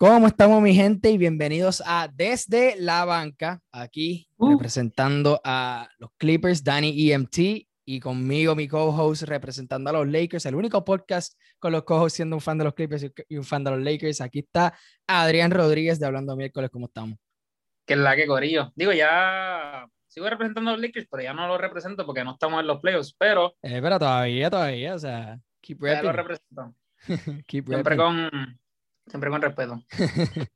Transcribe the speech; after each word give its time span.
¿Cómo 0.00 0.28
estamos, 0.28 0.62
mi 0.62 0.74
gente? 0.74 1.10
Y 1.10 1.18
bienvenidos 1.18 1.82
a 1.84 2.08
Desde 2.14 2.76
la 2.78 3.04
Banca, 3.04 3.60
aquí 3.72 4.28
Uh. 4.36 4.52
representando 4.52 5.40
a 5.44 5.88
los 5.98 6.10
Clippers, 6.18 6.62
Danny 6.62 7.10
EMT, 7.10 7.66
y 7.84 8.00
conmigo, 8.00 8.54
mi 8.54 8.68
co-host, 8.68 9.22
representando 9.24 9.90
a 9.90 9.92
los 9.94 10.06
Lakers, 10.06 10.46
el 10.46 10.54
único 10.54 10.84
podcast 10.84 11.32
con 11.58 11.72
los 11.72 11.82
co-hosts 11.82 12.16
siendo 12.16 12.36
un 12.36 12.40
fan 12.40 12.58
de 12.58 12.64
los 12.64 12.74
Clippers 12.74 13.06
y- 13.28 13.36
un 13.36 13.44
fan 13.44 13.64
de 13.64 13.70
los 13.72 13.80
Lakers. 13.80 14.20
Aquí 14.20 14.40
está 14.40 14.72
Adrián 15.06 15.50
Rodríguez 15.50 15.98
de 15.98 16.06
Hablando 16.06 16.36
Miércoles. 16.36 16.70
¿Cómo 16.70 16.86
estamos? 16.86 17.18
Que 17.86 17.94
es 17.94 18.00
la 18.00 18.14
que 18.14 18.26
corillo. 18.26 18.70
Digo, 18.76 18.92
ya 18.92 19.88
sigo 20.06 20.28
representando 20.28 20.70
a 20.70 20.74
los 20.74 20.82
Lakers, 20.82 21.08
pero 21.10 21.22
ya 21.24 21.32
no 21.34 21.48
los 21.48 21.58
represento 21.60 22.04
porque 22.06 22.22
no 22.22 22.32
estamos 22.34 22.60
en 22.60 22.66
los 22.68 22.80
playoffs, 22.80 23.16
pero 23.18 23.54
Eh, 23.62 23.80
pero 23.82 23.98
todavía, 23.98 24.48
todavía, 24.50 24.94
o 24.94 24.98
sea, 24.98 25.40
keep 25.60 25.80
ya 25.82 25.94
repping, 26.02 26.12
represento. 26.12 26.74
keep 27.48 27.66
Siempre 27.66 27.96
con, 27.96 28.30
siempre 29.08 29.30
con 29.30 29.42
respeto. 29.42 29.82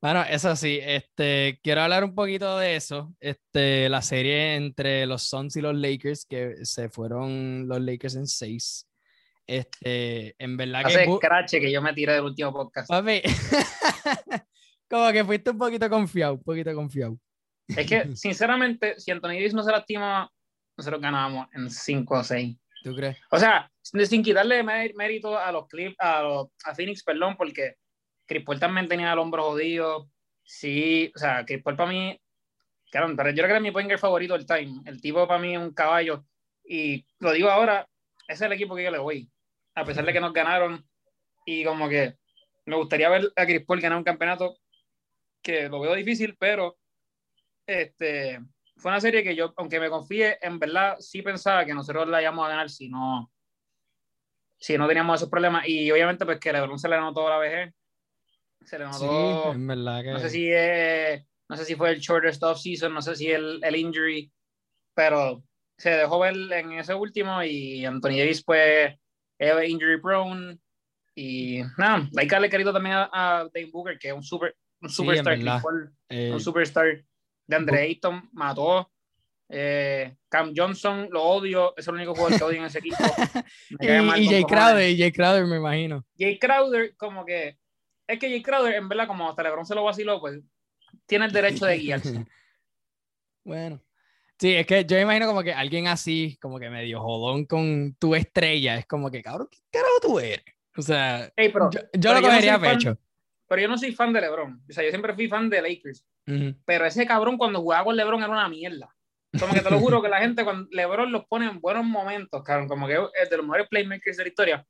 Bueno, 0.00 0.24
eso 0.28 0.56
sí, 0.56 0.80
este, 0.82 1.60
quiero 1.62 1.80
hablar 1.82 2.02
un 2.02 2.12
poquito 2.12 2.58
de 2.58 2.74
eso. 2.74 3.14
Este, 3.20 3.88
la 3.88 4.02
serie 4.02 4.56
entre 4.56 5.06
los 5.06 5.22
Suns 5.22 5.54
y 5.54 5.60
los 5.60 5.76
Lakers, 5.76 6.26
que 6.26 6.56
se 6.64 6.88
fueron 6.88 7.68
los 7.68 7.80
Lakers 7.80 8.16
en 8.16 8.26
seis. 8.26 8.88
Este, 9.46 10.34
en 10.42 10.56
verdad 10.56 10.80
que. 10.86 11.02
Hace 11.02 11.06
crache 11.20 11.60
que 11.60 11.70
yo 11.70 11.80
me 11.80 11.92
tiré 11.94 12.14
del 12.14 12.24
último 12.24 12.52
podcast. 12.52 12.88
Papi, 12.88 13.22
como 14.90 15.12
que 15.12 15.24
fuiste 15.24 15.50
un 15.50 15.58
poquito 15.58 15.88
confiado, 15.88 16.34
un 16.34 16.42
poquito 16.42 16.74
confiado. 16.74 17.16
Es 17.68 17.86
que, 17.86 18.10
sinceramente, 18.16 18.98
si 18.98 19.10
Anthony 19.12 19.28
Davis 19.34 19.54
no 19.54 19.62
se 19.62 19.70
lastima, 19.70 20.28
nosotros 20.76 21.00
ganábamos 21.00 21.46
en 21.54 21.70
5 21.70 22.14
o 22.18 22.24
6. 22.24 22.56
¿Tú 22.82 22.94
crees? 22.96 23.16
O 23.30 23.38
sea, 23.38 23.70
sin 23.80 24.22
quitarle 24.22 24.64
mé- 24.64 24.92
mérito 24.96 25.38
a 25.38 25.52
los 25.52 25.68
Clip, 25.68 25.94
a, 26.00 26.22
los- 26.22 26.48
a 26.64 26.74
Phoenix, 26.74 27.04
perdón, 27.04 27.36
porque 27.36 27.76
Chris 28.32 28.44
Paul 28.44 28.58
también 28.58 28.88
tenía 28.88 29.12
el 29.12 29.18
hombro 29.18 29.42
jodido. 29.44 30.10
Sí, 30.42 31.12
o 31.14 31.18
sea, 31.18 31.44
Chris 31.44 31.62
Paul 31.62 31.76
para 31.76 31.90
mí, 31.90 32.18
claro, 32.90 33.12
pero 33.14 33.30
yo 33.30 33.42
creo 33.42 33.48
que 33.48 33.56
es 33.56 33.62
mi 33.62 33.70
point 33.70 33.88
guard 33.88 34.00
favorito 34.00 34.34
del 34.34 34.46
time. 34.46 34.80
El 34.86 35.00
tipo 35.02 35.28
para 35.28 35.38
mí 35.38 35.54
es 35.54 35.60
un 35.60 35.74
caballo. 35.74 36.24
Y 36.64 37.06
lo 37.18 37.32
digo 37.32 37.50
ahora, 37.50 37.86
ese 38.26 38.32
es 38.32 38.40
el 38.42 38.52
equipo 38.52 38.74
que 38.74 38.84
yo 38.84 38.90
le 38.90 38.98
voy. 38.98 39.30
A 39.74 39.84
pesar 39.84 40.04
de 40.04 40.12
que 40.12 40.20
nos 40.20 40.32
ganaron 40.32 40.82
y 41.44 41.64
como 41.64 41.88
que 41.88 42.16
me 42.64 42.76
gustaría 42.76 43.10
ver 43.10 43.30
a 43.36 43.44
Chris 43.44 43.64
Paul 43.66 43.80
ganar 43.80 43.98
un 43.98 44.04
campeonato 44.04 44.56
que 45.42 45.68
lo 45.68 45.80
veo 45.80 45.94
difícil, 45.94 46.36
pero 46.38 46.78
este 47.66 48.40
fue 48.76 48.90
una 48.90 49.00
serie 49.00 49.22
que 49.22 49.36
yo, 49.36 49.52
aunque 49.56 49.78
me 49.78 49.90
confíe, 49.90 50.38
en 50.40 50.58
verdad 50.58 50.96
sí 50.98 51.22
pensaba 51.22 51.64
que 51.64 51.74
nosotros 51.74 52.08
la 52.08 52.22
íbamos 52.22 52.46
a 52.46 52.48
ganar 52.48 52.70
si 52.70 52.88
no, 52.88 53.30
si 54.58 54.78
no 54.78 54.88
teníamos 54.88 55.20
esos 55.20 55.30
problemas. 55.30 55.68
Y 55.68 55.90
obviamente, 55.90 56.24
pues 56.24 56.38
que 56.38 56.52
LeBron 56.52 56.78
se 56.78 56.88
le 56.88 56.98
notó 56.98 57.28
la 57.28 57.38
vejez. 57.38 57.74
Se 58.64 58.78
le 58.78 58.84
Sí, 58.92 59.04
notó. 59.06 59.52
en 59.52 59.66
verdad 59.66 60.02
que. 60.02 60.10
no 60.12 60.18
sé 60.18 60.30
si 60.30 60.50
es- 60.52 61.24
no 61.48 61.56
sé 61.56 61.64
si 61.64 61.74
fue 61.74 61.90
el 61.90 62.00
shortest 62.00 62.42
off 62.42 62.58
season, 62.58 62.94
no 62.94 63.02
sé 63.02 63.14
si 63.16 63.30
el, 63.30 63.60
el 63.62 63.76
injury, 63.76 64.32
pero 64.94 65.42
se 65.76 65.90
dejó 65.90 66.18
ver 66.20 66.34
en 66.52 66.72
ese 66.72 66.94
último 66.94 67.42
y 67.42 67.84
Anthony 67.84 68.16
Davis, 68.18 68.42
pues, 68.44 68.94
es 69.38 69.68
injury 69.68 70.00
prone. 70.00 70.58
Y 71.14 71.60
nada, 71.76 72.08
hay 72.16 72.26
que 72.26 72.34
darle 72.34 72.48
crédito 72.48 72.72
también 72.72 72.94
a, 72.96 73.10
a 73.12 73.38
Dave 73.52 73.68
Booker, 73.70 73.98
que 73.98 74.08
es 74.08 74.14
un 74.14 74.22
super, 74.22 74.56
un 74.80 74.88
Sí, 74.88 74.96
superstar. 74.96 75.60
Paul, 75.60 75.92
eh, 76.08 76.30
un 76.32 76.40
superstar 76.40 77.04
de 77.46 77.56
Andre 77.56 77.80
Ayton 77.82 78.30
mató 78.32 78.90
eh, 79.54 80.14
Cam 80.30 80.54
Johnson 80.56 81.08
lo 81.10 81.22
odio 81.24 81.74
es 81.76 81.86
el 81.86 81.94
único 81.94 82.14
jugador 82.14 82.38
que 82.38 82.44
odio 82.44 82.58
en 82.60 82.64
ese 82.64 82.78
equipo 82.78 82.96
y, 83.80 83.86
y 84.22 84.26
Jay. 84.26 84.44
Crowder, 84.44 84.88
y 84.88 84.96
Jay 84.98 85.12
Crowder, 85.12 85.44
me 85.46 85.56
imagino. 85.56 86.02
Jay 86.18 86.38
Crowder 86.38 86.96
como 86.96 87.26
que 87.26 87.58
es 88.06 88.18
que 88.18 88.28
Jay 88.28 88.42
Crowder 88.42 88.74
en 88.74 88.88
verdad 88.88 89.06
como 89.06 89.28
hasta 89.28 89.42
LeBron 89.42 89.64
se 89.66 89.74
lo 89.74 89.84
vaciló 89.84 90.20
pues 90.20 90.40
tiene 91.06 91.24
el 91.26 91.32
derecho 91.32 91.64
de 91.66 91.78
guiarse 91.78 92.24
Bueno. 93.44 93.80
Sí, 94.38 94.54
es 94.54 94.66
que 94.66 94.84
yo 94.84 94.96
me 94.96 95.02
imagino 95.02 95.26
como 95.26 95.42
que 95.42 95.52
alguien 95.52 95.86
así, 95.86 96.36
como 96.40 96.58
que 96.58 96.68
medio 96.68 97.00
jodón 97.00 97.44
con 97.44 97.94
tu 97.94 98.14
estrella, 98.16 98.76
es 98.76 98.86
como 98.86 99.08
que, 99.10 99.22
cabrón, 99.22 99.48
¿qué 99.50 99.58
carajo 99.70 100.00
tú 100.00 100.18
eres? 100.18 100.44
O 100.76 100.82
sea, 100.82 101.30
Ey, 101.36 101.50
pero, 101.52 101.70
yo, 101.70 101.80
yo 101.80 101.88
pero 101.92 102.14
lo 102.14 102.20
no 102.22 102.26
cogería 102.28 102.54
a 102.54 102.58
soy 102.58 102.64
fan- 102.68 102.78
pecho. 102.78 102.98
pero 103.46 103.62
yo 103.62 103.68
no 103.68 103.78
soy 103.78 103.92
fan 103.92 104.12
de 104.12 104.20
LeBron 104.22 104.62
o 104.68 104.72
sea 104.72 104.82
yo 104.82 104.88
siempre 104.90 105.14
fui 105.14 105.28
fan 105.28 105.50
de 105.50 105.60
Lakers 105.60 106.06
Ujú. 106.26 106.56
pero 106.64 106.86
ese 106.86 107.06
cabrón 107.06 107.36
cuando 107.36 107.60
jugaba 107.60 107.84
con 107.84 107.96
LeBron 107.96 108.22
era 108.22 108.32
una 108.32 108.48
mierda 108.48 108.88
como 109.38 109.52
que 109.52 109.60
te 109.60 109.70
lo 109.70 109.78
juro 109.78 110.00
que 110.00 110.08
la 110.08 110.20
gente 110.20 110.44
cuando 110.44 110.66
LeBron 110.72 111.12
los 111.12 111.26
pone 111.26 111.46
en 111.46 111.60
buenos 111.60 111.84
momentos 111.84 112.42
cabrón 112.42 112.68
como 112.68 112.86
que 112.86 112.96
es 113.22 113.28
de 113.28 113.36
los 113.36 113.44
mejores 113.44 113.68
playmakers 113.68 114.16
de 114.16 114.22
la 114.24 114.28
historia 114.30 114.66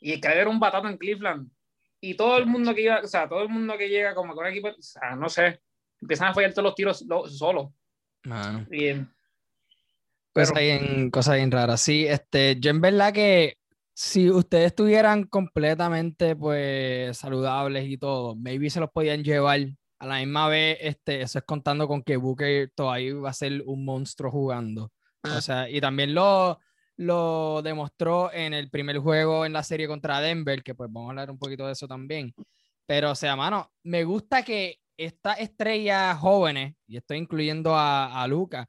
y 0.00 0.18
que 0.20 0.28
era 0.28 0.48
un 0.48 0.58
batato 0.58 0.88
en 0.88 0.96
Cleveland 0.96 1.50
y 2.02 2.14
todo 2.14 2.36
el 2.36 2.46
mundo 2.46 2.74
que 2.74 2.82
iba 2.82 3.00
o 3.00 3.06
sea 3.06 3.26
todo 3.28 3.42
el 3.42 3.48
mundo 3.48 3.78
que 3.78 3.88
llega 3.88 4.14
como 4.14 4.34
un 4.34 4.46
equipo 4.46 4.68
o 4.68 4.82
sea 4.82 5.14
no 5.16 5.28
sé 5.30 5.62
empiezan 6.00 6.28
a 6.28 6.34
fallar 6.34 6.50
todos 6.52 6.64
los 6.64 6.74
tiros 6.74 7.02
lo- 7.08 7.26
solos 7.28 7.68
Mano. 8.24 8.66
y 8.70 8.92
Cosas 10.34 10.52
Pero- 10.54 10.60
bien, 10.62 11.10
cosas 11.10 11.36
bien 11.36 11.50
raras. 11.50 11.80
Sí, 11.82 12.06
este, 12.06 12.56
yo 12.58 12.70
en 12.70 12.80
verdad 12.80 13.12
que 13.12 13.58
si 13.94 14.30
ustedes 14.30 14.66
estuvieran 14.68 15.24
completamente 15.24 16.34
pues 16.36 17.18
saludables 17.18 17.86
y 17.86 17.98
todo, 17.98 18.34
maybe 18.34 18.70
se 18.70 18.80
los 18.80 18.90
podían 18.90 19.22
llevar 19.22 19.60
a 19.98 20.06
la 20.06 20.18
misma 20.20 20.48
vez, 20.48 20.78
este, 20.80 21.20
eso 21.20 21.38
es 21.38 21.44
contando 21.44 21.86
con 21.86 22.02
que 22.02 22.16
Booker 22.16 22.70
todavía 22.74 23.14
va 23.16 23.28
a 23.28 23.34
ser 23.34 23.62
un 23.66 23.84
monstruo 23.84 24.30
jugando. 24.30 24.90
O 25.22 25.40
sea, 25.42 25.68
y 25.68 25.80
también 25.82 26.14
lo, 26.14 26.58
lo 27.02 27.62
demostró 27.62 28.32
en 28.32 28.54
el 28.54 28.70
primer 28.70 28.98
juego 28.98 29.44
en 29.44 29.52
la 29.52 29.62
serie 29.62 29.86
contra 29.88 30.20
Denver, 30.20 30.62
que 30.62 30.74
pues 30.74 30.90
vamos 30.92 31.08
a 31.08 31.10
hablar 31.10 31.30
un 31.30 31.38
poquito 31.38 31.66
de 31.66 31.72
eso 31.72 31.86
también. 31.86 32.34
Pero, 32.86 33.10
o 33.12 33.14
sea, 33.14 33.36
mano, 33.36 33.72
me 33.84 34.04
gusta 34.04 34.42
que 34.42 34.78
estas 34.96 35.38
estrellas 35.40 36.18
jóvenes, 36.18 36.74
y 36.86 36.96
estoy 36.96 37.18
incluyendo 37.18 37.74
a, 37.74 38.22
a 38.22 38.26
Luca, 38.26 38.68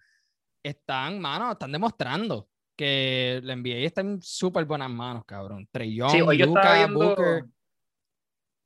están, 0.64 1.20
mano, 1.20 1.52
están 1.52 1.72
demostrando 1.72 2.48
que 2.76 3.40
la 3.44 3.56
NBA 3.56 3.86
está 3.86 4.02
en 4.02 4.22
súper 4.22 4.66
buenas 4.66 4.90
manos, 4.90 5.24
cabrón. 5.26 5.68
Young, 5.74 6.10
Sí, 6.10 6.18
estaba 6.18 6.34
Luka, 6.34 6.74
viendo. 6.74 7.00
Booker. 7.00 7.46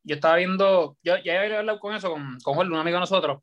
Yo 0.03 0.15
estaba 0.15 0.35
viendo. 0.37 0.97
Yo 1.03 1.17
ya 1.17 1.41
había 1.41 1.59
hablado 1.59 1.79
con 1.79 1.93
eso 1.93 2.11
con, 2.11 2.37
con 2.43 2.55
Jorge, 2.55 2.71
un 2.71 2.79
amigo 2.79 2.95
de 2.95 3.01
nosotros. 3.01 3.41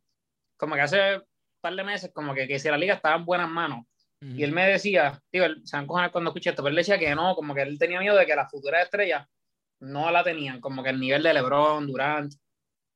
Como 0.56 0.74
que 0.74 0.80
hace 0.80 1.16
un 1.16 1.24
par 1.60 1.74
de 1.74 1.84
meses, 1.84 2.10
como 2.14 2.34
que, 2.34 2.48
que 2.48 2.58
si 2.58 2.68
la 2.68 2.78
liga 2.78 2.94
estaba 2.94 3.16
en 3.16 3.24
buenas 3.24 3.50
manos. 3.50 3.84
Y 4.26 4.42
él 4.42 4.52
me 4.52 4.66
decía, 4.66 5.20
digo, 5.30 5.46
se 5.64 5.76
van 5.76 6.04
a 6.04 6.10
cuando 6.10 6.30
escuché 6.30 6.50
esto, 6.50 6.62
pero 6.62 6.70
él 6.70 6.76
decía 6.76 6.98
que 6.98 7.14
no, 7.14 7.34
como 7.34 7.54
que 7.54 7.60
él 7.60 7.78
tenía 7.78 8.00
miedo 8.00 8.16
de 8.16 8.24
que 8.24 8.34
las 8.34 8.50
futuras 8.50 8.84
estrellas 8.84 9.26
no 9.80 10.10
la 10.10 10.24
tenían, 10.24 10.60
como 10.62 10.82
que 10.82 10.90
el 10.90 10.98
nivel 10.98 11.22
de 11.22 11.34
LeBron, 11.34 11.86
Durant. 11.86 12.32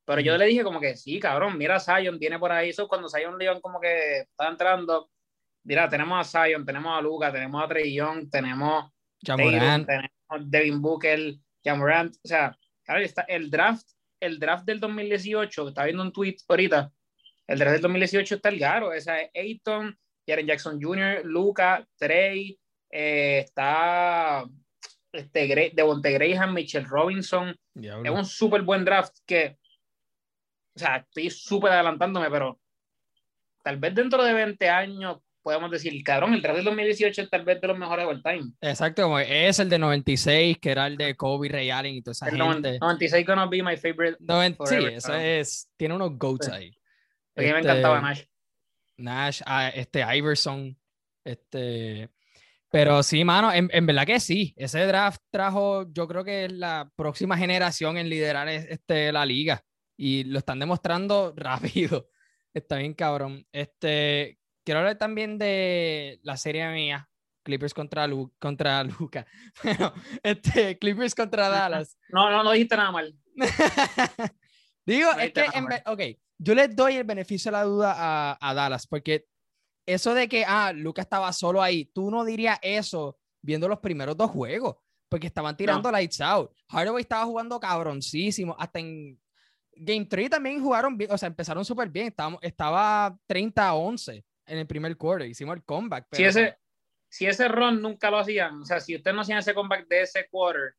Pero 0.05 0.21
yo 0.21 0.37
le 0.37 0.45
dije, 0.45 0.63
como 0.63 0.79
que 0.79 0.97
sí, 0.97 1.19
cabrón, 1.19 1.55
mira, 1.55 1.79
Zion 1.79 2.17
viene 2.17 2.39
por 2.39 2.51
ahí. 2.51 2.69
Eso 2.69 2.83
es 2.83 2.89
cuando 2.89 3.07
Zion 3.09 3.37
Leon, 3.37 3.61
como 3.61 3.79
que 3.79 4.21
estaba 4.21 4.49
entrando. 4.49 5.11
Mira, 5.63 5.87
tenemos 5.87 6.35
a 6.35 6.45
Zion, 6.47 6.65
tenemos 6.65 6.97
a 6.97 7.01
Luca, 7.01 7.31
tenemos 7.31 7.63
a 7.63 7.67
Trey 7.67 7.93
Young, 7.93 8.27
tenemos 8.31 8.91
Ja 9.23 9.35
Tatum, 9.35 9.51
Morant. 9.51 9.85
tenemos 9.85 10.51
Devin 10.51 10.81
Booker, 10.81 11.35
Jamorant, 11.63 12.15
o 12.15 12.27
sea, 12.27 12.57
claro, 12.83 13.01
está 13.01 13.23
el 13.23 13.51
draft, 13.51 13.87
el 14.19 14.39
draft 14.39 14.65
del 14.65 14.79
2018, 14.79 15.69
estaba 15.69 15.85
viendo 15.85 16.03
un 16.03 16.13
tweet 16.13 16.37
ahorita, 16.47 16.91
el 17.47 17.59
draft 17.59 17.73
del 17.73 17.81
2018 17.81 18.35
está 18.35 18.49
el 18.49 18.59
garo, 18.59 18.93
esa 18.93 19.19
es 19.19 19.29
Ayton, 19.35 19.97
Jaren 20.29 20.47
Jackson 20.47 20.79
Jr., 20.81 21.21
Luca, 21.25 21.85
Trey, 21.97 22.57
eh, 22.91 23.39
está 23.45 24.45
este, 25.11 25.47
Gre- 25.47 25.73
Devonte 25.73 26.11
Graham, 26.11 26.53
Mitchell 26.53 26.85
Robinson, 26.85 27.49
es 27.49 27.55
Diablo. 27.73 28.13
un 28.13 28.25
súper 28.25 28.61
buen 28.61 28.85
draft 28.85 29.15
que, 29.25 29.57
o 30.75 30.79
sea, 30.79 30.97
estoy 30.97 31.29
súper 31.29 31.71
adelantándome, 31.71 32.29
pero 32.29 32.59
tal 33.63 33.77
vez 33.77 33.93
dentro 33.95 34.23
de 34.23 34.33
20 34.33 34.69
años 34.69 35.17
podemos 35.41 35.71
decir, 35.71 36.03
cabrón, 36.03 36.33
el 36.33 36.41
draft 36.41 36.57
del 36.57 36.65
2018 36.65 37.21
es 37.23 37.29
tal 37.29 37.43
vez 37.43 37.59
de 37.59 37.67
los 37.67 37.77
mejores 37.77 38.05
de 38.05 38.11
all 38.11 38.21
time. 38.23 38.51
Exacto, 38.61 39.03
como 39.03 39.17
es 39.19 39.57
el 39.59 39.69
de 39.69 39.79
96, 39.79 40.57
que 40.59 40.69
era 40.71 40.85
el 40.85 40.95
de 40.97 41.15
Kobe, 41.15 41.49
Ray 41.49 41.71
Allen 41.71 41.95
y 41.95 42.01
toda 42.01 42.11
esa 42.11 42.27
El 42.29 42.37
gente. 42.41 42.77
96 42.79 43.25
gonna 43.25 43.45
be 43.47 43.63
my 43.63 43.75
favorite. 43.77 44.17
Noven- 44.19 44.51
sí, 44.51 44.57
forever, 44.57 44.93
eso 44.93 45.07
cabrón. 45.07 45.25
es. 45.25 45.69
Tiene 45.77 45.95
unos 45.95 46.17
goats 46.17 46.45
Sí. 46.47 46.51
ahí. 46.51 46.71
Porque 47.33 47.51
me 47.53 47.59
Este, 47.59 47.69
encantaba 47.71 48.01
Nash. 48.01 48.23
Nash, 48.99 49.41
ah, 49.45 49.69
este 49.69 50.03
Iverson, 50.17 50.77
este, 51.23 52.09
pero 52.69 53.01
sí, 53.03 53.23
mano, 53.23 53.51
en, 53.51 53.69
en 53.73 53.85
verdad 53.85 54.05
que 54.05 54.19
sí, 54.19 54.53
ese 54.57 54.85
draft 54.85 55.21
trajo, 55.31 55.91
yo 55.91 56.07
creo 56.07 56.23
que 56.23 56.45
es 56.45 56.51
la 56.51 56.91
próxima 56.95 57.37
generación 57.37 57.97
en 57.97 58.09
liderar 58.09 58.47
es- 58.49 58.65
este, 58.69 59.11
la 59.11 59.25
liga 59.25 59.63
y 59.97 60.23
lo 60.25 60.39
están 60.39 60.59
demostrando 60.59 61.33
rápido, 61.37 62.09
está 62.53 62.77
bien 62.77 62.93
cabrón. 62.93 63.45
Este, 63.51 64.39
quiero 64.63 64.79
hablar 64.81 64.97
también 64.97 65.37
de 65.37 66.19
la 66.23 66.37
serie 66.37 66.67
mía, 66.69 67.09
Clippers 67.43 67.73
contra, 67.73 68.05
Lu- 68.07 68.33
contra 68.39 68.83
Luca, 68.99 69.25
bueno, 69.63 69.93
este, 70.23 70.77
Clippers 70.77 71.15
contra 71.15 71.49
Dallas. 71.49 71.97
No, 72.09 72.29
no, 72.29 72.43
no 72.43 72.51
dijiste 72.51 72.75
nada 72.77 72.91
mal. 72.91 73.15
Digo, 74.85 75.11
No 75.13 75.19
es 75.19 75.31
que, 75.33 75.45
en 75.53 75.65
ok, 75.85 76.01
yo 76.39 76.55
les 76.55 76.75
doy 76.75 76.95
el 76.95 77.03
beneficio 77.03 77.51
de 77.51 77.57
la 77.57 77.63
duda 77.63 77.93
a, 77.95 78.37
a 78.41 78.53
Dallas, 78.53 78.87
porque 78.87 79.27
eso 79.85 80.13
de 80.13 80.27
que, 80.27 80.45
ah, 80.47 80.71
Luca 80.73 81.01
estaba 81.01 81.31
solo 81.33 81.61
ahí, 81.61 81.85
tú 81.85 82.09
no 82.09 82.23
dirías 82.23 82.57
eso 82.61 83.19
viendo 83.41 83.67
los 83.67 83.79
primeros 83.79 84.15
dos 84.15 84.31
juegos, 84.31 84.77
porque 85.09 85.27
estaban 85.27 85.57
tirando 85.57 85.91
lights 85.91 86.21
out. 86.21 86.51
Hardaway 86.69 87.01
estaba 87.01 87.25
jugando 87.25 87.59
cabroncísimo, 87.59 88.55
hasta 88.57 88.79
en 88.79 89.19
Game 89.81 90.05
3 90.05 90.29
también 90.29 90.61
jugaron 90.61 90.97
bien, 90.97 91.11
o 91.11 91.17
sea, 91.17 91.27
empezaron 91.27 91.63
súper 91.63 91.89
bien. 91.89 92.07
Estábamos, 92.07 92.39
estaba 92.43 93.17
30 93.27 93.67
a 93.67 93.73
11 93.75 94.25
en 94.45 94.57
el 94.57 94.67
primer 94.67 94.95
quarter. 94.97 95.27
Hicimos 95.27 95.55
el 95.55 95.63
comeback. 95.63 96.07
si, 96.11 96.23
ese, 96.23 96.57
si 97.09 97.25
ese 97.25 97.47
run 97.47 97.81
nunca 97.81 98.11
lo 98.11 98.19
hacían, 98.19 98.61
o 98.61 98.65
sea, 98.65 98.79
si 98.79 98.95
ustedes 98.95 99.15
no 99.15 99.21
hacían 99.21 99.39
ese 99.39 99.53
comeback 99.53 99.87
de 99.87 100.01
ese 100.01 100.27
quarter, 100.29 100.75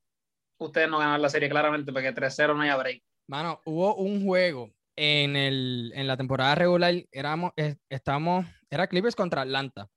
ustedes 0.59 0.89
no 0.89 0.99
ganan 0.99 1.21
la 1.21 1.31
serie 1.31 1.49
claramente 1.49 1.93
porque 1.93 2.15
3-0 2.15 2.55
no 2.55 2.61
hay 2.61 2.79
break. 2.79 3.03
Mano, 3.27 3.61
hubo 3.65 3.97
un 3.97 4.25
juego 4.25 4.71
en, 5.03 5.35
el, 5.35 5.93
en 5.95 6.07
la 6.07 6.19
temporada 6.19 6.55
regular, 6.55 6.95
éramos, 7.11 7.53
estábamos, 7.89 8.45
era 8.69 8.87
Clippers 8.87 9.17
contra 9.17 9.41
Atlanta 9.41 9.89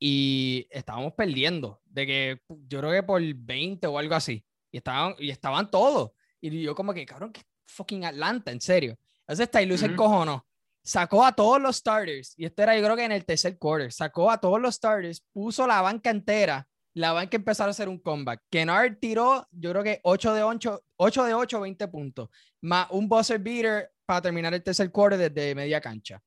y 0.00 0.66
estábamos 0.70 1.12
perdiendo, 1.12 1.80
de 1.84 2.06
que 2.06 2.40
yo 2.66 2.80
creo 2.80 2.90
que 2.90 3.04
por 3.04 3.22
20 3.22 3.86
o 3.86 3.98
algo 3.98 4.16
así, 4.16 4.44
y 4.72 4.78
estaban, 4.78 5.14
y 5.20 5.30
estaban 5.30 5.70
todos. 5.70 6.10
Y 6.40 6.60
yo 6.60 6.74
como 6.74 6.92
que, 6.92 7.06
cabrón, 7.06 7.32
que 7.32 7.42
fucking 7.68 8.04
Atlanta, 8.04 8.50
en 8.50 8.60
serio. 8.60 8.98
Entonces 9.20 9.48
Tyloo 9.48 9.76
uh 9.76 9.78
-huh. 9.78 10.42
se 10.82 10.90
sacó 10.90 11.24
a 11.24 11.30
todos 11.30 11.60
los 11.60 11.76
starters, 11.76 12.34
y 12.36 12.44
este 12.44 12.64
era 12.64 12.76
yo 12.76 12.82
creo 12.82 12.96
que 12.96 13.04
en 13.04 13.12
el 13.12 13.24
tercer 13.24 13.58
quarter, 13.58 13.92
sacó 13.92 14.28
a 14.28 14.40
todos 14.40 14.60
los 14.60 14.74
starters, 14.74 15.24
puso 15.32 15.68
la 15.68 15.82
banca 15.82 16.10
entera, 16.10 16.66
la 16.94 17.12
banca 17.12 17.36
empezó 17.36 17.62
a 17.62 17.68
hacer 17.68 17.88
un 17.88 18.00
comeback. 18.00 18.42
Kennard 18.50 18.98
tiró, 18.98 19.46
yo 19.52 19.70
creo 19.70 19.84
que 19.84 20.00
8 20.02 20.34
de 20.34 20.42
8, 20.42 20.82
8 20.96 21.24
de 21.26 21.34
8, 21.34 21.60
20 21.60 21.86
puntos, 21.86 22.28
más 22.60 22.88
un 22.90 23.08
buzzer 23.08 23.38
beater 23.38 23.92
para 24.08 24.22
terminar 24.22 24.54
el 24.54 24.62
tercer 24.62 24.90
quarter 24.90 25.18
desde 25.18 25.54
media 25.54 25.82
cancha. 25.82 26.18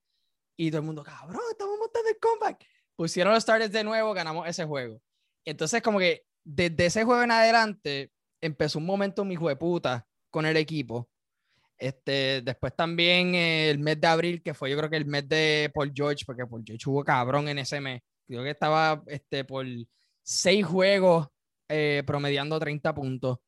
Y 0.55 0.69
todo 0.69 0.81
el 0.81 0.85
mundo, 0.85 1.03
cabrón, 1.03 1.41
estamos 1.49 1.79
montando 1.79 2.09
el 2.09 2.17
comeback. 2.19 2.63
Pusieron 2.95 3.33
los 3.33 3.41
starters 3.41 3.71
de 3.71 3.83
nuevo, 3.83 4.13
ganamos 4.13 4.47
ese 4.47 4.65
juego. 4.65 5.01
Entonces, 5.43 5.81
como 5.81 5.97
que 5.97 6.21
desde 6.43 6.85
ese 6.85 7.03
juego 7.03 7.23
en 7.23 7.31
adelante, 7.31 8.11
empezó 8.39 8.77
un 8.77 8.85
momento 8.85 9.25
mi 9.25 9.35
puta 9.35 10.05
con 10.29 10.45
el 10.45 10.57
equipo. 10.57 11.09
Este, 11.75 12.43
después 12.43 12.75
también 12.75 13.33
el 13.33 13.79
mes 13.79 13.99
de 13.99 14.07
abril, 14.07 14.43
que 14.43 14.53
fue 14.53 14.69
yo 14.69 14.77
creo 14.77 14.89
que 14.91 14.97
el 14.97 15.07
mes 15.07 15.27
de 15.27 15.71
Paul 15.73 15.91
George, 15.91 16.23
porque 16.23 16.45
Paul 16.45 16.61
George 16.63 16.87
hubo 16.87 17.03
cabrón 17.03 17.47
en 17.47 17.57
ese 17.57 17.81
mes. 17.81 18.03
Creo 18.27 18.43
que 18.43 18.51
estaba 18.51 19.01
este, 19.07 19.43
por 19.43 19.65
seis 20.21 20.63
juegos 20.63 21.29
eh, 21.67 22.03
promediando 22.05 22.59
30 22.59 22.93
puntos. 22.93 23.39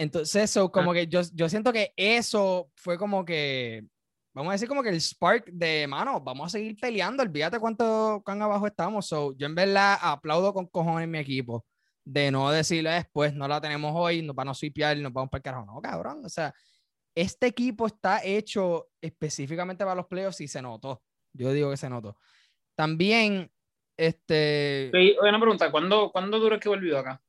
Entonces, 0.00 0.44
eso, 0.44 0.72
como 0.72 0.94
que 0.94 1.06
yo, 1.08 1.20
yo 1.34 1.46
siento 1.50 1.74
que 1.74 1.92
eso 1.94 2.70
fue 2.74 2.96
como 2.96 3.22
que, 3.22 3.84
vamos 4.32 4.48
a 4.48 4.52
decir 4.52 4.66
como 4.66 4.82
que 4.82 4.88
el 4.88 4.98
spark 4.98 5.44
de, 5.52 5.86
mano, 5.86 6.18
vamos 6.22 6.46
a 6.46 6.58
seguir 6.58 6.74
peleando, 6.80 7.22
olvídate 7.22 7.60
cuánto, 7.60 8.22
cuán 8.24 8.40
abajo 8.40 8.66
estamos. 8.66 9.06
So, 9.06 9.36
yo 9.36 9.46
en 9.46 9.54
verdad 9.54 9.98
aplaudo 10.00 10.54
con 10.54 10.68
cojones 10.68 11.06
mi 11.06 11.18
equipo 11.18 11.66
de 12.02 12.30
no 12.30 12.50
decirle 12.50 12.88
después, 12.92 13.34
no 13.34 13.46
la 13.46 13.60
tenemos 13.60 13.92
hoy, 13.94 14.22
nos 14.22 14.34
van 14.34 14.48
a 14.48 14.52
y 14.62 15.02
nos 15.02 15.12
vamos 15.12 15.28
para 15.28 15.38
el 15.40 15.42
carajo. 15.42 15.66
No, 15.66 15.82
cabrón, 15.82 16.24
o 16.24 16.30
sea, 16.30 16.54
este 17.14 17.48
equipo 17.48 17.86
está 17.86 18.24
hecho 18.24 18.88
específicamente 19.02 19.84
para 19.84 19.96
los 19.96 20.06
playoffs 20.06 20.40
y 20.40 20.48
se 20.48 20.62
notó. 20.62 21.02
Yo 21.34 21.52
digo 21.52 21.70
que 21.70 21.76
se 21.76 21.90
notó. 21.90 22.16
También, 22.74 23.52
este... 23.98 24.90
Oye, 24.94 25.14
una 25.20 25.38
pregunta, 25.38 25.70
¿cuándo, 25.70 26.10
¿cuándo 26.10 26.38
duró 26.38 26.58
que 26.58 26.70
volvió 26.70 26.98
acá? 27.00 27.20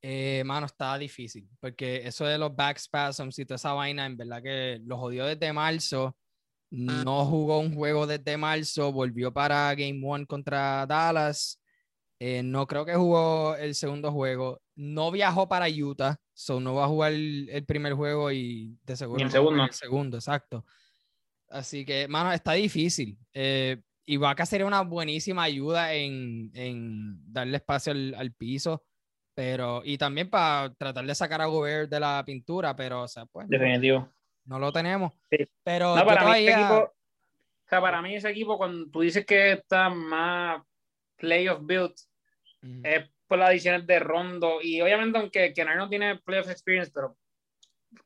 Eh, 0.00 0.42
mano, 0.44 0.66
está 0.66 0.96
difícil, 0.96 1.48
porque 1.60 2.06
eso 2.06 2.24
de 2.24 2.38
los 2.38 2.54
back 2.54 2.78
spasms 2.78 3.38
y 3.38 3.44
toda 3.44 3.56
esa 3.56 3.72
vaina, 3.72 4.06
en 4.06 4.16
verdad 4.16 4.42
que 4.42 4.80
lo 4.84 4.96
jodió 4.96 5.26
desde 5.26 5.52
marzo, 5.52 6.16
no 6.70 7.24
jugó 7.24 7.58
un 7.58 7.74
juego 7.74 8.06
desde 8.06 8.36
marzo, 8.36 8.92
volvió 8.92 9.32
para 9.32 9.74
Game 9.74 10.00
One 10.04 10.26
contra 10.26 10.86
Dallas, 10.86 11.60
eh, 12.20 12.42
no 12.44 12.66
creo 12.66 12.84
que 12.84 12.94
jugó 12.94 13.56
el 13.56 13.74
segundo 13.74 14.12
juego, 14.12 14.60
no 14.76 15.10
viajó 15.10 15.48
para 15.48 15.66
Utah, 15.68 16.16
so 16.32 16.60
no 16.60 16.74
va 16.74 16.84
a 16.84 16.88
jugar 16.88 17.12
el, 17.12 17.64
primer 17.66 17.94
juego 17.94 18.30
y 18.30 18.76
de 18.84 18.96
seguro 18.96 19.24
el 19.24 19.30
segundo. 19.30 19.64
el 19.64 19.72
segundo, 19.72 20.16
exacto. 20.18 20.64
Así 21.48 21.84
que, 21.84 22.06
mano, 22.06 22.32
está 22.32 22.52
difícil. 22.52 23.18
Eh, 23.32 23.80
Vaca 24.18 24.46
sería 24.46 24.66
una 24.66 24.82
buenísima 24.82 25.42
ayuda 25.42 25.92
en, 25.94 26.50
en 26.54 27.32
darle 27.32 27.56
espacio 27.56 27.92
al, 27.92 28.14
al 28.14 28.32
piso 28.32 28.84
pero 29.38 29.82
y 29.84 29.96
también 29.96 30.28
para 30.28 30.74
tratar 30.74 31.06
de 31.06 31.14
sacar 31.14 31.40
a 31.40 31.46
Gobert 31.46 31.88
de 31.88 32.00
la 32.00 32.24
pintura, 32.26 32.74
pero 32.74 33.02
o 33.02 33.06
sea, 33.06 33.24
pues 33.24 33.48
definitivo. 33.48 34.12
No, 34.44 34.58
lo 34.58 34.72
tenemos. 34.72 35.12
Sí. 35.30 35.46
Pero 35.62 35.94
no, 35.94 36.04
para, 36.04 36.24
mí 36.24 36.38
ese 36.40 36.54
equipo, 36.54 36.74
o 36.74 36.92
sea, 37.68 37.80
para 37.80 38.02
mí 38.02 38.16
ese 38.16 38.30
equipo 38.30 38.58
cuando 38.58 38.90
tú 38.90 39.00
dices 39.02 39.24
que 39.24 39.52
está 39.52 39.90
más 39.90 40.60
playoff 41.16 41.60
build 41.62 41.92
uh 42.62 42.80
es 42.82 43.08
por 43.28 43.38
las 43.38 43.50
adiciones 43.50 43.86
de 43.86 44.00
Rondo 44.00 44.58
y 44.60 44.80
obviamente 44.80 45.16
aunque 45.16 45.52
Kenar 45.52 45.76
no 45.76 45.88
tiene 45.88 46.16
playoff 46.16 46.50
experience, 46.50 46.90
pero 46.92 47.16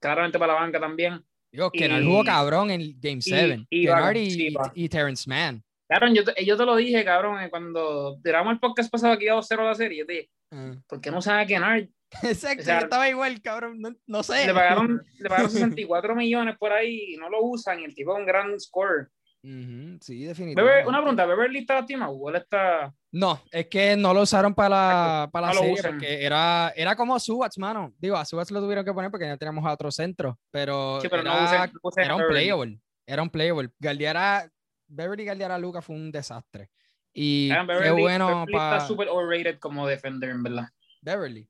claramente 0.01 0.39
para 0.39 0.53
la 0.53 0.61
banca 0.61 0.79
también. 0.79 1.25
Digo, 1.51 1.71
Kenar 1.71 2.03
jugó 2.03 2.25
cabrón 2.25 2.71
en 2.71 3.01
Game 3.01 3.23
7. 3.23 3.69
Y, 3.71 3.89
y, 3.89 4.19
y, 4.19 4.31
sí, 4.31 4.55
y, 4.75 4.89
Terrence 4.91 5.27
Mann. 5.27 5.65
Cabrón, 5.93 6.15
yo 6.15 6.25
te, 6.25 6.45
yo 6.45 6.57
te 6.57 6.65
lo 6.65 6.77
dije, 6.77 7.05
cabrón, 7.05 7.39
cuando 7.51 8.19
tiramos 8.23 8.55
el 8.55 8.61
podcast 8.61 8.91
pasado 8.91 9.13
aquí 9.13 9.29
a 9.29 9.35
2-0 9.35 9.65
la 9.65 9.75
serie, 9.75 9.99
yo 9.99 10.07
te 10.07 10.13
dije, 10.13 10.31
Uh. 10.53 10.77
¿Por 10.87 11.01
qué 11.01 11.11
no 11.11 11.23
sabe 11.23 11.47
Kennard? 11.47 11.89
Exacto, 12.23 12.61
o 12.61 12.65
sea, 12.65 12.79
estaba 12.81 13.09
igual, 13.09 13.41
cabrón, 13.41 13.81
no, 13.81 13.95
no, 14.07 14.23
sé. 14.23 14.47
Le 14.47 14.53
pagaron, 14.53 15.03
le 15.19 15.29
pagaron 15.29 15.51
64 15.51 16.15
millones 16.15 16.57
por 16.59 16.73
ahí 16.73 17.15
y 17.15 17.17
no 17.17 17.31
lo 17.31 17.43
usan 17.43 17.81
y 17.81 17.85
el 17.85 17.95
tipo 17.95 18.13
es 18.13 18.19
un 18.19 18.27
gran 18.27 18.61
scorer. 18.61 19.09
Uh 19.45 19.49
-huh, 19.49 19.99
sí, 20.01 20.23
definitivamente. 20.25 20.87
una 20.87 20.99
pregunta, 20.99 21.27
¿Beverly 21.27 21.61
está 21.61 21.77
lastimado 21.77 22.13
o 22.13 22.29
él 22.29 22.37
está...? 22.37 22.95
No, 23.11 23.43
es 23.51 23.67
que 23.67 23.97
no 23.97 24.15
lo 24.15 24.23
usaron 24.23 24.55
para 24.55 24.69
la, 24.69 25.31
para 25.33 25.49
la 25.49 25.55
no 25.55 25.61
serie 25.61 25.83
porque 25.83 26.25
era, 26.25 26.73
era 26.77 26.95
como 26.95 27.19
Subats, 27.19 27.59
mano. 27.59 27.93
Digo, 27.99 28.17
a 28.17 28.25
Subats 28.25 28.51
lo 28.51 28.61
tuvieron 28.61 28.85
que 28.85 28.93
poner 28.93 29.11
porque 29.11 29.27
ya 29.27 29.37
teníamos 29.37 29.65
a 29.67 29.73
otro 29.73 29.91
centro, 29.91 30.39
pero, 30.51 31.01
sí, 31.01 31.09
pero 31.09 31.23
era, 31.23 31.35
no 31.35 31.45
usen, 31.45 31.79
usen 31.83 32.05
era 32.05 32.15
un 32.15 32.27
playable. 32.29 32.81
Era 33.05 33.23
un 33.23 33.31
playable. 33.31 33.71
Galdiara, 33.81 34.49
Beverly 34.93 35.25
Galdiara 35.25 35.59
Luca 35.59 35.83
fue 35.83 35.97
un 35.97 36.13
desastre. 36.13 36.71
Y 37.13 37.51
Beverly, 37.51 37.83
qué 37.83 37.91
bueno 37.91 38.47
Beverly 38.47 38.55
está 38.55 38.87
súper 38.87 39.09
overrated 39.09 39.59
como 39.59 39.87
defender, 39.87 40.31
en 40.31 40.43
verdad. 40.43 40.69
Beverly. 41.01 41.49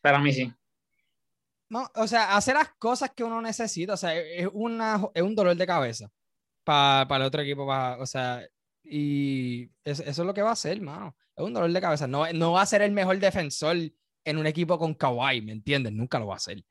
Para 0.00 0.18
mí 0.18 0.32
sí. 0.32 0.52
No, 1.68 1.88
o 1.94 2.06
sea, 2.06 2.36
hace 2.36 2.52
las 2.52 2.70
cosas 2.78 3.12
que 3.14 3.22
uno 3.22 3.40
necesita, 3.40 3.92
o 3.92 3.96
sea, 3.96 4.16
es, 4.16 4.48
una, 4.52 5.00
es 5.14 5.22
un 5.22 5.36
dolor 5.36 5.56
de 5.56 5.66
cabeza 5.66 6.10
para, 6.64 7.06
para 7.06 7.24
el 7.24 7.28
otro 7.28 7.42
equipo, 7.42 7.64
para, 7.66 7.98
o 7.98 8.06
sea, 8.06 8.44
y 8.82 9.70
eso, 9.84 10.02
eso, 10.02 10.22
es 10.22 10.26
lo 10.26 10.34
que 10.34 10.42
va 10.42 10.50
a 10.50 10.54
hacer, 10.54 10.80
mano. 10.80 11.14
Es 11.36 11.44
un 11.44 11.52
dolor 11.52 11.70
de 11.70 11.80
cabeza. 11.80 12.08
No, 12.08 12.30
no 12.32 12.52
va 12.52 12.62
a 12.62 12.66
ser 12.66 12.82
el 12.82 12.90
mejor 12.90 13.18
defensor 13.18 13.76
en 14.24 14.38
un 14.38 14.46
equipo 14.46 14.78
con 14.78 14.94
Kawhi, 14.94 15.42
¿me 15.42 15.52
entiendes? 15.52 15.92
Nunca 15.92 16.18
lo 16.18 16.26
va 16.26 16.34
a 16.34 16.36
hacer. 16.38 16.64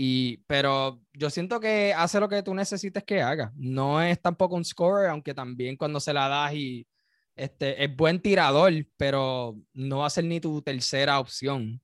Y, 0.00 0.36
pero 0.46 1.00
yo 1.12 1.28
siento 1.28 1.58
que 1.58 1.92
hace 1.92 2.20
lo 2.20 2.28
que 2.28 2.44
tú 2.44 2.54
necesites 2.54 3.02
que 3.02 3.20
haga. 3.20 3.50
No 3.56 4.00
es 4.00 4.22
tampoco 4.22 4.54
un 4.54 4.64
scorer, 4.64 5.10
aunque 5.10 5.34
también 5.34 5.76
cuando 5.76 5.98
se 5.98 6.12
la 6.12 6.28
das 6.28 6.54
y 6.54 6.86
este, 7.34 7.82
es 7.82 7.96
buen 7.96 8.22
tirador, 8.22 8.72
pero 8.96 9.56
no 9.72 9.98
va 9.98 10.06
a 10.06 10.10
ser 10.10 10.22
ni 10.22 10.38
tu 10.38 10.62
tercera 10.62 11.18
opción. 11.18 11.82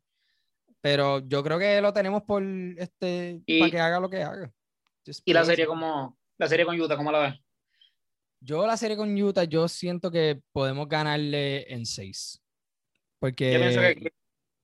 Pero 0.80 1.26
yo 1.26 1.42
creo 1.42 1.58
que 1.58 1.80
lo 1.80 1.92
tenemos 1.92 2.22
por 2.22 2.40
este 2.78 3.42
y, 3.46 3.58
para 3.58 3.70
que 3.72 3.80
haga 3.80 3.98
lo 3.98 4.08
que 4.08 4.22
haga. 4.22 4.52
Just 5.04 5.22
y 5.24 5.32
la 5.32 5.44
serie 5.44 5.66
como 5.66 6.16
la 6.38 6.46
serie 6.46 6.64
con 6.64 6.80
Utah, 6.80 6.96
¿cómo 6.96 7.10
la 7.10 7.18
ves? 7.18 7.34
Yo 8.38 8.64
la 8.64 8.76
serie 8.76 8.96
con 8.96 9.20
Utah, 9.20 9.42
yo 9.42 9.66
siento 9.66 10.12
que 10.12 10.40
podemos 10.52 10.88
ganarle 10.88 11.72
en 11.72 11.84
seis. 11.84 12.40
Porque 13.18 13.54
yo 13.54 13.58
pienso 13.58 13.80
que, 13.80 14.12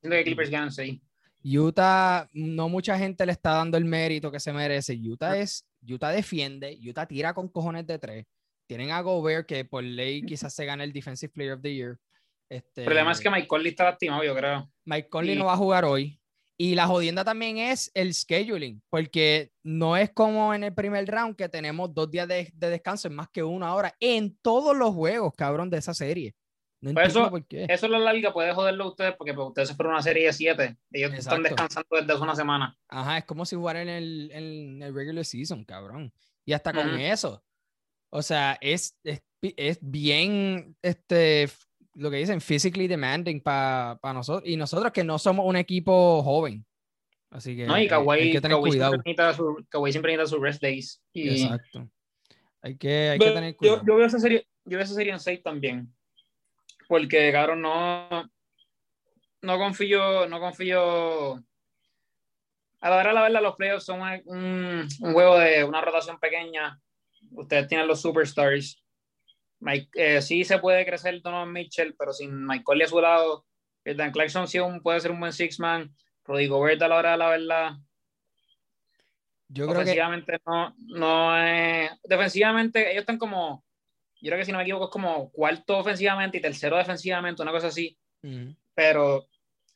siento 0.00 0.16
que 0.18 0.22
Clippers 0.22 0.50
ganan 0.50 0.70
seis. 0.70 1.00
Utah, 1.42 2.28
no 2.32 2.68
mucha 2.68 2.99
gente 2.99 3.25
le 3.25 3.32
está 3.32 3.52
dando 3.52 3.76
el 3.78 3.85
mérito 3.85 4.30
que 4.30 4.40
se 4.40 4.52
merece. 4.52 4.94
Utah 4.94 5.37
es, 5.37 5.66
Utah 5.88 6.11
defiende, 6.11 6.78
Utah 6.82 7.06
tira 7.06 7.35
con 7.35 7.49
cojones 7.49 7.87
de 7.87 7.99
tres 7.99 8.26
tienen 8.70 8.92
a 8.92 9.00
Gobert, 9.00 9.49
que 9.49 9.64
por 9.64 9.82
ley 9.82 10.23
quizás 10.23 10.54
se 10.54 10.64
gane 10.64 10.85
el 10.85 10.92
Defensive 10.92 11.32
Player 11.32 11.54
of 11.54 11.61
the 11.61 11.75
Year. 11.75 11.99
Este, 12.49 12.82
el 12.82 12.85
problema 12.85 13.11
es 13.11 13.18
que 13.18 13.28
Mike 13.28 13.49
Conley 13.49 13.70
está 13.70 13.82
lastimado, 13.82 14.23
yo 14.23 14.32
creo. 14.32 14.70
Mike 14.85 15.09
Conley 15.09 15.35
y... 15.35 15.38
no 15.38 15.47
va 15.47 15.54
a 15.54 15.56
jugar 15.56 15.85
hoy. 15.85 16.20
Y 16.56 16.76
la 16.76 16.87
jodienda 16.87 17.25
también 17.25 17.59
es 17.59 17.90
el 17.94 18.14
scheduling, 18.14 18.80
porque 18.88 19.50
no 19.64 19.97
es 19.97 20.11
como 20.11 20.54
en 20.54 20.62
el 20.62 20.73
primer 20.73 21.04
round 21.04 21.35
que 21.35 21.49
tenemos 21.49 21.92
dos 21.92 22.12
días 22.12 22.28
de, 22.28 22.52
de 22.54 22.70
descanso, 22.70 23.09
es 23.09 23.14
más 23.14 23.28
que 23.30 23.42
una 23.42 23.75
hora 23.75 23.92
en 23.99 24.38
todos 24.40 24.76
los 24.76 24.94
juegos, 24.94 25.32
cabrón, 25.37 25.68
de 25.68 25.78
esa 25.78 25.92
serie. 25.92 26.37
No 26.82 26.94
pues 26.94 27.08
eso, 27.08 27.28
por 27.28 27.44
qué. 27.46 27.66
eso 27.68 27.88
la 27.88 27.99
larga 27.99 28.32
puede 28.32 28.54
joderlo 28.54 28.84
a 28.84 28.88
ustedes, 28.88 29.14
porque 29.16 29.34
pues, 29.34 29.49
ustedes 29.49 29.68
se 29.68 29.75
fueron 29.75 29.92
una 29.92 30.02
serie 30.02 30.26
de 30.26 30.32
siete. 30.32 30.78
Ellos 30.90 31.12
Exacto. 31.12 31.18
están 31.18 31.42
descansando 31.42 31.88
desde 31.96 32.12
hace 32.12 32.22
una 32.22 32.34
semana. 32.34 32.78
Ajá, 32.88 33.18
es 33.18 33.25
como 33.25 33.44
si 33.44 33.54
jugara 33.56 33.82
en 33.82 33.88
el, 33.88 34.30
en 34.32 34.82
el 34.82 34.94
regular 34.94 35.25
season, 35.25 35.64
cabrón. 35.64 36.12
Y 36.46 36.54
hasta 36.54 36.72
con 36.72 36.88
uh 36.88 36.92
-huh. 36.92 37.12
eso, 37.12 37.44
o 38.10 38.22
sea, 38.22 38.58
es, 38.60 38.99
es, 39.04 39.22
es, 39.42 39.78
bien, 39.82 40.75
este, 40.82 41.49
lo 41.94 42.10
que 42.10 42.16
dicen, 42.16 42.40
physically 42.40 42.88
demanding 42.88 43.40
para 43.40 43.99
pa 44.00 44.12
nosotros. 44.12 44.49
Y 44.49 44.56
nosotros 44.56 44.90
que 44.92 45.04
no 45.04 45.18
somos 45.18 45.46
un 45.46 45.56
equipo 45.56 46.22
joven. 46.22 46.64
Así 47.30 47.56
que, 47.56 47.66
no, 47.66 47.78
y 47.78 47.87
Kawhi, 47.87 48.20
hay 48.20 48.32
que 48.32 48.40
tener 48.40 48.56
Kawhi 48.56 48.70
cuidado. 48.70 48.92
Siempre 48.92 49.12
necesita 49.12 49.34
su, 49.34 49.66
Kawhi 49.68 49.92
siempre 49.92 50.16
necesita 50.16 50.37
sus 50.37 50.42
rest 50.42 50.62
days. 50.62 51.02
Y... 51.12 51.42
Exacto. 51.42 51.88
Hay 52.62 52.76
que, 52.76 53.10
hay 53.10 53.18
que 53.18 53.30
tener 53.30 53.56
cuidado. 53.56 53.78
Yo, 53.78 53.87
yo, 53.87 53.96
veo 53.96 54.06
esa 54.06 54.18
serie, 54.18 54.46
yo 54.64 54.76
veo 54.76 54.84
esa 54.84 54.94
serie 54.94 55.12
en 55.12 55.20
6 55.20 55.42
también. 55.42 55.94
Porque, 56.90 57.30
cabrón, 57.30 57.62
no, 57.62 58.28
no 59.42 59.59
confío, 59.59 60.26
no 60.26 60.40
confío 60.40 61.35
a 62.80 62.90
la 62.90 62.97
hora 62.97 63.09
de 63.11 63.14
la 63.14 63.23
verdad, 63.23 63.42
los 63.42 63.54
playoffs 63.54 63.85
son 63.85 64.00
un, 64.00 64.88
un, 64.99 65.12
juego 65.12 65.38
de 65.38 65.62
una 65.62 65.82
rotación 65.82 66.18
pequeña. 66.18 66.80
Ustedes 67.30 67.68
tienen 67.68 67.87
los 67.87 68.00
superstars. 68.00 68.82
Mike, 69.61 69.88
eh, 69.94 70.20
sí 70.20 70.42
se 70.42 70.59
puede 70.59 70.85
crecer 70.85 71.23
Donovan 71.23 71.52
Mitchell, 71.52 71.94
pero 71.97 72.12
sin 72.12 72.44
Michael 72.44 72.82
a 72.82 72.87
su 72.88 73.00
lado, 73.00 73.47
Dan 73.85 74.11
Clarkson 74.11 74.49
sí 74.49 74.59
puede 74.82 74.99
ser 74.99 75.12
un 75.12 75.20
buen 75.20 75.32
six-man. 75.32 75.94
Rudy 76.25 76.49
Gobert 76.49 76.82
a 76.82 76.88
la 76.88 76.97
hora 76.97 77.12
de 77.12 77.18
la 77.18 77.28
verdad. 77.28 77.73
Yo 79.47 79.68
creo 79.68 79.85
que... 79.85 80.40
no, 80.44 80.75
no 80.88 81.38
es... 81.38 81.92
Defensivamente, 82.02 82.90
ellos 82.90 83.02
están 83.02 83.18
como... 83.18 83.64
Yo 84.20 84.28
creo 84.28 84.38
que 84.38 84.44
si 84.44 84.52
no 84.52 84.58
me 84.58 84.64
equivoco 84.64 84.86
es 84.86 84.90
como 84.90 85.30
cuarto 85.30 85.78
ofensivamente 85.78 86.38
y 86.38 86.40
tercero 86.40 86.76
defensivamente, 86.76 87.42
una 87.42 87.52
cosa 87.52 87.68
así. 87.68 87.98
Pero 88.74 89.26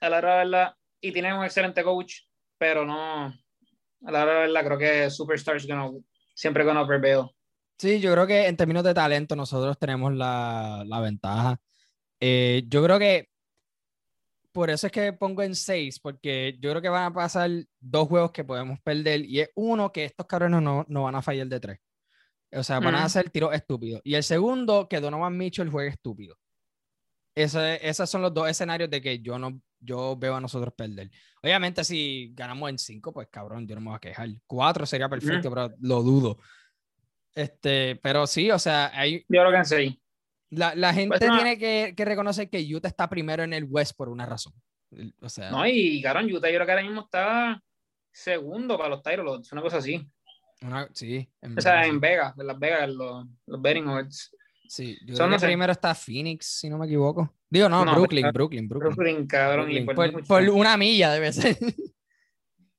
a 0.01 0.09
la 0.09 0.19
hora 0.19 0.39
de 0.39 0.45
la 0.45 0.59
verdad, 0.59 0.77
y 1.01 1.13
tienen 1.13 1.35
un 1.35 1.45
excelente 1.45 1.83
coach, 1.83 2.23
pero 2.59 2.85
no... 2.85 3.27
A 4.07 4.11
la 4.11 4.23
hora 4.23 4.43
de 4.43 4.49
la 4.49 4.63
verdad, 4.63 4.77
creo 4.77 4.79
que 4.79 5.11
Superstars 5.11 5.67
gonna, 5.67 5.91
siempre 6.35 6.65
gonna 6.65 6.87
prevail. 6.87 7.31
Sí, 7.79 8.01
yo 8.01 8.13
creo 8.13 8.27
que 8.27 8.47
en 8.47 8.57
términos 8.57 8.85
de 8.85 8.95
talento 8.95 9.35
nosotros 9.35 9.79
tenemos 9.79 10.15
la, 10.15 10.85
la 10.87 11.01
ventaja. 11.01 11.59
Eh, 12.21 12.65
yo 12.69 12.85
creo 12.85 12.99
que 12.99 13.29
por 14.55 14.71
eso 14.71 14.87
es 14.87 14.93
que 14.93 15.13
pongo 15.13 15.43
en 15.43 15.57
6, 15.57 15.99
porque 15.99 16.57
yo 16.61 16.71
creo 16.71 16.81
que 16.81 16.89
van 16.89 17.07
a 17.07 17.13
pasar 17.13 17.51
dos 17.81 18.07
juegos 18.07 18.31
que 18.31 18.45
podemos 18.45 18.79
perder. 18.81 19.25
Y 19.25 19.41
es 19.41 19.51
uno 19.57 19.91
que 19.91 20.05
estos 20.05 20.27
cabrones 20.27 20.63
no, 20.63 20.85
no 20.89 21.03
van 21.03 21.17
a 21.17 21.23
fallar 21.23 21.49
de 21.49 21.59
tres. 21.59 21.81
O 22.55 22.63
sea, 22.63 22.81
van 22.81 22.95
a 22.95 23.05
hacer 23.05 23.31
tiros 23.31 23.55
estúpidos. 23.55 24.01
Y 24.05 24.15
el 24.15 24.23
segundo, 24.23 24.89
que 24.89 25.01
Donovan 25.01 25.37
Mitchell 25.37 25.71
juegue 25.71 25.91
estúpido. 25.91 26.37
Ese, 27.35 27.87
esos 27.87 28.09
son 28.09 28.23
los 28.23 28.33
dos 28.33 28.49
escenarios 28.49 28.89
de 28.89 29.01
que 29.01 29.21
yo 29.21 29.39
no 29.39 29.61
yo 29.85 30.17
veo 30.17 30.35
a 30.35 30.41
nosotros 30.41 30.73
perder. 30.75 31.11
Obviamente, 31.43 31.85
si 31.85 32.33
ganamos 32.35 32.71
en 32.71 32.79
5, 32.79 33.13
pues 33.13 33.29
cabrón, 33.31 33.67
yo 33.67 33.75
no 33.75 33.81
me 33.81 33.89
voy 33.89 33.97
a 33.97 34.01
quejar. 34.01 34.29
4 34.47 34.87
sería 34.87 35.09
perfecto, 35.09 35.51
pero 35.51 35.75
lo 35.81 36.03
dudo. 36.03 36.39
Este, 37.35 37.97
pero 37.97 38.27
sí, 38.27 38.51
o 38.51 38.59
sea, 38.59 38.91
hay. 38.95 39.25
Yo 39.29 39.43
6. 39.63 39.95
La, 40.51 40.75
la 40.75 40.95
gente 40.95 41.19
pues 41.19 41.31
tiene 41.31 41.59
que, 41.59 41.95
que, 41.97 42.05
reconocer 42.05 42.49
que 42.49 42.65
Utah 42.75 42.89
está 42.89 43.09
primero 43.09 43.43
en 43.43 43.53
el 43.53 43.65
West 43.65 43.97
por 43.97 44.09
una 44.09 44.25
razón. 44.25 44.53
O 45.21 45.29
sea, 45.29 45.51
no, 45.51 45.67
y 45.67 46.01
cabrón, 46.01 46.27
Utah 46.27 46.49
yo 46.49 46.55
creo 46.55 46.67
que 46.67 46.73
ahora 46.73 46.85
mismo 46.85 47.01
está 47.01 47.61
segundo 48.13 48.79
para 48.79 48.91
los 48.91 49.03
Tyros, 49.03 49.51
una 49.53 49.63
cosa 49.63 49.79
así. 49.79 50.09
Una, 50.65 50.89
sí. 50.93 51.29
o 51.43 51.61
sea, 51.61 51.87
en 51.87 52.01
Vegas, 52.01 52.35
en 52.39 52.47
Las 52.47 52.59
Vegas, 52.59 52.89
los, 52.89 53.27
los 53.47 53.61
betting 53.61 53.87
odds. 53.87 54.35
Sí, 54.67 54.99
yo 55.05 55.15
creo 55.15 55.31
que 55.31 55.47
primero 55.47 55.73
está 55.73 55.95
Phoenix, 55.95 56.47
si 56.47 56.71
no 56.71 56.79
me 56.79 56.87
equivoco. 56.87 57.35
Digo, 57.51 57.69
no, 57.69 57.85
Brooklyn, 57.85 58.31
Brooklyn, 58.33 58.67
Brooklyn, 58.67 58.95
Brooklyn. 58.97 59.27
cabrón. 59.27 59.71
y 59.71 59.83
por, 59.83 60.27
por, 60.27 60.43
una 60.49 60.77
milla 60.77 61.13
debe 61.13 61.33
ser. 61.33 61.57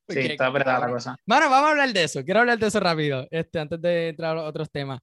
sí, 0.10 0.20
está 0.20 0.48
apretada 0.48 0.88
la 0.88 0.90
cosa. 0.90 1.16
Bueno, 1.26 1.50
vamos 1.50 1.68
a 1.68 1.72
hablar 1.72 1.94
de 1.94 2.04
eso. 2.04 2.24
Quiero 2.26 2.40
hablar 2.40 2.58
de 2.58 2.68
eso 2.68 2.80
rápido, 2.80 3.28
este, 3.30 3.60
antes 3.60 3.80
de 3.80 4.10
entrar 4.10 4.36
a 4.36 4.44
otros 4.44 4.72
temas. 4.72 5.00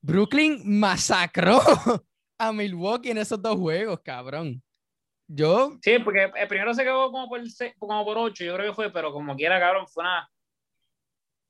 Brooklyn 0.00 0.62
masacró 0.64 1.60
a 2.38 2.52
Milwaukee 2.52 3.10
en 3.10 3.18
esos 3.18 3.40
dos 3.40 3.56
juegos, 3.56 4.00
cabrón. 4.02 4.62
Yo. 5.28 5.78
Sí, 5.82 5.98
porque 6.00 6.30
el 6.34 6.48
primero 6.48 6.74
se 6.74 6.82
quedó 6.82 7.12
como 7.12 7.28
por, 7.28 7.40
como 7.78 8.04
por 8.04 8.18
8, 8.18 8.44
yo 8.44 8.54
creo 8.54 8.70
que 8.70 8.74
fue, 8.74 8.92
pero 8.92 9.12
como 9.12 9.36
quiera, 9.36 9.60
cabrón, 9.60 9.86
fue 9.86 10.02
una. 10.02 10.28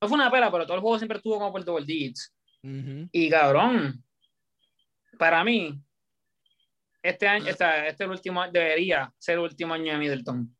No 0.02 0.09
fue 0.09 0.16
una 0.16 0.30
pela, 0.30 0.50
pero 0.50 0.66
todo 0.66 0.75
el 0.75 0.82
juego 0.82 0.99
siempre 0.99 1.18
estuvo 1.18 1.35
como 1.38 1.52
por 1.52 1.64
double 1.64 1.87
digits. 1.87 2.35
Y 3.12 3.30
cabrón, 3.30 4.04
para 5.16 5.42
mí, 5.44 5.80
este 7.02 7.26
año, 7.26 7.47
este, 7.47 7.88
este 7.88 8.04
el 8.04 8.11
último, 8.11 8.47
debería 8.50 9.12
ser 9.18 9.35
el 9.35 9.40
último 9.40 9.75
año 9.75 9.92
de 9.92 9.99
Middleton, 9.99 10.56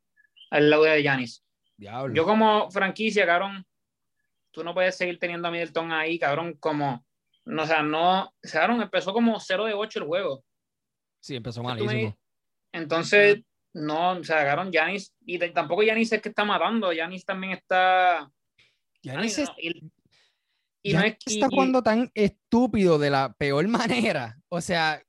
al 0.51 0.71
lado 0.71 0.85
de 0.85 1.03
Yanis. 1.03 1.45
Yo 1.77 2.25
como 2.25 2.71
franquicia, 2.71 3.27
cabrón, 3.27 3.67
tú 4.53 4.63
no 4.63 4.75
puedes 4.75 4.97
seguir 4.97 5.19
teniendo 5.19 5.49
a 5.49 5.51
Middleton 5.51 5.93
ahí, 5.93 6.19
cabrón, 6.19 6.55
como 6.55 7.05
no, 7.45 7.65
o 7.65 7.67
sea, 7.67 7.83
no, 7.83 8.33
Aaron 8.55 8.83
empezó 8.83 9.13
como 9.13 9.39
0 9.41 9.65
de 9.65 9.75
8 9.75 9.99
el 9.99 10.07
juego. 10.07 10.45
Sí, 11.21 11.37
empezó 11.37 11.63
malísimo. 11.63 12.17
Entonces, 12.71 13.43
no, 13.73 14.13
o 14.13 14.25
sea, 14.25 14.41
agarraron 14.41 14.71
Yanis, 14.71 15.13
y 15.27 15.39
tampoco 15.53 15.83
Yanis 15.83 16.13
es 16.13 16.23
que 16.23 16.29
está 16.29 16.45
matando, 16.45 16.93
Yanis 16.93 17.25
también 17.25 17.55
está... 17.55 18.31
Yanis 19.03 19.43
y, 20.85 20.95
no 20.95 21.01
es 21.01 21.17
que, 21.19 21.35
está 21.35 21.49
jugando 21.49 21.81
tan 21.83 22.11
estúpido 22.13 22.99
de 22.99 23.11
la 23.11 23.33
peor 23.35 23.67
manera. 23.69 24.39
O 24.49 24.61
sea, 24.61 25.01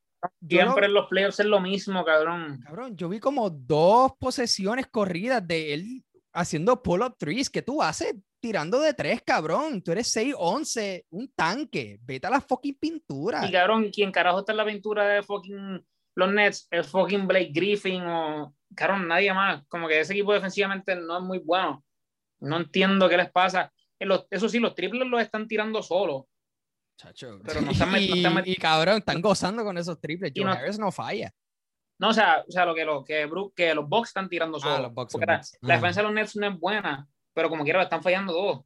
siempre 0.47 0.85
en 0.85 0.93
los 0.93 1.07
playoffs 1.07 1.39
es 1.39 1.45
lo 1.45 1.59
mismo, 1.59 2.05
cabrón. 2.05 2.59
Cabrón, 2.63 2.95
yo 2.95 3.09
vi 3.09 3.19
como 3.19 3.49
dos 3.49 4.13
posesiones 4.19 4.87
corridas 4.87 5.45
de 5.47 5.73
él 5.73 6.03
haciendo 6.33 6.81
pull-up 6.81 7.15
threes 7.17 7.49
que 7.49 7.61
tú 7.61 7.81
haces 7.81 8.15
tirando 8.39 8.81
de 8.81 8.93
tres, 8.93 9.21
cabrón. 9.25 9.81
Tú 9.81 9.93
eres 9.93 10.13
6-11, 10.15 11.05
un 11.11 11.31
tanque. 11.33 11.97
Vete 12.01 12.27
a 12.27 12.29
la 12.29 12.41
fucking 12.41 12.75
pintura. 12.75 13.47
Y 13.47 13.51
cabrón, 13.51 13.89
¿quién 13.89 14.11
carajo 14.11 14.39
está 14.39 14.51
en 14.51 14.57
la 14.57 14.65
pintura 14.65 15.07
de 15.07 15.23
fucking 15.23 15.85
los 16.15 16.33
Nets? 16.33 16.67
El 16.69 16.83
fucking 16.83 17.25
Blake 17.25 17.51
Griffin 17.53 18.03
o. 18.03 18.53
Cabrón, 18.75 19.07
nadie 19.07 19.33
más. 19.33 19.63
Como 19.67 19.87
que 19.87 19.99
ese 19.99 20.13
equipo 20.13 20.33
defensivamente 20.33 20.95
no 20.95 21.19
es 21.19 21.23
muy 21.23 21.39
bueno. 21.39 21.85
No 22.41 22.57
entiendo 22.57 23.07
qué 23.07 23.15
les 23.15 23.31
pasa. 23.31 23.71
Eso 24.29 24.49
sí, 24.49 24.59
los 24.59 24.75
triples 24.75 25.07
los 25.07 25.21
están 25.21 25.47
tirando 25.47 25.81
solos. 25.81 26.25
Chacho. 26.97 27.39
Pero 27.43 27.61
no 27.61 27.71
están, 27.71 28.43
y, 28.45 28.55
cabrón, 28.55 28.97
están 28.97 29.21
gozando 29.21 29.63
con 29.63 29.77
esos 29.77 29.99
triples. 29.99 30.31
Joe 30.35 30.45
no, 30.45 30.51
Harris 30.51 30.77
no 30.77 30.91
falla. 30.91 31.31
No, 31.99 32.09
o 32.09 32.13
sea, 32.13 32.43
o 32.47 32.51
sea 32.51 32.65
lo 32.65 32.75
que, 32.75 32.85
lo, 32.85 33.03
que, 33.03 33.29
que 33.55 33.73
los 33.73 33.87
Bucks 33.87 34.09
están 34.09 34.29
tirando 34.29 34.57
ah, 34.57 34.91
solos. 34.91 34.91
la, 35.19 35.41
la, 35.61 35.75
defensa 35.75 36.01
de 36.01 36.07
los 36.07 36.13
Nets 36.13 36.35
no 36.35 36.47
es 36.47 36.59
buena 36.59 37.07
pero 37.33 37.49
como 37.49 37.63
quiera, 37.63 37.83
están 37.83 38.03
fallando 38.03 38.33
dos. 38.33 38.61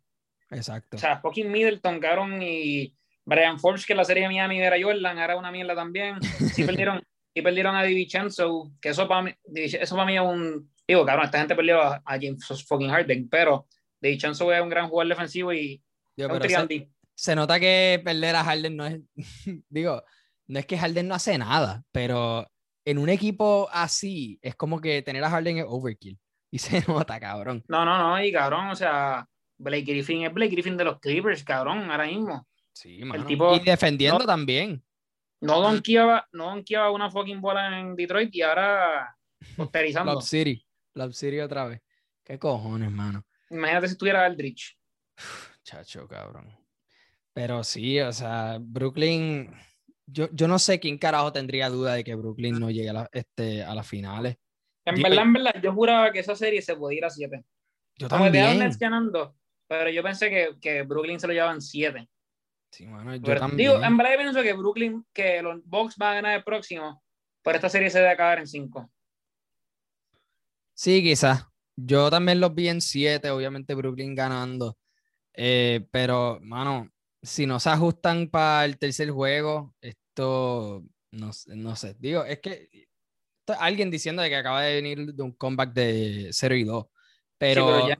Exacto. 0.49 0.97
O 0.97 0.99
sea, 0.99 1.19
fucking 1.19 1.51
Middleton, 1.51 1.99
cabrón, 1.99 2.41
y 2.41 2.93
Brian 3.25 3.59
Forbes, 3.59 3.85
que 3.85 3.95
la 3.95 4.03
serie 4.03 4.23
de 4.23 4.29
Miami 4.29 4.61
era 4.61 4.77
Jordan, 4.81 5.17
era 5.17 5.37
una 5.37 5.51
mierda 5.51 5.75
también. 5.75 6.21
Sí 6.21 6.63
perdieron, 6.65 7.01
y 7.33 7.41
perdieron 7.41 7.75
a 7.75 7.83
DiVincenzo, 7.83 8.71
que 8.81 8.89
eso 8.89 9.07
para 9.07 9.23
mí, 9.23 9.31
eso 9.53 9.95
para 9.95 10.05
mí 10.05 10.15
es 10.15 10.21
un... 10.21 10.71
Digo, 10.87 11.05
cabrón, 11.05 11.25
esta 11.25 11.39
gente 11.39 11.55
perdió 11.55 11.81
a, 11.81 12.01
James 12.05 12.65
fucking 12.67 12.89
Harden, 12.89 13.27
pero 13.29 13.67
DiVincenzo 14.01 14.51
es 14.53 14.61
un 14.61 14.69
gran 14.69 14.89
jugador 14.89 15.09
defensivo 15.09 15.53
y 15.53 15.81
se, 16.15 16.89
se, 17.15 17.35
nota 17.35 17.59
que 17.59 18.01
perder 18.03 18.35
a 18.35 18.43
Harden 18.43 18.75
no 18.75 18.85
es... 18.85 18.99
digo, 19.69 20.03
no 20.47 20.59
es 20.59 20.65
que 20.65 20.77
Harden 20.77 21.07
no 21.07 21.15
hace 21.15 21.37
nada, 21.37 21.83
pero 21.91 22.47
en 22.85 22.97
un 22.97 23.09
equipo 23.09 23.67
así 23.71 24.39
es 24.41 24.55
como 24.55 24.79
que 24.79 25.01
tener 25.01 25.23
a 25.23 25.29
Harden 25.29 25.59
es 25.59 25.65
overkill. 25.67 26.17
Y 26.49 26.59
se 26.59 26.81
nota, 26.87 27.19
cabrón. 27.19 27.61
No, 27.67 27.83
no, 27.83 27.97
no, 27.97 28.23
y 28.23 28.31
cabrón, 28.31 28.69
o 28.69 28.75
sea, 28.75 29.27
Blake 29.57 29.83
Griffin 29.83 30.23
es 30.23 30.33
Blake 30.33 30.51
Griffin 30.51 30.77
de 30.77 30.85
los 30.85 30.97
Clippers, 31.01 31.43
cabrón, 31.43 31.91
ahora 31.91 32.05
mismo. 32.05 32.47
Sí, 32.71 33.01
El 33.01 33.25
tipo, 33.25 33.53
y 33.53 33.59
defendiendo 33.59 34.25
también. 34.25 34.81
No 35.41 35.59
donkeaba, 35.59 36.25
no 36.31 36.45
donkeaba 36.45 36.89
una 36.91 37.11
fucking 37.11 37.41
bola 37.41 37.79
en 37.79 37.97
Detroit 37.97 38.33
y 38.33 38.43
ahora 38.43 39.13
posterizando. 39.57 40.13
Love 40.13 40.23
City, 40.23 40.65
Love 40.93 41.13
City 41.13 41.39
otra 41.41 41.65
vez. 41.65 41.81
¿Qué 42.23 42.39
cojones, 42.39 42.91
mano? 42.91 43.26
Imagínate 43.49 43.87
si 43.87 43.93
estuviera 43.93 44.25
Aldrich. 44.25 44.77
Chacho, 45.63 46.07
cabrón. 46.07 46.57
Pero 47.33 47.63
sí, 47.63 47.99
o 47.99 48.11
sea, 48.11 48.57
Brooklyn, 48.59 49.51
yo, 50.05 50.27
yo 50.31 50.47
no 50.47 50.57
sé 50.57 50.79
quién 50.79 50.97
carajo 50.97 51.31
tendría 51.31 51.69
duda 51.69 51.93
de 51.93 52.03
que 52.03 52.15
Brooklyn 52.15 52.59
no 52.59 52.71
llegue 52.71 52.89
a, 52.89 53.07
este, 53.11 53.63
a 53.63 53.75
las 53.75 53.87
finales. 53.87 54.37
En 54.85 55.01
verdad, 55.01 55.23
en 55.23 55.33
verdad, 55.33 55.61
yo 55.61 55.73
juraba 55.73 56.11
que 56.11 56.19
esa 56.19 56.35
serie 56.35 56.61
se 56.61 56.75
podía 56.75 56.99
ir 56.99 57.05
a 57.05 57.09
7. 57.09 57.43
Yo 57.97 58.07
también. 58.07 58.59
Nets 58.59 58.79
ganando, 58.79 59.35
pero 59.67 59.89
yo 59.89 60.01
pensé 60.01 60.29
que, 60.29 60.57
que 60.61 60.83
Brooklyn 60.83 61.19
se 61.19 61.27
lo 61.27 61.33
llevaban 61.33 61.61
7. 61.61 62.07
Sí, 62.71 62.85
bueno, 62.85 63.15
yo 63.15 63.37
también. 63.37 63.57
Digo, 63.57 63.83
en 63.83 63.97
verdad 63.97 64.13
yo 64.13 64.17
pienso 64.19 64.41
que 64.41 64.53
Brooklyn, 64.53 65.05
que 65.13 65.41
los 65.41 65.63
Bucks 65.65 65.97
van 65.97 66.11
a 66.11 66.15
ganar 66.15 66.37
el 66.37 66.43
próximo, 66.43 67.03
pero 67.43 67.55
esta 67.55 67.69
serie 67.69 67.89
se 67.89 67.99
debe 67.99 68.11
acabar 68.11 68.39
en 68.39 68.47
5. 68.47 68.89
Sí, 70.73 71.01
quizás. 71.01 71.45
Yo 71.79 72.09
también 72.09 72.39
los 72.39 72.53
vi 72.55 72.69
en 72.69 72.81
7, 72.81 73.29
obviamente 73.29 73.75
Brooklyn 73.75 74.15
ganando. 74.15 74.77
Eh, 75.33 75.87
pero, 75.91 76.39
mano, 76.41 76.89
si 77.21 77.45
no 77.45 77.59
se 77.59 77.69
ajustan 77.69 78.27
para 78.29 78.65
el 78.65 78.79
tercer 78.79 79.11
juego, 79.11 79.75
esto 79.79 80.83
no, 81.11 81.31
no 81.45 81.75
sé. 81.75 81.95
Digo, 81.99 82.23
es 82.25 82.39
que 82.39 82.87
alguien 83.59 83.91
diciendo 83.91 84.23
de 84.23 84.29
que 84.29 84.35
acaba 84.35 84.63
de 84.63 84.75
venir 84.81 85.13
de 85.13 85.23
un 85.23 85.33
comeback 85.33 85.73
de 85.73 86.29
0 86.31 86.55
y 86.55 86.63
2. 86.63 86.85
Pero, 87.37 87.87
ya, 87.87 87.97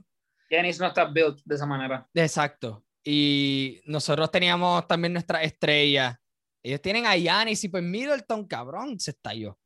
no 0.50 0.86
está 0.86 1.04
built 1.04 1.40
de 1.44 1.54
esa 1.54 1.66
manera. 1.66 2.08
Exacto. 2.14 2.84
Y 3.04 3.80
nosotros 3.86 4.30
teníamos 4.30 4.86
también 4.88 5.12
nuestra 5.12 5.42
estrella. 5.42 6.20
Ellos 6.62 6.82
tienen 6.82 7.06
a 7.06 7.16
Yanis 7.16 7.62
y 7.62 7.68
pues 7.68 7.84
Middleton, 7.84 8.46
cabrón, 8.46 8.98
se 8.98 9.12
estalló. 9.12 9.56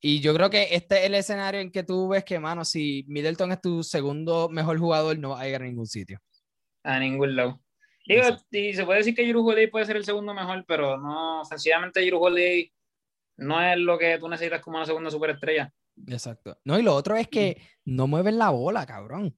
Y 0.00 0.20
yo 0.20 0.32
creo 0.34 0.48
que 0.48 0.68
este 0.74 1.00
es 1.00 1.06
el 1.06 1.14
escenario 1.14 1.60
en 1.60 1.70
que 1.70 1.82
tú 1.82 2.08
ves 2.08 2.24
que, 2.24 2.38
mano, 2.38 2.64
si 2.64 3.04
Middleton 3.08 3.52
es 3.52 3.60
tu 3.60 3.82
segundo 3.82 4.48
mejor 4.48 4.78
jugador, 4.78 5.18
no 5.18 5.30
va 5.30 5.42
a 5.42 5.44
llegar 5.44 5.62
a 5.62 5.66
ningún 5.66 5.86
sitio. 5.86 6.18
A 6.82 6.98
ningún 6.98 7.36
lado. 7.36 7.60
Digo, 8.06 8.22
y 8.50 8.72
se 8.72 8.84
puede 8.84 8.98
decir 8.98 9.14
que 9.14 9.26
Juru 9.26 9.46
Holiday 9.46 9.66
puede 9.68 9.84
ser 9.84 9.96
el 9.96 10.04
segundo 10.04 10.32
mejor, 10.32 10.64
pero 10.66 10.96
no, 10.96 11.44
sencillamente 11.44 12.02
Juru 12.02 12.24
Holiday 12.24 12.72
no 13.36 13.62
es 13.62 13.76
lo 13.78 13.98
que 13.98 14.18
tú 14.18 14.28
necesitas 14.28 14.62
como 14.62 14.78
una 14.78 14.86
segunda 14.86 15.10
superestrella. 15.10 15.72
Exacto. 16.06 16.58
No, 16.64 16.78
y 16.78 16.82
lo 16.82 16.94
otro 16.94 17.16
es 17.16 17.28
que 17.28 17.60
no 17.84 18.06
mueven 18.06 18.38
la 18.38 18.50
bola, 18.50 18.86
cabrón. 18.86 19.36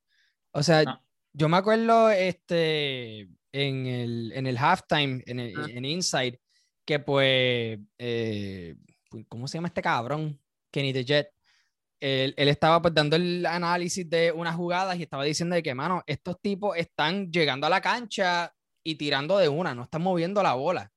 O 0.53 0.63
sea, 0.63 1.03
yo 1.33 1.49
me 1.49 1.57
acuerdo 1.57 2.11
este, 2.11 3.29
en, 3.53 3.87
el, 3.87 4.33
en 4.33 4.47
el 4.47 4.57
halftime, 4.57 5.23
en, 5.27 5.41
el, 5.41 5.71
en 5.71 5.85
Inside, 5.85 6.41
que 6.85 6.99
pues, 7.01 7.79
eh, 7.99 8.77
¿cómo 9.29 9.49
se 9.49 9.59
llama 9.59 9.69
este 9.69 9.83
cabrón? 9.83 10.41
Kenny 10.73 10.93
the 10.93 11.05
Jet. 11.05 11.29
Él, 12.01 12.35
él, 12.37 12.49
estaba 12.49 12.83
pues 12.83 12.93
dando 12.93 13.15
el 13.15 13.47
análisis 13.47 14.09
de 14.11 14.33
unas 14.33 14.57
jugadas 14.57 14.99
y 14.99 15.05
estaba 15.05 15.23
diciendo 15.23 15.55
de 15.55 15.63
que, 15.63 15.73
mano, 15.73 16.03
estos 16.07 16.41
tipos 16.41 16.77
están 16.77 17.31
llegando 17.31 17.69
a 17.69 17.71
la 17.71 17.81
cancha 17.81 18.53
y 18.83 18.97
tirando 18.97 19.39
de 19.39 19.49
una, 19.49 19.73
no 19.75 19.85
están 19.85 20.03
moviendo 20.03 20.43
la 20.43 20.55
bola. 20.55 20.91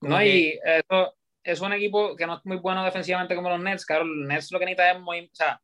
no, 0.00 0.24
y 0.24 0.56
eso 0.62 1.16
es 1.44 1.60
un 1.60 1.72
equipo 1.72 2.14
que 2.16 2.26
no 2.26 2.36
es 2.36 2.40
muy 2.44 2.58
bueno 2.58 2.84
defensivamente 2.84 3.34
como 3.34 3.48
los 3.48 3.60
Nets. 3.60 3.84
Claro, 3.84 4.04
los 4.04 4.28
Nets 4.28 4.52
lo 4.52 4.58
que 4.58 4.66
necesita 4.66 4.92
es 4.92 5.00
muy, 5.00 5.20
o 5.24 5.34
sea, 5.34 5.60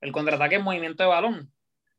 el 0.00 0.12
contraataque 0.12 0.56
es 0.56 0.62
movimiento 0.62 1.02
de 1.02 1.08
balón. 1.08 1.52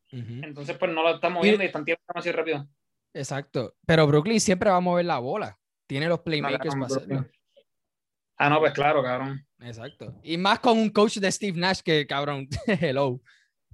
Entonces, 0.10 0.78
pues 0.78 0.92
no 0.92 1.04
lo 1.04 1.16
están 1.16 1.34
moviendo 1.34 1.64
y, 1.64 1.68
están 1.68 1.84
tirando 1.84 2.04
así 2.16 2.32
rápido. 2.32 2.66
Exacto. 3.14 3.76
Pero 3.86 4.08
Brooklyn 4.08 4.40
siempre 4.40 4.70
va 4.70 4.78
a 4.78 4.82
mover 4.82 5.06
la 5.06 5.20
bola. 5.20 5.60
Tiene 5.86 6.08
los 6.08 6.22
playmakers 6.22 6.74
para 6.74 6.86
hacerlo. 6.86 7.26
Ah, 8.38 8.50
no, 8.50 8.60
pues 8.60 8.74
claro, 8.74 9.02
cabrón. 9.02 9.46
Exacto. 9.60 10.20
Y 10.24 10.38
más 10.38 10.60
con 10.60 10.78
un 10.78 10.90
coach 10.90 11.18
de 11.18 11.32
Steve 11.32 11.60
Nash 11.60 11.82
que, 11.82 12.06
cabrón, 12.06 12.48
hello. 12.68 13.20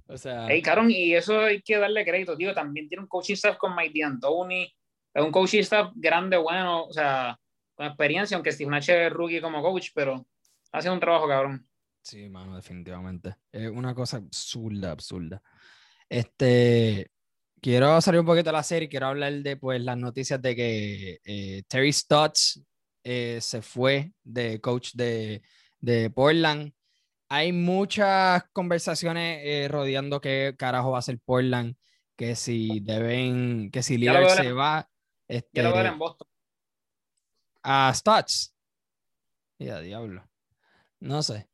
O 0.06 0.16
sea. 0.16 0.46
Hey, 0.48 0.62
cabrón, 0.62 0.90
y 0.90 1.14
eso 1.14 1.40
hay 1.40 1.62
que 1.62 1.78
darle 1.78 2.04
crédito, 2.04 2.36
tío. 2.36 2.54
También 2.54 2.88
tiene 2.88 3.02
un 3.02 3.08
coaching 3.08 3.34
staff 3.34 3.56
con 3.56 3.74
Mike 3.76 3.98
D'Antoni. 4.00 4.74
Es 5.12 5.22
un 5.22 5.30
coaching 5.30 5.60
staff 5.60 5.92
grande, 5.94 6.36
bueno, 6.36 6.84
o 6.86 6.92
sea, 6.92 7.38
con 7.74 7.86
experiencia, 7.86 8.36
aunque 8.36 8.52
Steve 8.52 8.70
Nash 8.70 8.90
es 8.90 9.12
rookie 9.12 9.40
como 9.40 9.62
coach, 9.62 9.90
pero 9.94 10.26
hace 10.72 10.90
un 10.90 11.00
trabajo, 11.00 11.28
cabrón. 11.28 11.66
Sí, 12.02 12.28
mano, 12.28 12.56
definitivamente. 12.56 13.36
Es 13.52 13.70
una 13.70 13.94
cosa 13.94 14.18
absurda, 14.18 14.90
absurda. 14.90 15.42
Este, 16.08 17.10
quiero 17.60 18.00
salir 18.00 18.20
un 18.20 18.26
poquito 18.26 18.50
de 18.50 18.52
la 18.52 18.62
serie, 18.62 18.88
quiero 18.88 19.06
hablar 19.06 19.32
de 19.32 19.56
pues 19.56 19.80
las 19.80 19.96
noticias 19.96 20.40
de 20.42 20.54
que 20.54 21.18
eh, 21.24 21.62
Terry 21.66 21.92
Stotts 21.92 22.62
eh, 23.04 23.38
se 23.40 23.62
fue 23.62 24.12
de 24.22 24.60
coach 24.60 24.92
de, 24.94 25.42
de 25.78 26.10
Portland. 26.10 26.72
Hay 27.28 27.52
muchas 27.52 28.44
conversaciones 28.52 29.40
eh, 29.44 29.68
rodeando 29.68 30.20
qué 30.20 30.54
carajo 30.58 30.92
va 30.92 30.98
a 30.98 31.02
ser 31.02 31.18
Portland, 31.20 31.76
que 32.16 32.34
si 32.34 32.80
deben, 32.80 33.70
que 33.70 33.82
si 33.82 33.96
Lillard 33.98 34.28
se 34.30 34.52
va. 34.52 34.88
Este, 35.28 35.62
lo 35.62 35.78
en 35.80 35.98
Boston. 35.98 36.28
A 37.62 37.92
Stotts. 37.94 38.54
Y 39.58 39.68
a 39.68 39.80
diablo. 39.80 40.28
No 41.00 41.22
sé. 41.22 41.48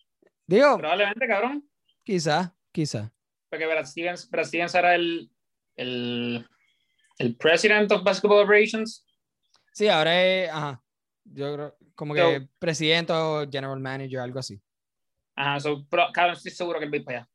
Digo. 0.47 0.79
Probablemente, 0.79 1.27
cabrón. 1.27 1.69
Quizá, 2.03 2.55
quizá. 2.73 3.13
Porque 3.49 3.67
Brad 3.67 3.87
Stevens, 3.87 4.29
Brad 4.29 4.45
Stevens 4.45 4.75
era 4.75 4.95
el, 4.95 5.31
el, 5.77 6.47
el 7.19 7.37
President 7.37 7.91
of 7.93 8.03
Basketball 8.03 8.45
Operations. 8.45 9.07
Sí, 9.73 9.89
ahora 9.89 10.23
es. 10.23 10.51
Ajá. 10.51 10.83
Yo 11.25 11.55
creo, 11.55 11.77
como 11.95 12.15
que 12.15 12.49
presidente 12.59 13.13
o 13.13 13.49
general 13.51 13.79
manager, 13.79 14.21
algo 14.21 14.39
así. 14.39 14.61
Ajá, 15.37 15.61
so, 15.61 15.87
pero, 15.89 16.09
claro, 16.13 16.33
estoy 16.33 16.53
seguro 16.53 16.79
que 16.79 16.87
él 16.87 16.95
va 16.95 17.05
para 17.05 17.19
allá. 17.19 17.29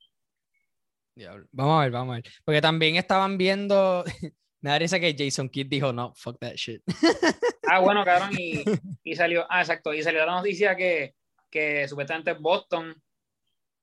Diablo. 1.15 1.47
Vamos 1.51 1.79
a 1.79 1.83
ver, 1.83 1.91
vamos 1.91 2.13
a 2.13 2.15
ver. 2.17 2.31
Porque 2.43 2.61
también 2.61 2.97
estaban 2.97 3.37
viendo. 3.37 4.03
Me 4.61 4.71
da 4.71 4.79
risa 4.79 4.99
que 4.99 5.15
Jason 5.17 5.47
Kidd 5.49 5.67
dijo, 5.67 5.93
no, 5.93 6.13
fuck 6.15 6.39
that 6.39 6.55
shit. 6.55 6.81
ah, 7.69 7.79
bueno, 7.79 8.03
cabrón, 8.03 8.31
y, 8.35 8.63
y, 9.03 9.15
salió, 9.15 9.45
ah, 9.47 9.61
exacto, 9.61 9.93
y 9.93 10.01
salió 10.01 10.25
la 10.25 10.37
noticia 10.37 10.75
que, 10.75 11.13
que 11.51 11.87
supuestamente 11.87 12.33
Boston, 12.33 12.95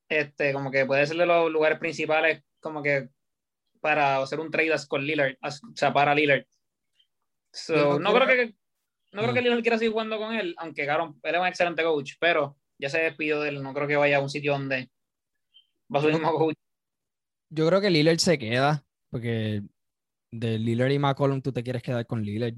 este, 0.09 0.53
como 0.53 0.73
que 0.73 0.85
puede 0.85 1.07
ser 1.07 1.19
de 1.19 1.27
los 1.27 1.53
lugares 1.53 1.79
principales, 1.79 2.43
como 2.59 2.83
que 2.83 3.11
para 3.81 4.19
hacer 4.19 4.41
un 4.41 4.51
trade 4.51 4.75
con 4.89 5.05
Lillard, 5.05 5.37
o 5.41 5.51
sea, 5.77 5.93
para 5.93 6.17
Lillard. 6.17 6.47
So, 7.53 8.01
no, 8.01 8.13
creo 8.13 8.27
que, 8.27 8.55
no 9.13 9.23
creo 9.23 9.35
que 9.35 9.43
Lillard 9.43 9.61
quiera 9.61 9.79
seguir 9.79 9.93
jugando 9.93 10.19
con 10.19 10.35
él, 10.35 10.55
aunque 10.57 10.85
él 10.85 11.11
es 11.23 11.41
un 11.41 11.47
excelente 11.47 11.83
coach, 11.83 12.15
pero 12.19 12.57
ya 12.79 12.89
se 12.89 12.99
despidió 12.99 13.41
de 13.41 13.51
él, 13.51 13.63
no 13.63 13.75
creo 13.75 13.87
que 13.87 13.97
vaya 13.97 14.17
a 14.17 14.21
un 14.21 14.31
sitio 14.31 14.53
donde 14.53 14.91
va 15.95 15.99
a 15.99 16.03
su 16.03 16.09
mismo 16.09 16.33
coach. 16.33 16.57
Yo 17.51 17.67
creo 17.67 17.81
que 17.81 17.91
Lillard 17.91 18.19
se 18.19 18.39
queda, 18.39 18.85
porque 19.11 19.63
de 20.31 20.59
Lillard 20.59 20.91
y 20.91 20.99
McCollum 20.99 21.43
tú 21.43 21.53
te 21.53 21.63
quieres 21.63 21.83
quedar 21.83 22.07
con 22.07 22.23
Lillard. 22.23 22.55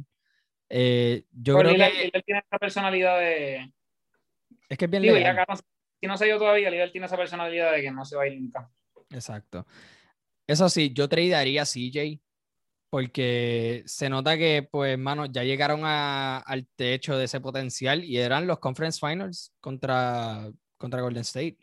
Eh, 0.68 1.24
yo 1.32 1.58
creo 1.58 1.72
Lillard, 1.72 1.92
que... 1.92 2.04
Lillard 2.04 2.24
tiene 2.24 2.42
esa 2.46 2.58
personalidad 2.58 3.18
de... 3.18 3.72
Es 4.68 4.78
que 4.78 4.84
es 4.84 4.90
bien 4.90 5.02
Digo, 5.02 5.18
ya, 5.18 5.44
si 6.00 6.06
no 6.06 6.16
se 6.16 6.28
ido 6.28 6.38
todavía, 6.38 6.70
Lillard 6.70 6.92
tiene 6.92 7.08
esa 7.08 7.16
personalidad 7.16 7.72
de 7.72 7.82
que 7.82 7.90
no 7.90 8.04
se 8.04 8.16
va 8.16 8.22
a 8.22 8.28
ir 8.28 8.40
nunca. 8.40 8.70
Exacto. 9.10 9.66
Eso 10.46 10.68
sí, 10.68 10.92
yo 10.92 11.08
tradearía 11.08 11.62
a 11.62 11.66
CJ 11.66 12.23
porque 12.94 13.82
se 13.86 14.08
nota 14.08 14.38
que, 14.38 14.68
pues, 14.70 14.96
mano, 14.96 15.26
ya 15.26 15.42
llegaron 15.42 15.80
a, 15.82 16.38
al 16.38 16.68
techo 16.76 17.18
de 17.18 17.24
ese 17.24 17.40
potencial 17.40 18.04
y 18.04 18.18
eran 18.18 18.46
los 18.46 18.60
Conference 18.60 19.04
Finals 19.04 19.52
contra, 19.58 20.48
contra 20.78 21.00
Golden 21.00 21.22
State. 21.22 21.58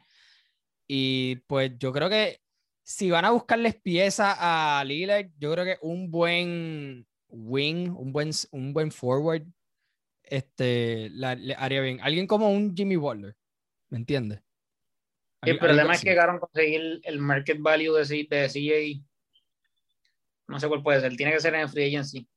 Y 0.89 1.37
pues 1.47 1.71
yo 1.77 1.93
creo 1.93 2.09
que 2.09 2.41
si 2.83 3.11
van 3.11 3.23
a 3.23 3.31
buscarles 3.31 3.75
piezas 3.75 4.35
a 4.39 4.83
Lillard, 4.85 5.29
yo 5.37 5.53
creo 5.53 5.63
que 5.63 5.77
un 5.81 6.11
buen 6.11 7.07
wing, 7.29 7.91
un 7.91 8.11
buen, 8.11 8.31
un 8.51 8.73
buen 8.73 8.91
forward, 8.91 9.43
este, 10.23 11.11
la, 11.11 11.35
le 11.35 11.55
haría 11.55 11.79
bien. 11.79 12.01
Alguien 12.01 12.27
como 12.27 12.51
un 12.51 12.75
Jimmy 12.75 12.97
Butler, 12.97 13.37
¿me 13.89 13.99
entiendes? 13.99 14.41
El 15.43 15.57
problema 15.59 15.93
es 15.93 16.01
que 16.01 16.09
llegaron 16.09 16.35
a 16.35 16.39
conseguir 16.41 16.99
el 17.05 17.19
market 17.19 17.61
value 17.61 17.93
de, 17.93 18.27
de 18.29 18.49
CJ 18.49 19.10
no 20.51 20.59
sé 20.59 20.67
cuál 20.67 20.83
puede 20.83 20.99
ser. 20.99 21.15
Tiene 21.15 21.31
que 21.31 21.39
ser 21.39 21.55
en 21.55 21.69
free 21.69 21.87
agency. 21.87 22.27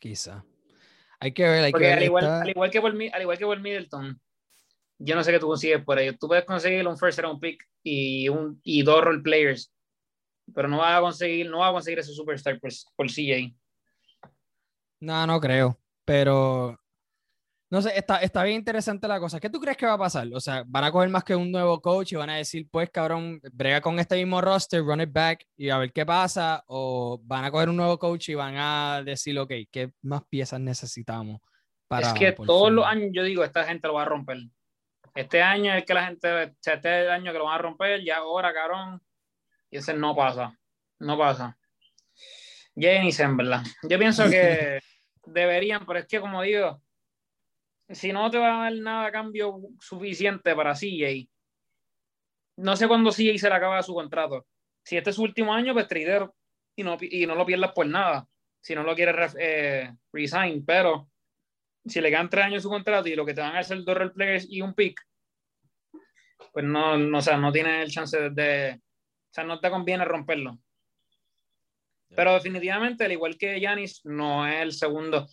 Quizá. 0.00 0.44
Hay 1.20 1.32
que 1.32 1.42
ver. 1.44 1.64
Hay 1.64 1.70
Porque 1.70 1.86
que 1.86 1.92
al, 1.92 2.02
igual, 2.02 2.24
al, 2.24 2.48
igual, 2.48 2.70
que 2.70 2.80
por, 2.80 2.90
al 2.90 3.22
igual 3.22 3.38
que 3.38 3.44
por 3.44 3.60
Middleton, 3.60 4.20
yo 4.98 5.14
no 5.14 5.22
sé 5.22 5.30
qué 5.30 5.38
tú 5.38 5.46
consigues 5.46 5.84
por 5.84 5.98
ello. 5.98 6.16
Tú 6.18 6.28
puedes 6.28 6.44
conseguir 6.44 6.86
un 6.88 6.98
first 6.98 7.18
round 7.18 7.40
pick 7.40 7.62
y, 7.82 8.28
un, 8.28 8.60
y 8.64 8.82
dos 8.82 9.04
role 9.04 9.22
players, 9.22 9.70
pero 10.54 10.66
no 10.66 10.78
vas 10.78 10.98
a 10.98 11.00
conseguir, 11.00 11.50
no 11.50 11.58
vas 11.58 11.70
a 11.70 11.72
conseguir 11.72 11.98
ese 11.98 12.12
superstar 12.12 12.58
por, 12.58 12.70
por 12.96 13.06
CJ. 13.06 13.54
No, 15.00 15.26
no 15.26 15.40
creo. 15.40 15.78
Pero 16.06 16.78
no 17.74 17.82
sé, 17.82 17.98
está, 17.98 18.18
está 18.18 18.44
bien 18.44 18.58
interesante 18.58 19.08
la 19.08 19.18
cosa. 19.18 19.40
¿Qué 19.40 19.50
tú 19.50 19.58
crees 19.58 19.76
que 19.76 19.84
va 19.84 19.94
a 19.94 19.98
pasar? 19.98 20.28
O 20.32 20.38
sea, 20.38 20.62
¿van 20.64 20.84
a 20.84 20.92
coger 20.92 21.08
más 21.08 21.24
que 21.24 21.34
un 21.34 21.50
nuevo 21.50 21.82
coach 21.82 22.12
y 22.12 22.14
van 22.14 22.30
a 22.30 22.36
decir, 22.36 22.68
pues, 22.70 22.88
cabrón, 22.88 23.40
brega 23.52 23.80
con 23.80 23.98
este 23.98 24.14
mismo 24.14 24.40
roster, 24.40 24.80
run 24.80 25.00
it 25.00 25.12
back 25.12 25.44
y 25.56 25.70
a 25.70 25.78
ver 25.78 25.92
qué 25.92 26.06
pasa? 26.06 26.62
¿O 26.68 27.20
van 27.24 27.44
a 27.44 27.50
coger 27.50 27.68
un 27.68 27.76
nuevo 27.76 27.98
coach 27.98 28.28
y 28.28 28.34
van 28.34 28.54
a 28.56 29.02
decir, 29.04 29.36
ok, 29.36 29.50
¿qué 29.72 29.90
más 30.02 30.22
piezas 30.30 30.60
necesitamos? 30.60 31.40
Para, 31.88 32.06
es 32.06 32.12
que 32.14 32.30
todos 32.30 32.70
los 32.70 32.86
años 32.86 33.10
yo 33.12 33.24
digo, 33.24 33.42
esta 33.42 33.64
gente 33.64 33.88
lo 33.88 33.94
va 33.94 34.02
a 34.02 34.04
romper. 34.04 34.38
Este 35.12 35.42
año 35.42 35.74
es 35.74 35.84
que 35.84 35.94
la 35.94 36.06
gente, 36.06 36.54
este 36.64 37.10
año 37.10 37.32
que 37.32 37.38
lo 37.38 37.46
van 37.46 37.56
a 37.56 37.62
romper, 37.62 38.04
ya 38.04 38.18
ahora, 38.18 38.54
cabrón. 38.54 39.02
Y 39.68 39.78
ese 39.78 39.94
no 39.94 40.14
pasa. 40.14 40.56
No 41.00 41.18
pasa. 41.18 41.58
Jenny, 42.76 43.10
en 43.18 43.36
verdad. 43.36 43.62
Yo 43.82 43.98
pienso 43.98 44.24
que 44.30 44.78
deberían, 45.26 45.84
pero 45.84 45.98
es 45.98 46.06
que 46.06 46.20
como 46.20 46.40
digo, 46.40 46.83
si 47.88 48.12
no 48.12 48.30
te 48.30 48.38
va 48.38 48.60
a 48.60 48.70
dar 48.70 48.78
nada 48.80 49.06
a 49.06 49.12
cambio 49.12 49.60
suficiente 49.80 50.54
para 50.54 50.74
CJ, 50.74 51.28
no 52.56 52.76
sé 52.76 52.88
cuándo 52.88 53.10
CJ 53.10 53.38
se 53.38 53.48
le 53.48 53.54
acaba 53.54 53.82
su 53.82 53.94
contrato. 53.94 54.46
Si 54.82 54.96
este 54.96 55.10
es 55.10 55.16
su 55.16 55.22
último 55.22 55.52
año, 55.52 55.72
pues 55.72 55.88
trader 55.88 56.30
y 56.76 56.82
no, 56.82 56.96
y 57.00 57.26
no 57.26 57.34
lo 57.34 57.46
pierdas 57.46 57.72
por 57.72 57.86
nada. 57.86 58.26
Si 58.60 58.74
no 58.74 58.82
lo 58.82 58.94
quieres 58.94 59.34
eh, 59.38 59.92
resign, 60.12 60.64
pero 60.64 61.10
si 61.84 62.00
le 62.00 62.10
quedan 62.10 62.30
tres 62.30 62.44
años 62.44 62.62
su 62.62 62.70
contrato 62.70 63.08
y 63.08 63.14
lo 63.14 63.26
que 63.26 63.34
te 63.34 63.40
van 63.40 63.56
a 63.56 63.58
hacer 63.58 63.82
dos 63.84 64.12
players 64.12 64.46
y 64.48 64.62
un 64.62 64.74
pick, 64.74 65.00
pues 66.52 66.64
no, 66.64 66.96
no, 66.96 67.18
o 67.18 67.22
sea, 67.22 67.36
no 67.36 67.52
tienes 67.52 67.84
el 67.84 67.90
chance 67.90 68.30
de, 68.30 68.80
o 68.80 69.32
sea, 69.32 69.44
no 69.44 69.60
te 69.60 69.70
conviene 69.70 70.04
romperlo. 70.04 70.58
Pero 72.14 72.34
definitivamente, 72.34 73.04
al 73.04 73.12
igual 73.12 73.36
que 73.36 73.60
Yanis, 73.60 74.04
no 74.04 74.46
es 74.46 74.62
el 74.62 74.72
segundo. 74.72 75.26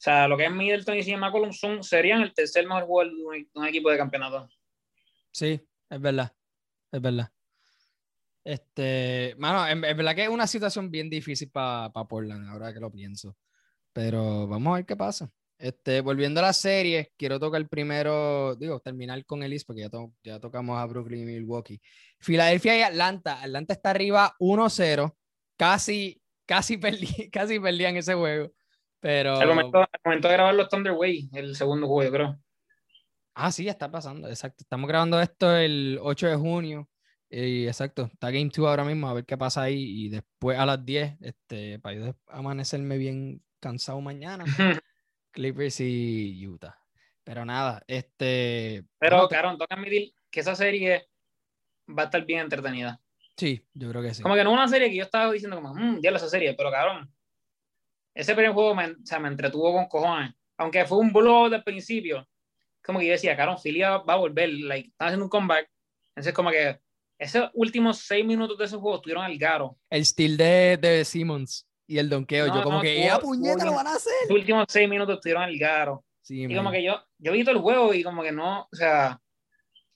O 0.00 0.02
sea, 0.02 0.26
lo 0.26 0.38
que 0.38 0.46
es 0.46 0.50
Middleton 0.50 0.96
y 0.96 1.02
CM 1.02 1.20
McCollum 1.20 1.52
son, 1.52 1.84
serían 1.84 2.22
el 2.22 2.32
tercer 2.32 2.66
mejor 2.66 2.86
jugador 2.86 3.12
de 3.14 3.46
un, 3.52 3.66
equipo 3.66 3.90
de 3.90 3.98
campeonato. 3.98 4.48
Sí, 5.30 5.60
es 5.90 6.00
verdad. 6.00 6.32
Es 6.90 7.02
verdad. 7.02 7.30
Este, 8.42 9.34
mano, 9.36 9.66
es, 9.66 9.94
verdad 9.94 10.14
que 10.14 10.22
es 10.22 10.30
una 10.30 10.46
situación 10.46 10.90
bien 10.90 11.10
difícil 11.10 11.50
para 11.50 11.92
Portland, 11.92 12.48
ahora 12.48 12.72
que 12.72 12.80
lo 12.80 12.90
pienso. 12.90 13.36
Pero 13.92 14.48
vamos 14.48 14.72
a 14.72 14.76
ver 14.76 14.86
qué 14.86 14.96
pasa. 14.96 15.30
Este, 15.58 16.00
volviendo 16.00 16.40
a 16.40 16.44
la 16.44 16.54
serie, 16.54 17.12
quiero 17.18 17.38
tocar 17.38 17.68
primero, 17.68 18.56
digo, 18.56 18.80
terminar 18.80 19.22
con 19.26 19.42
Ellis 19.42 19.66
porque 19.66 19.82
ya, 19.82 19.90
ya 20.24 20.40
tocamos 20.40 20.78
a 20.78 20.86
Brooklyn 20.86 21.28
y 21.28 21.32
Milwaukee. 21.34 21.78
Filadelfia 22.20 22.78
y 22.78 22.80
Atlanta. 22.80 23.42
Atlanta 23.42 23.74
está 23.74 23.90
arriba 23.90 24.34
1-0. 24.40 25.14
Casi, 25.58 26.22
casi, 26.46 26.78
perdí, 26.78 27.28
casi 27.28 27.60
perdían 27.60 27.98
ese 27.98 28.14
juego. 28.14 28.50
Pero. 29.00 29.36
Al 29.36 29.48
momento, 29.48 29.86
momento 30.04 30.28
de 30.28 30.34
grabar 30.34 30.54
los 30.54 30.68
Thunderway, 30.68 31.30
el 31.32 31.56
segundo 31.56 31.86
juego, 31.86 32.12
creo. 32.12 32.38
Ah, 33.34 33.50
sí, 33.50 33.68
está 33.68 33.90
pasando, 33.90 34.28
exacto. 34.28 34.62
Estamos 34.62 34.88
grabando 34.88 35.20
esto 35.20 35.56
el 35.56 35.98
8 36.02 36.28
de 36.28 36.36
junio. 36.36 36.88
Y 37.32 37.66
exacto, 37.66 38.10
está 38.12 38.30
Game 38.30 38.50
2 38.54 38.66
ahora 38.66 38.84
mismo, 38.84 39.08
a 39.08 39.14
ver 39.14 39.24
qué 39.24 39.38
pasa 39.38 39.62
ahí. 39.62 40.06
Y 40.06 40.08
después 40.08 40.58
a 40.58 40.66
las 40.66 40.84
10, 40.84 41.16
este, 41.20 41.78
para 41.78 41.96
yo 41.96 42.16
amanecerme 42.26 42.98
bien 42.98 43.42
cansado 43.60 44.00
mañana, 44.00 44.44
Clippers 45.30 45.80
y 45.80 46.46
Utah. 46.46 46.76
Pero 47.22 47.44
nada, 47.44 47.82
este. 47.86 48.84
Pero, 48.98 49.28
claro, 49.28 49.56
toca 49.56 49.76
admitir 49.76 50.12
que 50.30 50.40
esa 50.40 50.56
serie 50.56 51.08
va 51.88 52.02
a 52.02 52.04
estar 52.06 52.24
bien 52.26 52.40
entretenida. 52.40 53.00
Sí, 53.36 53.64
yo 53.72 53.88
creo 53.90 54.02
que 54.02 54.12
sí. 54.12 54.22
Como 54.22 54.34
que 54.34 54.44
no 54.44 54.52
una 54.52 54.68
serie 54.68 54.90
que 54.90 54.96
yo 54.96 55.04
estaba 55.04 55.32
diciendo 55.32 55.56
como, 55.56 55.72
mmm, 55.74 56.00
ya 56.02 56.10
esa 56.10 56.28
serie, 56.28 56.54
pero 56.54 56.70
cabrón, 56.70 57.10
ese 58.14 58.34
primer 58.34 58.52
juego 58.52 58.74
me, 58.74 58.86
o 58.90 58.96
sea, 59.04 59.18
me 59.18 59.28
entretuvo 59.28 59.72
con 59.72 59.86
cojones. 59.86 60.32
Aunque 60.58 60.84
fue 60.84 60.98
un 60.98 61.12
blow 61.12 61.48
del 61.48 61.62
principio, 61.62 62.26
como 62.84 62.98
que 62.98 63.06
yo 63.06 63.12
decía, 63.12 63.36
cabrón, 63.36 63.58
Filia 63.58 63.98
va 63.98 64.14
a 64.14 64.16
volver, 64.16 64.50
like, 64.50 64.88
está 64.88 65.06
haciendo 65.06 65.24
un 65.24 65.30
comeback. 65.30 65.70
Entonces, 66.14 66.34
como 66.34 66.50
que 66.50 66.80
esos 67.18 67.50
últimos 67.54 67.98
seis 67.98 68.24
minutos 68.24 68.58
de 68.58 68.64
ese 68.64 68.76
juego 68.76 68.96
estuvieron 68.96 69.24
al 69.24 69.38
garo. 69.38 69.78
El 69.90 70.04
steel 70.04 70.36
de, 70.36 70.78
de 70.80 71.04
Simmons 71.04 71.66
y 71.86 71.98
el 71.98 72.08
donkeo, 72.08 72.46
yo 72.46 72.62
como 72.62 72.80
que, 72.80 73.04
¡ya 73.04 73.18
puñeta 73.18 73.64
lo 73.64 73.74
van 73.74 73.86
a 73.86 73.94
hacer! 73.94 74.12
Los 74.28 74.38
últimos 74.38 74.66
seis 74.68 74.88
minutos 74.88 75.16
estuvieron 75.16 75.42
al 75.42 75.58
garo. 75.58 76.04
Sí, 76.22 76.44
y 76.44 76.54
como 76.54 76.70
que 76.70 76.82
yo, 76.82 77.02
yo 77.18 77.32
vi 77.32 77.42
todo 77.42 77.56
el 77.56 77.60
juego 77.60 77.92
y 77.92 78.02
como 78.02 78.22
que 78.22 78.32
no, 78.32 78.62
o 78.62 78.76
sea, 78.76 79.20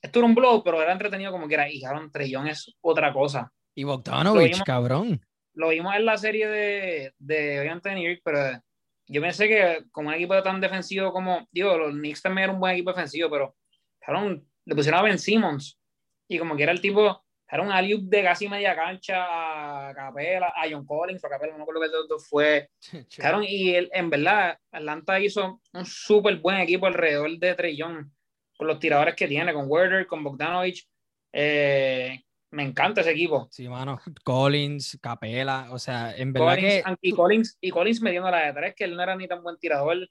esto 0.01 0.19
era 0.19 0.27
un 0.27 0.35
blog, 0.35 0.63
pero 0.63 0.81
era 0.81 0.91
entretenido 0.91 1.31
como 1.31 1.47
que 1.47 1.53
era, 1.55 1.71
y 1.71 1.81
cabrón, 1.81 2.11
Trellón 2.11 2.47
es 2.47 2.75
otra 2.81 3.13
cosa. 3.13 3.51
Y 3.73 3.83
Bogdanovich, 3.83 4.61
cabrón. 4.63 5.24
Lo 5.55 5.69
vimos 5.69 5.95
en 5.95 6.05
la 6.05 6.17
serie 6.17 6.47
de, 6.47 7.13
de 7.17 7.59
obviamente 7.59 7.89
de 7.89 7.95
New 7.95 8.09
York, 8.09 8.21
pero 8.23 8.61
yo 9.07 9.21
pensé 9.21 9.47
que 9.47 9.85
como 9.91 10.09
un 10.09 10.15
equipo 10.15 10.41
tan 10.41 10.59
defensivo 10.59 11.11
como, 11.11 11.47
digo, 11.51 11.77
los 11.77 11.91
Knicks 11.91 12.21
también 12.21 12.45
eran 12.45 12.55
un 12.55 12.61
buen 12.61 12.73
equipo 12.73 12.91
defensivo, 12.91 13.29
pero 13.29 13.55
cabrón, 13.99 14.47
le 14.65 14.75
pusieron 14.75 14.99
a 14.99 15.03
Ben 15.03 15.19
Simmons 15.19 15.79
y 16.27 16.39
como 16.39 16.55
que 16.55 16.63
era 16.63 16.71
el 16.71 16.81
tipo, 16.81 17.23
era 17.47 17.61
un 17.61 17.71
alley 17.71 17.99
de 18.01 18.23
casi 18.23 18.49
media 18.49 18.75
cancha 18.75 19.89
a 19.89 19.93
Capela, 19.93 20.53
a 20.55 20.63
John 20.69 20.85
Collins 20.85 21.23
a 21.23 21.29
Capela, 21.29 21.51
no 21.51 21.59
me 21.59 21.63
acuerdo 21.63 21.81
qué 21.81 22.23
fue. 22.27 22.69
Cabrón, 23.17 23.43
y 23.47 23.75
él, 23.75 23.89
en 23.93 24.09
verdad, 24.09 24.57
Atlanta 24.71 25.19
hizo 25.19 25.61
un 25.73 25.85
súper 25.85 26.37
buen 26.37 26.57
equipo 26.57 26.87
alrededor 26.87 27.37
de 27.37 27.55
Trellón 27.55 28.11
con 28.57 28.67
los 28.67 28.79
tiradores 28.79 29.15
que 29.15 29.27
tiene, 29.27 29.53
con 29.53 29.69
Werder, 29.69 30.07
con 30.07 30.23
Bogdanovich. 30.23 30.87
Eh, 31.31 32.23
me 32.55 32.63
encanta 32.63 33.01
ese 33.01 33.11
equipo. 33.11 33.47
Sí, 33.51 33.67
mano. 33.67 33.99
Collins, 34.23 34.97
Capela, 35.01 35.67
o 35.71 35.77
sea, 35.77 36.15
en 36.15 36.31
verdad 36.31 36.55
que... 36.55 36.83
Y 37.01 37.11
Collins, 37.11 37.57
y 37.59 37.69
Collins 37.69 38.01
metiendo 38.01 38.31
la 38.31 38.45
de 38.45 38.53
tres, 38.53 38.75
que 38.75 38.85
él 38.85 38.95
no 38.95 39.03
era 39.03 39.15
ni 39.15 39.27
tan 39.27 39.43
buen 39.43 39.57
tirador. 39.57 40.09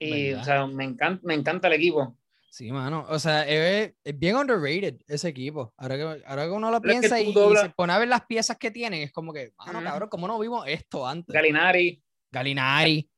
Y, 0.00 0.32
o 0.32 0.44
sea, 0.44 0.66
me 0.66 0.84
encanta, 0.84 1.20
me 1.24 1.34
encanta 1.34 1.68
el 1.68 1.74
equipo. 1.74 2.16
Sí, 2.50 2.72
mano. 2.72 3.06
O 3.08 3.18
sea, 3.18 3.46
es, 3.46 3.94
bien 4.16 4.36
underrated 4.36 5.00
ese 5.06 5.28
equipo. 5.28 5.72
Ahora 5.76 5.96
que, 5.96 6.22
ahora 6.26 6.44
que 6.44 6.50
uno 6.50 6.70
lo 6.70 6.80
piensa 6.80 7.20
y, 7.20 7.32
se 7.32 7.70
pone 7.70 7.92
a 7.92 7.98
ver 7.98 8.08
las 8.08 8.26
piezas 8.26 8.56
que 8.56 8.70
tienen, 8.70 9.02
es 9.02 9.12
como 9.12 9.32
que, 9.32 9.52
mano, 9.58 9.82
cabrón, 9.82 10.08
¿cómo 10.08 10.26
no 10.26 10.38
vimos 10.38 10.66
esto 10.66 11.06
antes? 11.06 11.32
Galinari. 11.32 12.02
Galinari. 12.30 13.08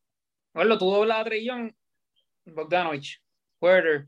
Bueno, 0.53 0.77
tú 0.77 0.91
doblas 0.91 1.27
a 1.27 1.37
Young, 1.37 1.73
Bogdanovich, 2.47 3.23
Werder, 3.61 4.05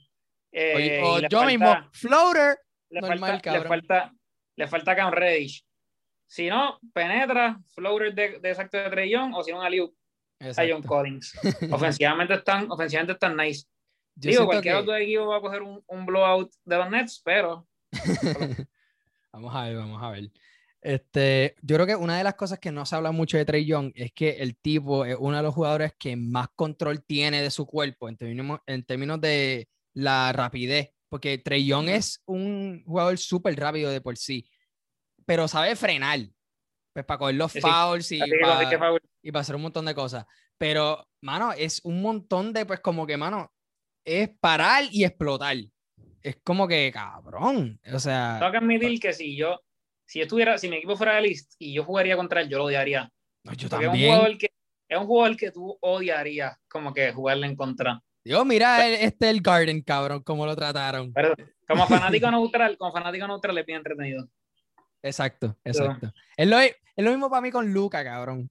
eh, 0.51 1.01
o 1.03 1.21
yo 1.21 1.45
mismo, 1.45 1.75
floater. 1.93 2.59
Le, 2.91 3.01
falta, 3.01 3.53
le 3.53 3.63
falta, 3.63 4.13
le 4.57 4.67
falta 4.67 4.97
Cam 4.97 5.13
Reddish. 5.13 5.65
Si 6.27 6.49
no, 6.49 6.79
penetra, 6.95 7.61
floater 7.75 8.15
de, 8.15 8.39
de 8.39 8.51
exacto 8.51 8.79
de 8.79 8.91
Trey 8.91 9.11
Young, 9.11 9.35
o 9.35 9.43
si 9.43 9.53
no, 9.53 9.61
a 9.61 9.69
Liu, 9.69 9.95
a 10.41 10.65
John 10.69 10.83
Collins. 10.83 11.35
ofensivamente 11.71 12.35
están, 12.35 12.71
ofensivamente 12.71 13.13
están 13.13 13.37
nice. 13.37 13.67
Digo, 14.15 14.47
cualquier 14.47 14.77
otro 14.77 14.95
equipo 14.97 15.27
va 15.27 15.39
a 15.39 15.41
coger 15.41 15.63
un, 15.63 15.83
un, 15.87 16.07
blowout 16.07 16.53
de 16.65 16.77
los 16.77 16.91
Nets, 16.91 17.23
pero. 17.25 17.67
vamos 19.33 19.55
a 19.55 19.65
ver, 19.65 19.77
vamos 19.77 20.03
a 20.03 20.11
ver. 20.11 20.31
Este, 20.83 21.55
yo 21.63 21.77
creo 21.77 21.87
que 21.87 21.97
una 21.97 22.19
de 22.19 22.25
las 22.25 22.35
cosas 22.35 22.59
que 22.59 22.73
no 22.73 22.85
se 22.85 22.97
habla 22.97 23.13
mucho 23.13 23.39
de 23.39 23.45
Trey 23.45 23.65
Young 23.65 23.93
es 23.95 24.13
que 24.13 24.31
el 24.31 24.57
tipo 24.57 25.05
es 25.05 25.17
uno 25.19 25.37
de 25.37 25.43
los 25.43 25.55
jugadores 25.55 25.95
que 25.99 26.17
más 26.17 26.49
control 26.57 27.05
tiene 27.05 27.41
de 27.41 27.51
su 27.51 27.67
cuerpo 27.67 28.09
en 28.09 28.17
términos, 28.17 28.61
en 28.67 28.85
términos 28.85 29.21
de 29.21 29.69
la 29.95 30.33
rapidez, 30.33 30.91
porque 31.13 31.37
Trey 31.37 31.67
Young 31.67 31.91
es 31.91 32.23
un 32.25 32.83
jugador 32.87 33.19
súper 33.19 33.55
rápido 33.61 33.91
de 33.91 34.01
por 34.01 34.17
sí, 34.17 34.49
pero 35.27 35.47
sabe 35.47 35.77
frenar, 35.77 36.21
pues 36.95 37.05
para 37.05 37.19
coger 37.19 37.35
los 37.35 37.53
fouls 37.53 38.13
y, 38.13 38.19
para, 38.19 38.99
y 39.21 39.31
para 39.31 39.41
hacer 39.43 39.55
un 39.55 39.61
montón 39.61 39.85
de 39.85 39.95
cosas. 39.95 40.25
Pero, 40.57 41.07
mano, 41.21 41.53
es 41.53 41.83
un 41.85 42.01
montón 42.01 42.55
de, 42.55 42.65
pues 42.65 42.81
como 42.81 43.07
que, 43.07 43.19
mano, 43.19 43.53
es 44.07 44.31
parar 44.41 44.85
y 44.91 45.05
explotar. 45.05 45.59
Es 46.23 46.39
como 46.43 46.67
que, 46.67 46.91
cabrón, 46.91 47.79
o 47.93 47.99
sea... 47.99 48.39
Tengo 48.39 48.53
que 48.53 48.59
admitir 48.59 48.99
que 48.99 49.13
si 49.13 49.37
yo, 49.37 49.61
si 50.07 50.23
estuviera, 50.23 50.57
si 50.57 50.71
mi 50.71 50.77
equipo 50.77 50.97
fuera 50.97 51.17
de 51.17 51.29
list 51.29 51.57
y 51.59 51.75
yo 51.75 51.85
jugaría 51.85 52.17
contra 52.17 52.41
él, 52.41 52.49
yo 52.49 52.57
lo 52.57 52.65
odiaría. 52.65 53.13
yo 53.55 53.69
también. 53.69 53.93
Es 53.93 54.01
un, 54.01 54.07
jugador 54.07 54.39
que, 54.39 54.51
es 54.89 54.99
un 54.99 55.07
jugador 55.07 55.37
que 55.37 55.51
tú 55.51 55.79
odiarías 55.83 56.57
como 56.71 56.95
que 56.95 57.13
jugarle 57.13 57.49
en 57.49 57.57
contra. 57.57 58.03
Dios, 58.25 58.47
mira 58.47 58.89
este 58.89 59.31
el 59.31 59.41
Garden, 59.41 59.83
cabrón, 59.83 60.23
cómo 60.23 60.47
lo 60.47 60.55
trataron. 60.55 61.13
Pero 61.13 61.35
como 61.67 61.87
fanático 61.89 62.31
neutral, 62.31 62.77
como 62.77 62.93
fanático 62.93 63.27
neutral 63.27 63.59
es 63.59 63.67
bien 63.67 63.79
entretenido. 63.79 64.29
Exacto, 65.03 65.57
exacto. 65.65 66.13
Es, 66.37 66.47
lo, 66.47 66.61
es, 66.61 66.77
lo, 66.97 67.11
mismo 67.11 67.29
para 67.29 67.43
mí 67.43 67.51
con 67.51 67.73
Luca, 67.73 68.05
cabrón. 68.05 68.49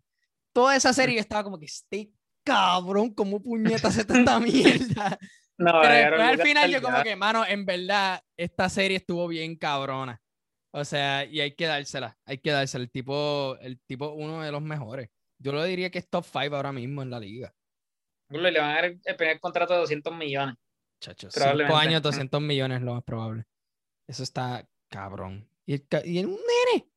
Toda 0.54 0.76
esa 0.76 0.92
serie 0.92 1.18
estaba 1.18 1.44
como 1.44 1.58
que, 1.58 1.66
este 1.66 2.12
cabrón, 2.44 3.14
¿cómo 3.14 3.42
puñetas 3.42 3.98
esta 3.98 4.14
mierda? 4.40 5.18
No, 5.58 5.80
pero 5.82 6.22
al 6.22 6.42
final 6.42 6.70
yo 6.70 6.82
como 6.82 7.02
que, 7.04 7.16
mano, 7.16 7.46
en 7.48 7.66
verdad, 7.66 8.22
esta 8.36 8.68
serie 8.68 8.98
estuvo 8.98 9.28
bien 9.28 9.56
cabrona. 9.56 10.22
O 10.72 10.84
sea, 10.84 11.26
y 11.26 11.40
hay 11.40 11.56
que 11.56 11.68
dársela, 11.68 12.18
hay 12.26 12.40
que 12.40 12.52
dársela. 12.52 12.84
El 12.84 12.92
tipo, 12.92 13.58
el 13.62 13.80
tipo 13.82 14.10
uno 14.10 14.42
de 14.42 14.52
los 14.52 14.62
mejores. 14.62 15.10
Yo 15.38 15.52
lo 15.52 15.64
diría 15.64 15.90
que 15.90 16.00
es 16.00 16.10
top 16.10 16.26
5 16.26 16.56
ahora 16.56 16.72
mismo 16.72 17.02
en 17.02 17.10
la 17.10 17.20
liga. 17.20 17.54
Le 18.32 18.60
van 18.60 18.70
a 18.70 18.74
dar 18.74 18.86
el 18.86 19.15
primer 19.17 19.39
contrato 19.39 19.74
de 19.74 19.80
200 19.82 20.15
millones. 20.15 20.56
Chachos, 21.00 21.34
5 21.34 21.76
años, 21.76 22.02
200 22.04 22.41
millones 22.41 22.82
lo 22.82 22.94
más 22.94 23.04
probable. 23.04 23.46
Eso 24.08 24.24
está 24.24 24.67
cabrón. 24.89 25.48
Y, 25.65 25.76
y 25.76 26.20
es 26.20 26.26
un 26.26 26.38
nene. 26.38 26.88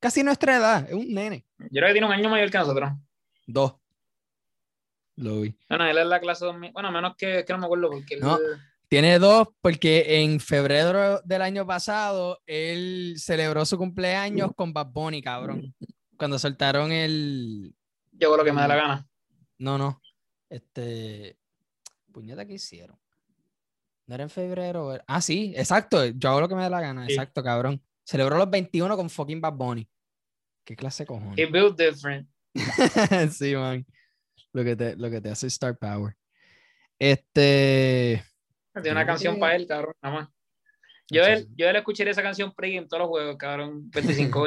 Casi 0.00 0.22
nuestra 0.22 0.56
edad, 0.56 0.88
es 0.88 0.94
un 0.94 1.12
nene. 1.12 1.44
Yo 1.58 1.68
creo 1.70 1.86
que 1.88 1.92
tiene 1.92 2.06
un 2.06 2.12
año 2.12 2.28
mayor 2.28 2.50
que 2.50 2.58
nosotros. 2.58 2.92
Dos. 3.46 3.74
Lo 5.16 5.40
vi. 5.40 5.56
Bueno, 5.68 5.86
él 5.86 5.98
es 5.98 6.06
la 6.06 6.20
clase 6.20 6.44
2000. 6.44 6.72
Bueno, 6.72 6.92
menos 6.92 7.16
que, 7.16 7.44
que 7.44 7.52
no 7.52 7.58
me 7.58 7.64
acuerdo 7.66 7.90
porque 7.90 8.16
no, 8.18 8.38
tiene 8.88 9.18
dos 9.18 9.48
porque 9.60 10.22
en 10.22 10.40
febrero 10.40 11.20
del 11.24 11.42
año 11.42 11.66
pasado 11.66 12.40
él 12.46 13.14
celebró 13.18 13.66
su 13.66 13.76
cumpleaños 13.76 14.50
con 14.56 14.72
Bad 14.72 14.86
Bunny, 14.92 15.20
cabrón. 15.20 15.74
Cuando 16.16 16.38
soltaron 16.38 16.90
el... 16.90 17.74
Llegó 18.12 18.36
lo 18.36 18.44
que 18.44 18.52
me 18.52 18.60
da 18.60 18.68
la 18.68 18.76
gana. 18.76 19.08
No, 19.58 19.76
no. 19.76 20.00
Este, 20.48 21.38
puñeta 22.12 22.46
que 22.46 22.54
hicieron. 22.54 22.98
No 24.06 24.14
era 24.14 24.24
en 24.24 24.30
febrero. 24.30 24.98
Ah, 25.06 25.20
sí, 25.20 25.52
exacto. 25.56 26.04
Yo 26.06 26.30
hago 26.30 26.40
lo 26.40 26.48
que 26.48 26.54
me 26.54 26.62
da 26.62 26.70
la 26.70 26.80
gana. 26.80 27.06
Exacto, 27.06 27.42
cabrón. 27.42 27.82
Celebró 28.04 28.38
los 28.38 28.48
21 28.48 28.96
con 28.96 29.10
fucking 29.10 29.40
Bad 29.40 29.52
Bunny. 29.52 29.88
¿Qué 30.64 30.74
clase 30.74 31.02
de 31.02 31.08
cojones? 31.08 31.38
It 31.38 31.52
built 31.52 31.78
different. 31.78 32.26
sí, 33.32 33.54
man. 33.54 33.86
Lo 34.52 34.64
que, 34.64 34.76
te, 34.76 34.96
lo 34.96 35.10
que 35.10 35.20
te 35.20 35.28
hace 35.28 35.46
Star 35.48 35.76
Power. 35.76 36.16
Este. 36.98 38.24
Tiene 38.72 38.92
una 38.92 39.06
canción 39.06 39.38
para 39.38 39.56
él, 39.56 39.66
cabrón, 39.66 39.94
nada 40.02 40.14
más. 40.14 40.28
Yo, 41.10 41.24
él, 41.24 41.48
yo 41.54 41.70
le 41.70 41.78
escuché 41.78 42.08
esa 42.08 42.22
canción 42.22 42.54
pre 42.54 42.74
en 42.76 42.88
todos 42.88 43.02
los 43.02 43.08
juegos, 43.08 43.36
cabrón. 43.36 43.90
25 43.90 44.46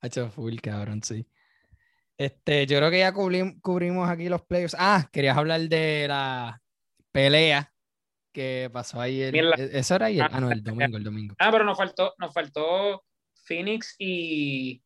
Ha 0.00 0.06
hecho 0.06 0.30
full, 0.30 0.56
cabrón, 0.60 1.02
sí. 1.02 1.26
Este, 2.22 2.66
yo 2.66 2.78
creo 2.78 2.90
que 2.92 3.00
ya 3.00 3.12
cubrimos 3.12 4.08
aquí 4.08 4.28
los 4.28 4.42
players. 4.42 4.76
Ah, 4.78 5.08
querías 5.10 5.36
hablar 5.36 5.60
de 5.62 6.06
la 6.06 6.62
pelea 7.10 7.74
que 8.32 8.70
pasó 8.72 9.00
ayer. 9.00 9.34
E-, 9.34 9.78
¿Eso 9.78 9.96
era 9.96 10.06
ayer? 10.06 10.28
Ah, 10.30 10.40
no, 10.40 10.52
el 10.52 10.62
domingo, 10.62 10.98
el 10.98 11.02
domingo. 11.02 11.34
Ah, 11.40 11.50
pero 11.50 11.64
nos 11.64 11.76
faltó, 11.76 12.14
nos 12.18 12.32
faltó 12.32 13.04
Phoenix 13.34 13.96
y 13.98 14.80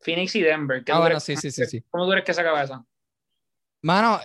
Phoenix 0.00 0.36
y 0.36 0.42
Denver. 0.42 0.84
Ah, 0.88 1.00
bueno, 1.00 1.18
sí, 1.18 1.36
sí, 1.36 1.50
sí, 1.50 1.66
sí. 1.66 1.82
¿Cómo 1.90 2.08
crees 2.08 2.24
que 2.24 2.34
se 2.34 2.40
acaba 2.40 2.62
eso? 2.62 2.86
Mano, 3.82 4.20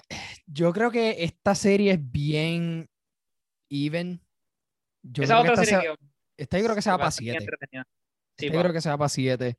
yo 0.45 0.71
creo 0.71 0.91
que 0.91 1.23
esta 1.23 1.55
serie 1.55 1.93
es 1.93 2.11
bien 2.11 2.87
even. 3.69 4.21
Yo 5.01 5.23
Esa 5.23 5.39
otra 5.39 5.55
serie 5.55 5.95
esta 6.37 6.59
yo 6.59 6.65
creo 6.65 6.75
que 6.75 6.83
se 6.83 6.91
va 6.91 6.99
para 6.99 7.09
7. 7.09 7.43
Sí, 8.37 8.51
yo 8.51 8.59
creo 8.59 8.71
que 8.71 8.81
se 8.81 8.89
va 8.89 8.99
para 8.99 9.09
7. 9.09 9.57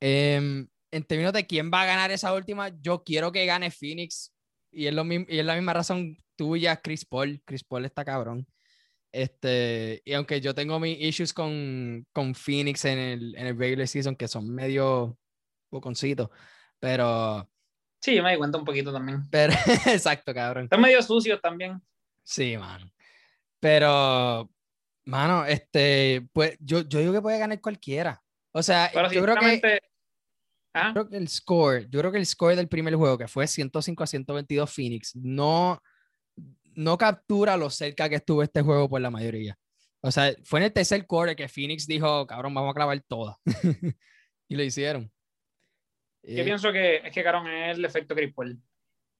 Eh, 0.00 0.66
en 0.92 1.04
términos 1.04 1.32
de 1.32 1.46
quién 1.46 1.70
va 1.72 1.82
a 1.82 1.86
ganar 1.86 2.10
esa 2.12 2.32
última, 2.34 2.68
yo 2.80 3.02
quiero 3.02 3.32
que 3.32 3.46
gane 3.46 3.70
Phoenix. 3.70 4.32
Y 4.70 4.86
es, 4.86 4.94
lo 4.94 5.04
mismo, 5.04 5.26
y 5.28 5.38
es 5.38 5.44
la 5.44 5.54
misma 5.54 5.72
razón 5.72 6.16
tuya, 6.36 6.76
Chris 6.76 7.04
Paul. 7.04 7.42
Chris 7.44 7.64
Paul 7.64 7.86
está 7.86 8.04
cabrón. 8.04 8.46
Este, 9.10 10.00
y 10.04 10.12
aunque 10.12 10.40
yo 10.40 10.54
tengo 10.54 10.78
mis 10.78 10.98
issues 11.00 11.32
con, 11.32 12.06
con 12.12 12.34
Phoenix 12.34 12.84
en 12.84 12.98
el, 12.98 13.36
en 13.36 13.46
el 13.46 13.58
regular 13.58 13.88
season, 13.88 14.16
que 14.16 14.28
son 14.28 14.54
medio 14.54 15.18
boconcitos, 15.70 16.28
pero. 16.78 17.48
Sí, 18.00 18.16
yo 18.16 18.22
me 18.22 18.32
di 18.32 18.38
cuenta 18.38 18.58
un 18.58 18.64
poquito 18.64 18.92
también. 18.92 19.22
Pero, 19.30 19.52
exacto, 19.86 20.34
cabrón. 20.34 20.64
Están 20.64 20.80
medio 20.80 21.02
sucios 21.02 21.40
también. 21.40 21.80
Sí, 22.22 22.56
mano. 22.56 22.90
Pero, 23.60 24.50
mano, 25.04 25.46
este, 25.46 26.26
pues 26.32 26.56
yo, 26.60 26.80
yo 26.82 26.98
digo 26.98 27.12
que 27.12 27.22
puede 27.22 27.38
ganar 27.38 27.60
cualquiera. 27.60 28.22
O 28.52 28.62
sea, 28.62 28.90
Pero 28.92 29.10
yo 29.10 29.22
creo 29.22 29.36
que, 29.36 29.80
sinceramente, 30.72 30.88
¿ah? 30.88 30.92
creo 30.92 31.08
que 31.08 31.16
el 31.16 31.28
score, 31.28 31.88
yo 31.90 32.00
creo 32.00 32.12
que 32.12 32.18
el 32.18 32.26
score 32.26 32.56
del 32.56 32.68
primer 32.68 32.94
juego, 32.94 33.18
que 33.18 33.28
fue 33.28 33.46
105 33.46 34.02
a 34.02 34.06
122 34.06 34.70
Phoenix, 34.70 35.16
no, 35.16 35.82
no 36.74 36.98
captura 36.98 37.56
lo 37.56 37.70
cerca 37.70 38.08
que 38.08 38.16
estuvo 38.16 38.42
este 38.42 38.62
juego 38.62 38.88
por 38.88 39.00
la 39.00 39.10
mayoría. 39.10 39.58
O 40.00 40.10
sea, 40.10 40.34
fue 40.44 40.60
en 40.60 40.64
el 40.64 40.72
tercer 40.72 41.06
quarter 41.06 41.36
que 41.36 41.48
Phoenix 41.48 41.86
dijo, 41.86 42.26
cabrón, 42.26 42.52
vamos 42.52 42.72
a 42.72 42.74
clavar 42.74 43.00
todas. 43.06 43.36
y 44.48 44.56
lo 44.56 44.62
hicieron. 44.64 45.04
yo 46.24 46.42
Eh, 46.42 46.44
pienso 46.44 46.72
que 46.72 46.96
es 46.96 47.12
que, 47.12 47.22
cabrón, 47.22 47.48
es 47.48 47.78
el 47.78 47.84
efecto 47.84 48.14
Chris 48.14 48.34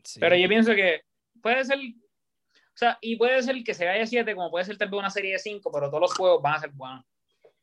sí. 0.03 0.19
Pero 0.19 0.35
yo 0.37 0.49
pienso 0.49 0.75
que 0.75 1.03
puede 1.41 1.65
ser, 1.65 1.79
o 1.79 2.77
sea, 2.77 2.99
y 3.01 3.15
puede 3.17 3.41
ser 3.43 3.63
que 3.63 3.75
se 3.75 3.87
vaya 3.87 4.05
7, 4.05 4.35
como 4.35 4.51
puede 4.51 4.65
ser 4.65 4.77
tal 4.77 4.89
vez 4.89 4.99
una 4.99 5.11
serie 5.11 5.33
de 5.33 5.39
5, 5.39 5.71
pero 5.71 5.89
todos 5.89 6.01
los 6.01 6.15
juegos 6.15 6.43
van 6.43 6.55
a 6.55 6.61
ser 6.61 6.71
buenos. 6.71 7.05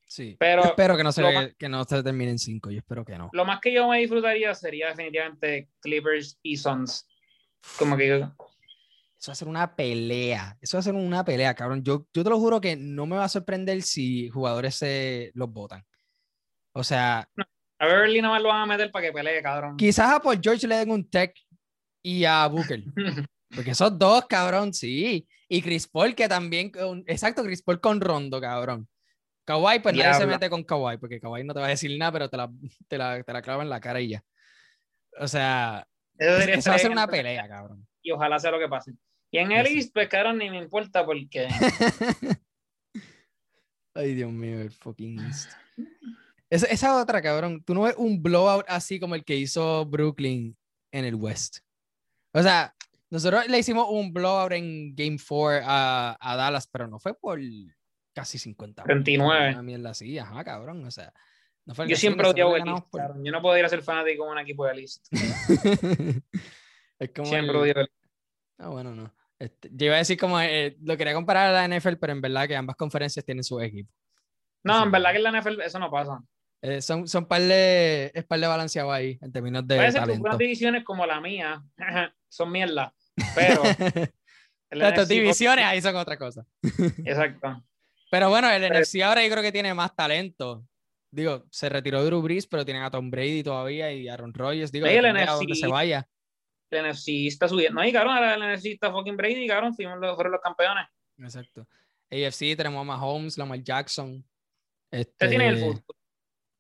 Sí. 0.10 0.36
Pero 0.40 0.64
Yo 0.64 0.70
espero 0.70 0.98
que 0.98 1.04
no, 1.04 1.12
se, 1.12 1.22
más- 1.22 1.54
que 1.56 1.70
no 1.70 1.84
se 1.84 2.02
termine 2.02 2.32
en 2.32 2.40
5, 2.40 2.72
yo 2.72 2.80
espero 2.80 3.06
que 3.06 3.16
no. 3.16 3.30
lo 3.32 3.46
más 3.46 3.60
que 3.62 3.72
yo 3.72 3.88
me 3.88 4.00
disfrutaría 4.00 4.56
sería 4.56 4.88
definitivamente 4.88 5.70
Clippers 5.82 6.40
y 6.42 6.58
Suns. 6.58 7.08
Como 7.78 7.96
que 7.96 8.16
Eso 8.16 8.26
va 9.28 9.32
a 9.34 9.36
ser 9.36 9.48
una 9.48 9.76
pelea. 9.76 10.58
Eso 10.62 10.78
va 10.78 10.80
a 10.80 10.84
ser 10.84 10.96
una 10.96 11.24
pelea, 11.24 11.54
cabrón. 11.54 11.84
Yo, 11.84 12.08
yo 12.12 12.24
te 12.24 12.30
lo 12.30 12.40
juro 12.40 12.60
que 12.60 12.76
no 12.76 13.06
me 13.06 13.18
va 13.18 13.26
a 13.26 13.30
sorprender 13.30 13.84
si 13.84 14.30
jugadores 14.30 14.76
se 14.76 15.30
los 15.36 15.52
votan. 15.52 15.86
O 16.74 16.84
sea, 16.84 17.30
a 17.78 17.86
Beverly 17.86 18.22
nada 18.22 18.34
más 18.34 18.42
lo 18.42 18.50
van 18.50 18.62
a 18.62 18.66
meter 18.66 18.92
para 18.92 19.06
que 19.06 19.14
pelee, 19.14 19.44
cabrón. 19.44 19.78
quizás 19.78 20.12
a 20.12 20.20
Paul 20.20 20.40
George 20.42 20.68
le 20.68 20.76
den 20.78 20.90
un 20.90 21.08
tech 21.08 21.36
y 22.02 22.26
a 22.26 22.48
Booker. 22.48 22.84
Porque 23.56 23.72
esos 23.72 23.96
dos, 23.98 24.26
cabrón, 24.26 24.74
sí. 24.74 25.28
Y 25.48 25.62
Chris 25.62 25.88
Paul, 25.88 26.16
que 26.16 26.28
también, 26.28 26.72
exacto, 27.06 27.44
Chris 27.44 27.62
Paul 27.62 27.80
con 27.80 28.02
Rondo, 28.02 28.42
cabrón. 28.42 28.88
Kawhi, 29.50 29.80
pues 29.80 29.96
nadie 29.96 30.14
se 30.14 30.28
mete 30.28 30.48
con 30.48 30.64
Kawhi, 30.64 30.98
porque 30.98 31.20
Kawhi 31.20 31.44
no 31.44 31.56
te 31.56 31.60
va 31.60 31.66
a 31.66 31.70
decir 31.70 31.98
nada, 31.98 32.12
pero 32.12 32.30
te 32.30 32.38
la, 32.38 32.52
te 32.88 33.00
la, 33.00 33.24
te 33.24 33.34
la 33.34 33.42
clava 33.42 33.64
en 33.64 33.70
la 33.70 33.80
cara 33.80 34.00
y 34.00 34.10
ya. 34.10 34.24
O 35.20 35.28
sea, 35.28 35.88
Eso 36.20 36.70
va 36.70 36.76
a 36.76 36.80
ser 36.80 36.92
una 36.92 37.08
pelea, 37.08 37.48
cabrón. 37.48 37.88
Y 38.04 38.12
ojalá 38.12 38.38
sea 38.38 38.52
lo 38.52 38.60
que 38.60 38.68
pase. 38.68 38.94
Y 39.32 39.40
en 39.40 39.52
el. 39.52 39.66
East, 39.66 39.92
pues, 39.92 40.08
cabrón, 40.08 40.38
ni 40.38 40.52
me 40.52 40.60
importa 40.60 41.04
porque 41.04 41.48
Ay, 43.96 44.14
Dios 44.14 44.32
mío, 44.32 44.62
el 44.62 44.70
fucking 44.70 45.20
East. 45.20 45.52
Esa, 46.52 46.68
esa 46.68 47.02
otra, 47.02 47.20
cabrón. 47.20 47.64
Tú 47.64 47.74
no 47.74 47.82
ves 47.82 47.96
un 47.98 48.22
blowout 48.22 48.66
así 48.68 49.00
como 49.00 49.16
el 49.16 49.26
que 49.26 49.36
hizo 49.36 49.84
Brooklyn 49.88 50.56
en 50.92 51.06
el 51.06 51.16
West. 51.16 51.58
O 52.34 52.44
sea, 52.44 52.76
nosotros 53.10 53.48
le 53.48 53.58
hicimos 53.58 53.88
un 53.90 54.14
blowout 54.14 54.52
en 54.52 54.94
Game 54.94 55.18
4 55.18 55.66
a, 55.66 56.18
a 56.22 56.36
Dallas, 56.36 56.68
pero 56.68 56.88
no 56.88 57.00
fue 57.00 57.16
por 57.16 57.40
casi 58.14 58.38
50. 58.38 58.84
puntos, 58.84 59.04
39. 59.04 59.50
Una 59.50 59.62
mierda 59.64 59.90
así, 59.92 60.18
ajá, 60.18 60.44
cabrón. 60.44 60.86
O 60.86 60.92
sea, 60.92 61.14
no 61.66 61.76
fue 61.76 61.88
yo 61.88 61.96
siempre 61.96 62.26
le 62.34 62.42
el 62.42 62.68
East. 62.68 62.88
por-. 62.90 63.24
Yo 63.24 63.32
no 63.32 63.42
podría 63.42 63.70
ser 63.70 63.82
fanático 63.82 64.26
de 64.26 64.32
un 64.32 64.40
equipo 64.40 64.66
del 64.66 64.80
East. 64.80 65.06
es 67.00 67.10
como 67.16 67.28
Siempre 67.28 67.52
el- 67.52 67.56
odio 67.56 67.74
el 67.82 67.90
Ah, 68.58 68.68
bueno, 68.70 68.94
no. 68.94 69.14
Este, 69.40 69.70
yo 69.72 69.86
iba 69.86 69.96
a 69.96 70.00
decir 70.00 70.18
como 70.20 70.38
eh, 70.42 70.76
lo 70.82 70.98
quería 70.98 71.14
comparar 71.14 71.56
a 71.56 71.66
la 71.68 71.78
NFL, 71.80 71.94
pero 71.96 72.12
en 72.12 72.20
verdad 72.20 72.46
que 72.46 72.58
ambas 72.58 72.76
conferencias 72.76 73.24
tienen 73.24 73.44
su 73.46 73.62
equipo. 73.62 73.90
No, 74.66 74.84
en 74.84 74.92
verdad 74.92 75.12
que 75.12 75.18
en 75.18 75.24
la 75.24 75.40
NFL 75.42 75.62
eso 75.62 75.80
no 75.80 75.90
pasa. 75.90 76.22
Eh, 76.62 76.82
son, 76.82 77.08
son 77.08 77.26
par 77.26 77.42
de, 77.42 78.12
es 78.14 78.26
par 78.26 78.38
de 78.38 78.48
balanceado 78.48 78.92
ahí 78.92 79.18
en 79.22 79.32
términos 79.32 79.66
de 79.66 79.78
Puede 79.78 79.92
ser 79.94 80.02
que 80.02 80.08
talento. 80.08 80.28
unas 80.28 80.38
divisiones 80.38 80.84
como 80.84 81.06
la 81.06 81.22
mía 81.22 81.64
son 82.28 82.52
mierda, 82.52 82.94
pero 83.34 83.62
Las 84.72 85.08
divisiones 85.08 85.64
ahí 85.64 85.82
son 85.82 85.96
otra 85.96 86.18
cosa. 86.18 86.46
Exacto. 87.06 87.64
Pero 88.10 88.30
bueno, 88.30 88.50
el 88.50 88.62
Pero- 88.62 88.80
NFC 88.80 89.02
ahora 89.02 89.24
yo 89.24 89.32
creo 89.32 89.44
que 89.44 89.52
tiene 89.52 89.74
más 89.74 89.96
talento. 89.96 90.66
Digo, 91.12 91.46
se 91.50 91.70
retiró 91.70 92.04
Drew 92.06 92.22
Brees, 92.22 92.46
pero 92.48 92.64
tienen 92.66 92.84
a 92.84 92.92
Tom 92.92 93.10
Brady 93.10 93.42
todavía 93.44 93.92
y 93.92 94.08
Aaron 94.08 94.34
Rodgers. 94.34 94.72
Digo, 94.72 94.86
Sí, 94.88 94.94
el 94.94 95.06
a 95.06 95.14
NFC 95.14 95.32
donde 95.40 95.56
se 95.56 95.68
vaya. 95.68 96.08
El 96.70 96.86
NFC 96.92 97.10
está 97.28 97.48
subiendo. 97.48 97.82
No, 97.82 98.00
ahora 98.00 98.36
el 98.36 98.42
NFC 98.56 98.68
está 98.68 98.92
fucking 98.92 99.18
Brady, 99.18 99.48
cabrón, 99.48 99.74
fuimos 99.74 99.98
los, 100.00 100.16
fueron 100.16 100.34
los 100.34 100.42
campeones. 100.42 100.86
Exacto. 101.18 101.68
AFC 102.12 102.56
tenemos 102.56 102.82
a 102.82 102.84
Mahomes, 102.84 103.38
Lamar 103.38 103.62
Jackson. 103.64 104.24
Este... 104.92 105.26
Usted 105.26 105.30
tiene 105.30 105.48
el 105.50 105.58
futuro. 105.60 105.98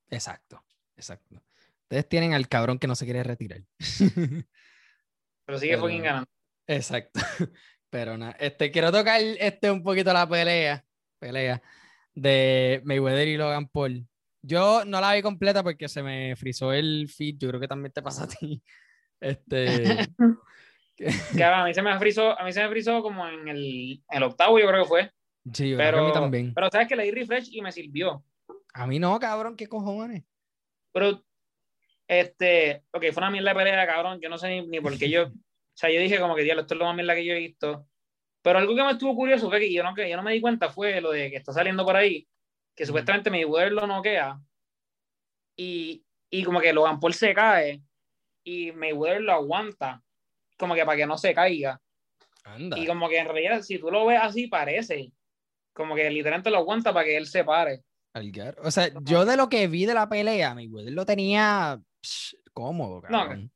Exacto, 0.09 0.63
exacto. 0.97 1.41
Ustedes 1.83 2.07
tienen 2.09 2.33
al 2.33 2.47
cabrón 2.47 2.79
que 2.79 2.87
no 2.87 2.95
se 2.95 3.05
quiere 3.05 3.23
retirar. 3.23 3.61
Pero 5.45 5.59
sigue 5.59 5.71
Pero- 5.73 5.81
fucking 5.81 6.03
ganando. 6.03 6.29
Exacto. 6.67 7.19
Pero 7.91 8.17
nada, 8.17 8.35
este, 8.39 8.69
quiero 8.71 8.91
tocar 8.91 9.19
este, 9.21 9.71
un 9.71 9.81
poquito 9.81 10.13
la 10.13 10.27
pelea, 10.29 10.85
pelea 11.19 11.61
de 12.15 12.81
Mayweather 12.83 13.27
y 13.27 13.37
Logan 13.37 13.67
Paul. 13.67 14.07
Yo 14.41 14.85
no 14.85 15.01
la 15.01 15.13
vi 15.13 15.21
completa 15.21 15.63
porque 15.63 15.87
se 15.87 16.01
me 16.01 16.35
frizó 16.35 16.71
el 16.73 17.09
feed. 17.09 17.35
Yo 17.37 17.49
creo 17.49 17.59
que 17.59 17.67
también 17.67 17.91
te 17.91 18.01
pasa 18.01 18.23
a 18.23 18.27
ti. 18.27 18.61
Este, 19.21 20.07
a 21.43 21.65
mí 21.65 21.73
se 21.73 21.81
me 21.81 21.99
frizó, 21.99 22.39
a 22.39 22.45
mí 22.45 22.53
se 22.53 22.63
me 22.63 22.69
frizó 22.69 23.01
como 23.01 23.27
en 23.27 23.49
el, 23.49 24.01
el 24.09 24.23
octavo, 24.23 24.57
yo 24.57 24.65
creo 24.65 24.83
que 24.83 24.87
fue. 24.87 25.11
sí, 25.53 25.71
yo 25.71 25.75
creo 25.75 25.87
que 25.87 25.91
Pero, 25.91 25.97
a 25.97 26.07
mí 26.07 26.13
también. 26.13 26.53
pero 26.53 26.69
sabes 26.71 26.87
que 26.87 26.95
le 26.95 27.03
di 27.03 27.11
refresh 27.11 27.49
y 27.51 27.61
me 27.61 27.73
sirvió. 27.73 28.23
A 28.73 28.87
mí 28.87 28.97
no, 28.97 29.19
cabrón, 29.19 29.57
qué 29.57 29.67
cojones. 29.67 30.23
Pero, 30.93 31.21
este, 32.07 32.85
ok, 32.93 33.07
fue 33.11 33.21
una 33.23 33.29
mierda 33.29 33.49
de 33.49 33.55
pelea, 33.57 33.85
cabrón. 33.85 34.21
Yo 34.21 34.29
no 34.29 34.37
sé 34.37 34.47
ni, 34.47 34.67
ni 34.67 34.79
por 34.79 34.97
qué 34.97 35.09
yo. 35.09 35.27
O 35.27 35.31
sea, 35.73 35.91
yo 35.91 35.99
dije 35.99 36.17
como 36.17 36.33
que, 36.33 36.43
diablo, 36.43 36.61
esto 36.61 36.75
es 36.75 36.79
lo 36.79 36.85
más 36.85 36.95
mierda 36.95 37.13
que 37.13 37.25
yo 37.25 37.33
he 37.33 37.39
visto. 37.39 37.88
Pero 38.41 38.59
algo 38.59 38.75
que 38.75 38.83
me 38.83 38.91
estuvo 38.91 39.15
curioso 39.15 39.49
fue 39.49 39.59
que 39.59 39.73
yo 39.73 39.83
no, 39.83 39.93
que 39.93 40.09
yo 40.09 40.15
no 40.15 40.23
me 40.23 40.33
di 40.33 40.41
cuenta 40.41 40.69
fue 40.69 41.01
lo 41.01 41.11
de 41.11 41.29
que 41.29 41.37
está 41.37 41.51
saliendo 41.53 41.85
por 41.85 41.95
ahí, 41.95 42.27
que 42.75 42.85
supuestamente 42.85 43.29
Mayweather 43.29 43.73
lo 43.73 43.85
noquea 43.87 44.39
y, 45.55 46.03
y 46.29 46.43
como 46.43 46.61
que 46.61 46.73
Logan 46.73 46.99
Paul 46.99 47.13
se 47.13 47.33
cae 47.33 47.81
y 48.43 48.71
Mayweather 48.71 49.21
lo 49.21 49.33
aguanta, 49.33 50.01
como 50.57 50.73
que 50.75 50.85
para 50.85 50.97
que 50.97 51.05
no 51.05 51.17
se 51.17 51.33
caiga. 51.33 51.81
Anda. 52.45 52.79
Y 52.79 52.87
como 52.87 53.09
que 53.09 53.19
en 53.19 53.27
realidad, 53.27 53.61
si 53.61 53.77
tú 53.77 53.91
lo 53.91 54.05
ves 54.05 54.19
así, 54.21 54.47
parece. 54.47 55.11
Como 55.73 55.95
que 55.95 56.09
literalmente 56.09 56.49
lo 56.49 56.57
aguanta 56.57 56.93
para 56.93 57.05
que 57.05 57.17
él 57.17 57.27
se 57.27 57.43
pare. 57.43 57.83
O 58.63 58.71
sea, 58.71 58.89
yo 59.03 59.25
de 59.25 59.37
lo 59.37 59.49
que 59.49 59.67
vi 59.67 59.85
de 59.85 59.93
la 59.93 60.09
pelea, 60.09 60.55
Mayweather 60.55 60.93
lo 60.93 61.05
tenía 61.05 61.79
psh, 62.01 62.35
cómodo, 62.53 63.01
No, 63.09 63.19
cabrón. 63.19 63.51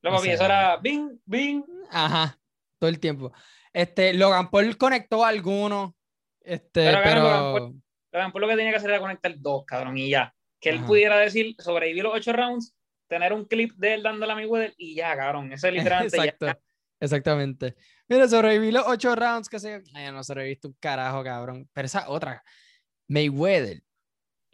Luego, 0.00 0.18
O 0.18 0.20
sea- 0.20 0.34
eso 0.34 0.44
era 0.44 0.76
bing, 0.78 1.20
bing. 1.24 1.64
Ajá, 1.90 2.38
todo 2.78 2.88
el 2.88 2.98
tiempo. 2.98 3.32
Este, 3.72 4.12
Logan 4.14 4.50
Paul 4.50 4.76
conectó 4.76 5.24
a 5.24 5.28
algunos, 5.28 5.92
este, 6.40 6.84
Pero, 6.84 7.00
pero, 7.02 7.22
Logan 7.22 7.82
Logan 8.12 8.32
Paul 8.32 8.42
lo 8.42 8.48
que 8.48 8.56
tenía 8.56 8.70
que 8.70 8.76
hacer 8.76 8.90
era 8.90 9.00
conectar 9.00 9.34
dos, 9.38 9.64
cabrón, 9.64 9.96
y 9.96 10.10
ya. 10.10 10.34
Que 10.60 10.70
él 10.70 10.78
Ajá. 10.78 10.86
pudiera 10.86 11.18
decir, 11.18 11.54
sobreviví 11.58 12.00
los 12.02 12.14
ocho 12.14 12.32
rounds, 12.32 12.74
tener 13.08 13.32
un 13.32 13.44
clip 13.46 13.72
de 13.76 13.94
él 13.94 14.02
dándole 14.02 14.32
a 14.32 14.36
Mayweather 14.36 14.74
y 14.76 14.94
ya, 14.94 15.16
cabrón. 15.16 15.52
Eso 15.52 15.68
es 15.68 15.74
literalmente 16.08 16.16
Exacto, 16.16 16.46
ya. 16.46 16.58
exactamente. 17.00 17.74
Mira, 18.08 18.28
sobreviví 18.28 18.70
los 18.70 18.84
ocho 18.86 19.14
rounds, 19.14 19.48
que 19.48 19.58
yo. 19.58 19.78
Ay, 19.94 20.12
no 20.12 20.22
sobreviviste 20.22 20.68
un 20.68 20.76
carajo, 20.78 21.24
cabrón. 21.24 21.68
Pero 21.72 21.86
esa 21.86 22.08
otra, 22.10 22.42
Mayweather, 23.08 23.82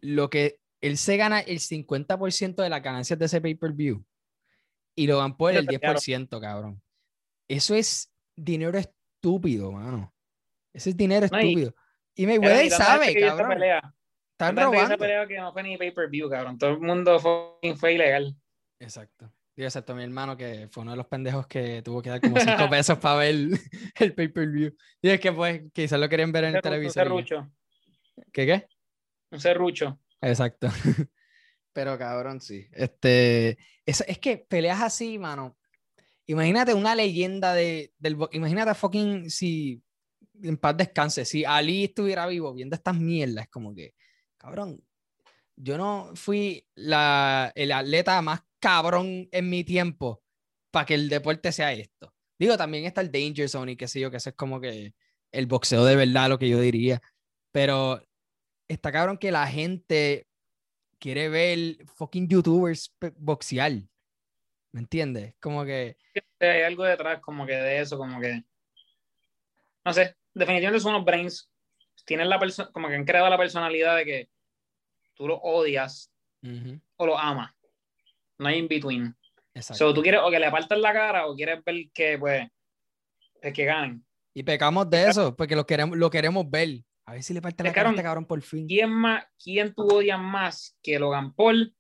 lo 0.01 0.31
que 0.31 0.61
él 0.81 0.97
se 0.97 1.17
gana 1.17 1.41
el 1.41 1.59
50% 1.59 2.63
de 2.63 2.71
las 2.71 2.83
ganancias 2.83 3.19
de 3.19 3.27
ese 3.27 3.41
pay-per-view 3.41 4.05
y 4.95 5.07
Logan 5.07 5.37
Paul 5.37 5.57
el 5.57 5.67
Claro. 5.67 5.99
10%, 5.99 6.41
cabrón. 6.41 6.83
Eso 7.49 7.75
es 7.75 8.13
dinero 8.37 8.79
estúpido, 9.19 9.73
mano. 9.73 10.15
Ese 10.73 10.91
es 10.91 10.97
dinero 10.97 11.27
estúpido. 11.27 11.75
Y 12.15 12.27
Mayweather 12.27 12.71
sabe, 12.71 13.15
cabrón. 13.21 13.49
pelea, 13.51 13.95
Están 14.33 14.55
vio 14.55 14.65
esa 14.65 14.73
robando. 14.75 14.99
pelea 14.99 15.27
que 15.27 15.37
no 15.39 15.53
fue 15.53 15.63
ni 15.63 15.77
pay-per-view, 15.77 16.31
cabrón. 16.31 16.59
Todo 16.59 16.71
el 16.71 16.81
mundo 16.81 17.19
fue, 17.19 17.77
fue 17.77 17.95
ilegal. 17.95 18.37
Exacto. 18.81 19.33
Y 19.57 19.65
excepto 19.65 19.93
mi 19.95 20.05
hermano, 20.05 20.37
que 20.37 20.69
fue 20.71 20.83
uno 20.83 20.93
de 20.93 20.97
los 20.99 21.07
pendejos 21.09 21.47
que 21.49 21.83
tuvo 21.83 22.01
que 22.01 22.11
dar 22.11 22.21
como 22.21 22.39
cinco 22.39 22.69
pesos 22.71 22.99
para 22.99 23.17
ver 23.17 23.29
el, 23.31 23.59
el 23.97 24.15
pay-per-view. 24.15 24.73
Y 25.03 25.09
es 25.11 25.21
que, 25.21 25.33
pues, 25.33 25.63
quizás 25.73 25.99
lo 25.99 26.09
querían 26.09 26.31
ver 26.31 26.45
en 26.45 26.51
el 26.51 26.57
Un 26.57 26.63
televisor. 26.63 26.95
ya. 26.95 27.03
serrucho. 27.03 27.51
¿Qué 28.33 28.47
qué? 28.47 28.69
Un 29.33 29.41
serrucho. 29.41 29.99
Exacto. 30.21 30.69
Pero 31.73 31.99
cabrón, 31.99 32.41
sí. 32.41 32.69
Este, 32.73 33.59
es, 33.85 34.05
es 34.07 34.19
que 34.19 34.39
peleas 34.39 34.81
así, 34.81 35.19
mano. 35.19 35.57
Imagínate 36.29 36.75
una 36.75 36.95
leyenda 36.95 37.55
de, 37.55 37.93
del 37.99 38.17
Imagínate 38.33 38.75
fucking 38.75 39.31
si 39.31 39.83
en 40.43 40.57
paz 40.57 40.77
descanse, 40.77 41.25
si 41.25 41.45
Ali 41.45 41.85
estuviera 41.85 42.27
vivo 42.27 42.53
viendo 42.55 42.77
estas 42.77 42.97
mierdas, 42.97 43.49
como 43.49 43.75
que, 43.75 43.95
cabrón, 44.37 44.85
yo 45.57 45.77
no 45.77 46.13
fui 46.15 46.65
la, 46.75 47.51
el 47.55 47.73
atleta 47.73 48.21
más 48.23 48.43
cabrón 48.61 49.29
en 49.33 49.51
mi 49.51 49.65
tiempo 49.65 50.23
para 50.71 50.87
que 50.87 50.95
el 50.95 51.09
deporte 51.09 51.51
sea 51.51 51.73
esto. 51.73 52.15
Digo, 52.39 52.57
también 52.57 52.85
está 52.85 53.01
el 53.01 53.11
Danger 53.11 53.49
Zone 53.49 53.73
y 53.73 53.77
qué 53.77 53.89
sé 53.89 53.99
yo, 53.99 54.11
que 54.11 54.19
eso 54.19 54.31
es 54.31 54.37
como 54.37 54.61
que 54.61 54.95
el 55.33 55.47
boxeo 55.47 55.85
de 55.85 55.97
verdad, 55.97 56.29
lo 56.29 56.39
que 56.39 56.49
yo 56.49 56.61
diría. 56.61 57.03
Pero 57.53 58.01
está 58.69 58.93
cabrón 58.93 59.19
que 59.19 59.33
la 59.33 59.47
gente 59.47 60.29
quiere 60.99 61.29
ver 61.29 61.87
fucking 61.87 62.29
youtubers 62.29 62.95
boxear. 63.17 63.73
¿Me 64.73 64.81
entiendes? 64.81 65.35
Como 65.41 65.65
que, 65.65 65.97
Hay 66.41 66.63
algo 66.63 66.85
detrás 66.85 67.21
como 67.21 67.47
que 67.47 67.55
de 67.55 67.81
eso, 67.81 67.97
como 67.97 68.21
que... 68.21 68.43
No 69.85 69.93
sé, 69.93 70.17
definitivamente 70.35 70.81
son 70.81 70.95
unos 70.95 71.05
brains. 71.05 71.51
Tienen 72.05 72.29
la 72.29 72.39
persona, 72.39 72.71
como 72.73 72.89
que 72.89 72.95
han 72.95 73.05
creado 73.05 73.29
la 73.29 73.39
personalidad 73.39 73.97
de 73.97 74.05
que 74.05 74.31
tú 75.15 75.27
lo 75.27 75.37
odias 75.37 76.13
Ujú, 76.43 76.81
o 76.97 77.07
lo 77.07 77.19
amas. 77.19 77.53
No 78.39 78.49
hay 78.49 78.59
in 78.59 78.69
between. 78.69 79.17
Exacto. 79.55 79.87
So, 79.87 79.95
tú 79.95 80.03
quieres 80.03 80.21
o 80.23 80.31
que 80.31 80.39
le 80.39 80.51
partan 80.51 80.81
la 80.81 80.93
cara 80.93 81.27
o 81.27 81.35
quieres 81.35 81.65
ver 81.65 81.91
que, 81.93 82.19
pues, 82.19 82.49
es 83.41 83.53
que 83.53 83.65
ganen. 83.65 84.05
Y 84.35 84.43
pecamos 84.43 84.89
de 84.89 85.09
eso, 85.09 85.35
porque 85.35 85.57
lo 85.57 85.67
queremos, 85.67 85.99
lo 85.99 86.11
queremos 86.11 86.49
ver. 86.49 86.85
A 87.05 87.13
ver 87.15 87.23
si 87.23 87.33
le 87.33 87.41
parte 87.41 87.65
la 87.65 87.73
cara 87.73 87.89
a 87.89 87.93
este 87.93 88.03
cabrón 88.03 88.27
por 88.27 88.41
fin. 88.43 88.67
¿Quién, 88.69 88.91
más, 88.91 89.25
¿Quién 89.43 89.75
tú 89.75 89.83
odias 89.89 90.21
más 90.21 90.77
que 90.83 90.99
Logan 90.99 91.33
Paul 91.33 91.75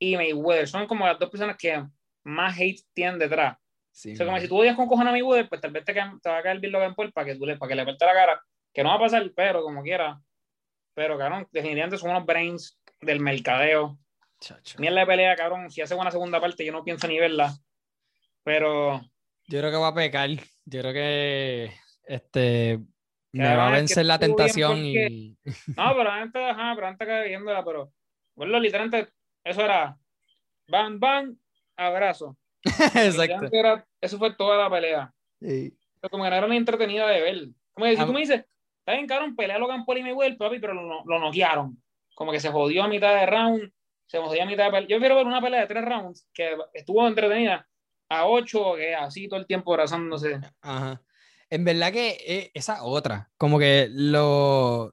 y 0.00 0.16
Mayweather? 0.16 0.66
Son 0.66 0.86
como 0.88 1.06
las 1.06 1.18
dos 1.18 1.30
personas 1.30 1.56
que 1.56 1.80
más 2.24 2.58
hate 2.58 2.80
tienen 2.92 3.18
detrás. 3.20 3.56
Sí, 3.92 4.12
O 4.12 4.16
sea, 4.16 4.26
como 4.26 4.40
si 4.40 4.48
tú 4.48 4.58
odias 4.58 4.74
con 4.76 4.88
cojones 4.88 5.10
a 5.10 5.12
Mayweather, 5.12 5.48
pues 5.48 5.60
tal 5.60 5.70
vez 5.70 5.84
te, 5.84 5.92
te 5.92 6.28
va 6.28 6.38
a 6.38 6.42
caer 6.42 6.58
bien 6.58 6.72
Logan 6.72 6.94
Paul 6.94 7.12
para 7.12 7.26
que, 7.26 7.36
tú 7.36 7.46
le, 7.46 7.56
para 7.56 7.68
que 7.68 7.74
le 7.76 7.84
parte 7.84 8.04
la 8.04 8.12
cara. 8.14 8.40
Que 8.72 8.82
no 8.82 8.88
va 8.88 8.94
a 8.96 9.00
pasar, 9.00 9.30
pero 9.36 9.62
como 9.62 9.82
quiera. 9.82 10.20
Pero, 10.94 11.18
cabrón, 11.18 11.46
definitivamente 11.52 11.98
son 11.98 12.10
unos 12.10 12.24
brains 12.26 12.80
del 13.00 13.20
mercadeo. 13.20 13.98
Chacho. 14.40 14.78
Mierda 14.78 15.00
de 15.00 15.06
pelea, 15.06 15.36
cabrón. 15.36 15.70
Si 15.70 15.80
hace 15.82 15.94
una 15.94 16.10
segunda 16.10 16.40
parte, 16.40 16.64
yo 16.64 16.72
no 16.72 16.82
pienso 16.82 17.06
ni 17.06 17.18
verla. 17.18 17.54
Pero 18.42 19.00
Yo 19.46 19.58
creo 19.58 19.70
que 19.70 19.76
va 19.76 19.88
a 19.88 19.94
pecar. 19.94 20.30
Yo 20.64 20.80
creo 20.80 20.92
que 20.92 21.72
este 22.04 22.78
me 23.32 23.56
va 23.56 23.68
a 23.68 23.70
que 23.70 23.76
vencer 23.76 24.06
la 24.06 24.18
tentación 24.18 24.70
porque- 24.72 25.06
y 25.10 25.38
No, 25.76 25.94
pero 25.96 26.10
antes, 26.10 26.42
ajá, 26.42 26.72
pero 26.74 26.86
antes 26.86 27.06
acabé 27.06 27.28
viéndola, 27.28 27.64
pero 27.64 27.92
bueno, 28.34 28.58
literalmente, 28.58 29.12
eso 29.44 29.62
era 29.62 29.96
bang, 30.68 30.98
bang, 30.98 31.34
abrazo. 31.76 32.36
exacto. 32.94 33.48
Era- 33.52 33.86
eso 34.00 34.18
fue 34.18 34.34
toda 34.34 34.56
la 34.58 34.70
pelea. 34.70 35.12
Sí. 35.40 35.76
Pero 36.00 36.10
como 36.10 36.24
que 36.24 36.30
no 36.30 36.36
era 36.36 36.46
ni 36.48 36.56
entretenida 36.56 37.06
de 37.08 37.20
ver. 37.20 37.48
Como 37.72 37.86
que 37.86 37.96
si 37.96 38.04
tú 38.04 38.12
me 38.12 38.20
dices, 38.20 38.44
está 38.80 38.92
bien, 38.92 39.06
cabrón, 39.06 39.36
pelea 39.36 39.58
Logan 39.58 39.84
Paul 39.84 39.98
y 39.98 40.02
Mayweather, 40.02 40.36
papi, 40.38 40.58
pero 40.58 40.74
lo, 40.74 41.04
lo 41.04 41.18
noquearon. 41.18 41.82
Como 42.14 42.32
que 42.32 42.40
se 42.40 42.50
jodió 42.50 42.82
a 42.84 42.88
mitad 42.88 43.14
de 43.14 43.26
round, 43.26 43.72
se 44.06 44.18
jodió 44.18 44.42
a 44.42 44.46
mitad 44.46 44.64
de 44.66 44.70
pelea. 44.70 44.88
Yo 44.88 44.96
prefiero 44.96 45.16
ver 45.16 45.26
una 45.26 45.40
pelea 45.40 45.60
de 45.60 45.66
tres 45.66 45.84
rounds 45.84 46.26
que 46.32 46.56
estuvo 46.74 47.06
entretenida 47.06 47.66
a 48.08 48.26
ocho, 48.26 48.74
que 48.76 48.94
así 48.94 49.28
todo 49.28 49.40
el 49.40 49.46
tiempo 49.46 49.72
abrazándose. 49.72 50.40
Ajá. 50.62 51.00
En 51.48 51.64
verdad 51.64 51.92
que 51.92 52.16
eh, 52.26 52.50
esa 52.54 52.82
otra, 52.84 53.30
como 53.36 53.58
que 53.58 53.88
lo- 53.90 54.92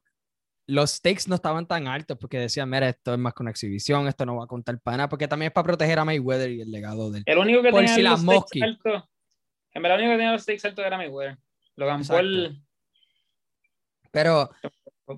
los 0.68 0.90
stakes 0.92 1.24
no 1.28 1.34
estaban 1.34 1.66
tan 1.66 1.88
altos 1.88 2.16
porque 2.18 2.38
decían, 2.38 2.68
mira, 2.68 2.88
esto 2.90 3.14
es 3.14 3.18
más 3.18 3.32
que 3.32 3.42
una 3.42 3.50
exhibición, 3.50 4.06
esto 4.06 4.24
no 4.26 4.36
va 4.36 4.44
a 4.44 4.46
contar 4.46 4.78
para 4.80 4.98
nada, 4.98 5.08
porque 5.08 5.26
también 5.26 5.48
es 5.48 5.54
para 5.54 5.64
proteger 5.64 5.98
a 5.98 6.04
Mayweather 6.04 6.50
y 6.50 6.60
el 6.60 6.70
legado 6.70 7.10
de 7.10 7.18
él. 7.18 7.24
El 7.26 7.38
único 7.38 7.62
que 7.62 7.70
Por 7.70 7.80
tenía 7.80 7.94
si 7.94 8.02
los 8.02 8.20
stakes 8.20 8.62
altos, 8.62 9.04
en 9.72 9.82
verdad, 9.82 9.98
el 9.98 10.04
único 10.04 10.14
que 10.14 10.18
tenía 10.18 10.32
los 10.32 10.42
stakes 10.42 10.68
altos 10.68 10.84
era 10.84 10.96
Mayweather. 10.98 11.38
Logan. 11.76 12.06
Paul. 12.06 12.62
Pero, 14.10 14.50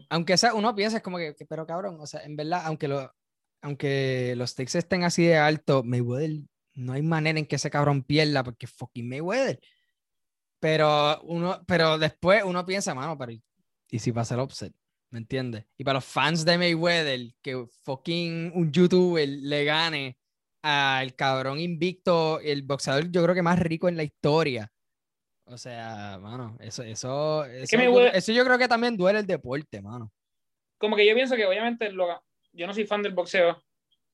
aunque 0.09 0.37
sea, 0.37 0.55
uno 0.55 0.75
piensa, 0.75 0.99
es 0.99 1.03
como 1.03 1.19
que, 1.19 1.35
que, 1.35 1.47
pero 1.47 1.67
cabrón, 1.67 1.97
o 2.01 2.07
sea, 2.07 2.23
en 2.23 2.37
verdad, 2.37 2.63
aunque, 2.65 2.87
lo, 2.87 3.13
aunque 3.61 4.35
los 4.37 4.51
stakes 4.51 4.79
estén 4.79 5.03
así 5.03 5.25
de 5.25 5.37
alto, 5.37 5.83
Mayweather, 5.83 6.43
no 6.75 6.93
hay 6.93 7.03
manera 7.03 7.39
en 7.39 7.47
que 7.47 7.57
ese 7.57 7.71
cabrón 7.71 8.05
pierda 8.05 8.45
porque 8.45 8.67
fucking 8.67 9.09
Mayweather. 9.09 9.59
Pero, 10.61 11.21
uno, 11.23 11.65
pero 11.67 11.99
después 11.99 12.45
uno 12.45 12.65
piensa, 12.65 12.95
mano, 12.95 13.19
pero 13.19 13.33
¿y 13.33 13.43
y 13.91 13.99
si 13.99 14.13
pasa 14.13 14.35
el 14.35 14.41
upset? 14.41 14.73
¿Me 15.11 15.19
entiendes? 15.19 15.65
Y 15.77 15.83
para 15.85 15.97
los 15.99 16.05
fans 16.05 16.45
de 16.45 16.57
Mayweather, 16.57 17.21
que 17.43 17.67
fucking 17.83 18.53
un 18.55 18.71
youtuber 18.73 19.29
le 19.29 19.65
gane 19.65 20.17
al 20.63 21.15
cabrón 21.17 21.59
invicto, 21.59 22.39
el 22.41 22.63
boxeador 22.63 23.11
yo 23.11 23.23
creo 23.23 23.35
que 23.35 23.43
más 23.43 23.59
rico 23.59 23.89
en 23.89 23.97
la 23.97 24.05
historia. 24.05 24.73
O 25.47 25.59
sea, 25.59 26.17
mano, 26.21 26.57
eso, 26.61 26.85
eso, 26.85 27.45
eso, 27.45 27.77
Mayweather- 27.77 28.13
eso 28.15 28.31
yo 28.31 28.45
creo 28.45 28.57
que 28.57 28.69
también 28.69 28.97
duele 28.97 29.19
el 29.19 29.27
deporte, 29.27 29.83
mano. 29.83 30.13
Como 30.79 30.95
que 30.95 31.05
yo 31.07 31.15
pienso 31.15 31.35
que 31.35 31.45
obviamente 31.45 31.91
Logan- 31.91 32.21
yo 32.53 32.67
no 32.69 32.73
soy 32.75 32.87
fan 32.87 33.03
del 33.03 33.15
boxeo, 33.15 33.61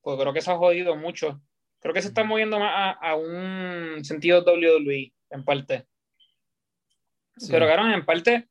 porque 0.01 0.23
creo 0.23 0.33
que 0.33 0.41
se 0.41 0.51
ha 0.51 0.57
jodido 0.57 0.97
mucho. 0.97 1.43
Creo 1.81 1.93
que 1.93 2.01
se 2.01 2.09
está 2.09 2.25
moviendo 2.25 2.59
más 2.59 2.73
a, 2.75 3.11
a 3.11 3.17
un 3.17 4.03
sentido 4.03 4.43
WWE, 4.45 5.13
en 5.31 5.45
parte. 5.45 5.87
Sí. 7.37 7.49
Pero, 7.51 7.67
claro, 7.67 7.93
en 7.93 8.05
parte, 8.05 8.49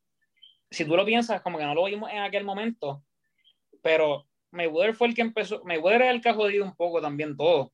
si 0.69 0.85
tú 0.85 0.95
lo 0.95 1.05
piensas, 1.05 1.41
como 1.41 1.57
que 1.57 1.65
no 1.65 1.75
lo 1.75 1.85
vimos 1.85 2.11
en 2.11 2.19
aquel 2.19 2.43
momento, 2.43 3.03
pero 3.81 4.27
Mayweather 4.51 4.95
fue 4.95 5.07
el 5.07 5.15
que 5.15 5.21
empezó, 5.21 5.63
Mayweather 5.63 6.03
es 6.03 6.09
el 6.11 6.21
que 6.21 6.29
ha 6.29 6.33
jodido 6.33 6.65
un 6.65 6.75
poco 6.75 7.01
también 7.01 7.35
todo, 7.37 7.73